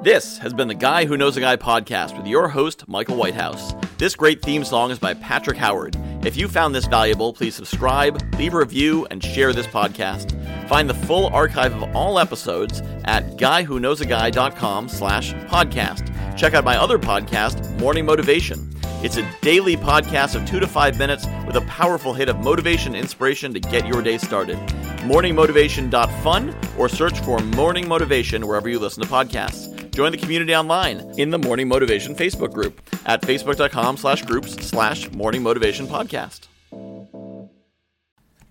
This 0.03 0.37
has 0.37 0.53
been 0.53 0.67
the 0.67 0.75
Guy 0.75 1.05
Who 1.05 1.17
Knows 1.17 1.37
a 1.37 1.41
Guy 1.41 1.57
podcast 1.57 2.15
with 2.15 2.27
your 2.27 2.47
host, 2.47 2.87
Michael 2.87 3.17
Whitehouse. 3.17 3.73
This 3.97 4.15
great 4.15 4.41
theme 4.43 4.63
song 4.63 4.91
is 4.91 4.99
by 4.99 5.15
Patrick 5.15 5.57
Howard. 5.57 5.97
If 6.23 6.37
you 6.37 6.47
found 6.47 6.75
this 6.75 6.85
valuable, 6.85 7.33
please 7.33 7.55
subscribe, 7.55 8.21
leave 8.35 8.53
a 8.53 8.59
review, 8.59 9.07
and 9.09 9.23
share 9.23 9.53
this 9.53 9.65
podcast. 9.67 10.37
Find 10.69 10.87
the 10.89 10.93
full 10.93 11.27
archive 11.27 11.73
of 11.75 11.95
all 11.95 12.19
episodes 12.19 12.81
at 13.05 13.37
guywhoknowsaguy.com 13.37 14.87
slash 14.87 15.33
podcast. 15.33 16.37
Check 16.37 16.53
out 16.53 16.63
my 16.63 16.77
other 16.77 16.99
podcast, 16.99 17.79
Morning 17.79 18.05
Motivation. 18.05 18.71
It's 19.03 19.17
a 19.17 19.29
daily 19.41 19.75
podcast 19.75 20.35
of 20.35 20.47
two 20.47 20.59
to 20.59 20.67
five 20.67 20.97
minutes 20.99 21.25
with 21.45 21.55
a 21.55 21.61
powerful 21.61 22.13
hit 22.13 22.29
of 22.29 22.39
motivation 22.39 22.93
and 22.93 23.01
inspiration 23.01 23.53
to 23.53 23.59
get 23.59 23.87
your 23.87 24.01
day 24.03 24.19
started. 24.19 24.57
Morningmotivation.fun 24.99 26.55
or 26.77 26.87
search 26.87 27.19
for 27.21 27.39
Morning 27.39 27.87
Motivation 27.87 28.47
wherever 28.47 28.69
you 28.69 28.79
listen 28.79 29.03
to 29.03 29.09
podcasts. 29.09 29.76
Join 29.97 30.11
the 30.11 30.17
community 30.19 30.55
online 30.55 30.99
in 31.17 31.31
the 31.31 31.39
Morning 31.39 31.67
Motivation 31.67 32.13
Facebook 32.13 32.53
group 32.53 32.87
at 33.07 33.23
facebook.com 33.23 33.97
slash 33.97 34.21
groups 34.21 34.53
slash 34.63 35.09
morning 35.11 35.41
motivation 35.41 35.87
podcast. 35.87 36.41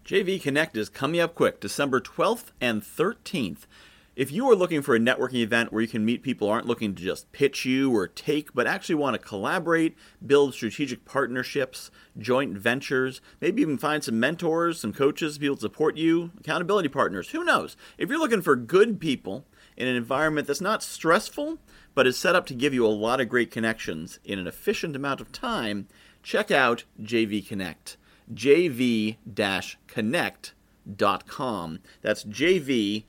JV 0.04 0.42
Connect 0.42 0.76
is 0.76 0.88
coming 0.88 1.20
up 1.20 1.36
quick, 1.36 1.60
December 1.60 2.00
12th 2.00 2.46
and 2.60 2.82
13th. 2.82 3.58
If 4.16 4.32
you 4.32 4.50
are 4.50 4.56
looking 4.56 4.82
for 4.82 4.96
a 4.96 4.98
networking 4.98 5.42
event 5.42 5.72
where 5.72 5.82
you 5.82 5.86
can 5.86 6.04
meet 6.04 6.24
people 6.24 6.48
aren't 6.48 6.66
looking 6.66 6.96
to 6.96 7.02
just 7.04 7.30
pitch 7.30 7.64
you 7.64 7.94
or 7.94 8.08
take, 8.08 8.52
but 8.52 8.66
actually 8.66 8.96
want 8.96 9.14
to 9.14 9.24
collaborate, 9.24 9.94
build 10.26 10.52
strategic 10.52 11.04
partnerships, 11.04 11.92
joint 12.18 12.58
ventures, 12.58 13.20
maybe 13.40 13.62
even 13.62 13.78
find 13.78 14.02
some 14.02 14.18
mentors, 14.18 14.80
some 14.80 14.92
coaches, 14.92 15.38
people 15.38 15.54
to 15.54 15.60
support 15.60 15.96
you, 15.96 16.32
accountability 16.40 16.88
partners, 16.88 17.28
who 17.28 17.44
knows? 17.44 17.76
If 17.98 18.08
you're 18.08 18.18
looking 18.18 18.42
for 18.42 18.56
good 18.56 18.98
people 18.98 19.44
in 19.76 19.88
an 19.88 19.96
environment 19.96 20.46
that's 20.46 20.60
not 20.60 20.82
stressful, 20.82 21.58
but 21.94 22.06
is 22.06 22.16
set 22.16 22.34
up 22.34 22.46
to 22.46 22.54
give 22.54 22.74
you 22.74 22.86
a 22.86 22.88
lot 22.88 23.20
of 23.20 23.28
great 23.28 23.50
connections 23.50 24.18
in 24.24 24.38
an 24.38 24.46
efficient 24.46 24.94
amount 24.96 25.20
of 25.20 25.32
time, 25.32 25.88
check 26.22 26.50
out 26.50 26.84
JV 27.00 27.46
Connect. 27.46 27.96
JV 28.32 29.16
Connect.com. 29.86 31.78
That's 32.02 32.24
JV 32.24 33.04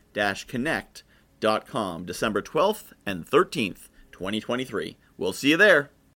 Connect.com, 0.47 2.05
December 2.05 2.41
12th 2.41 2.93
and 3.05 3.25
13th, 3.25 3.89
2023. 4.11 4.97
We'll 5.17 5.33
see 5.33 5.49
you 5.51 5.57
there. 5.57 5.91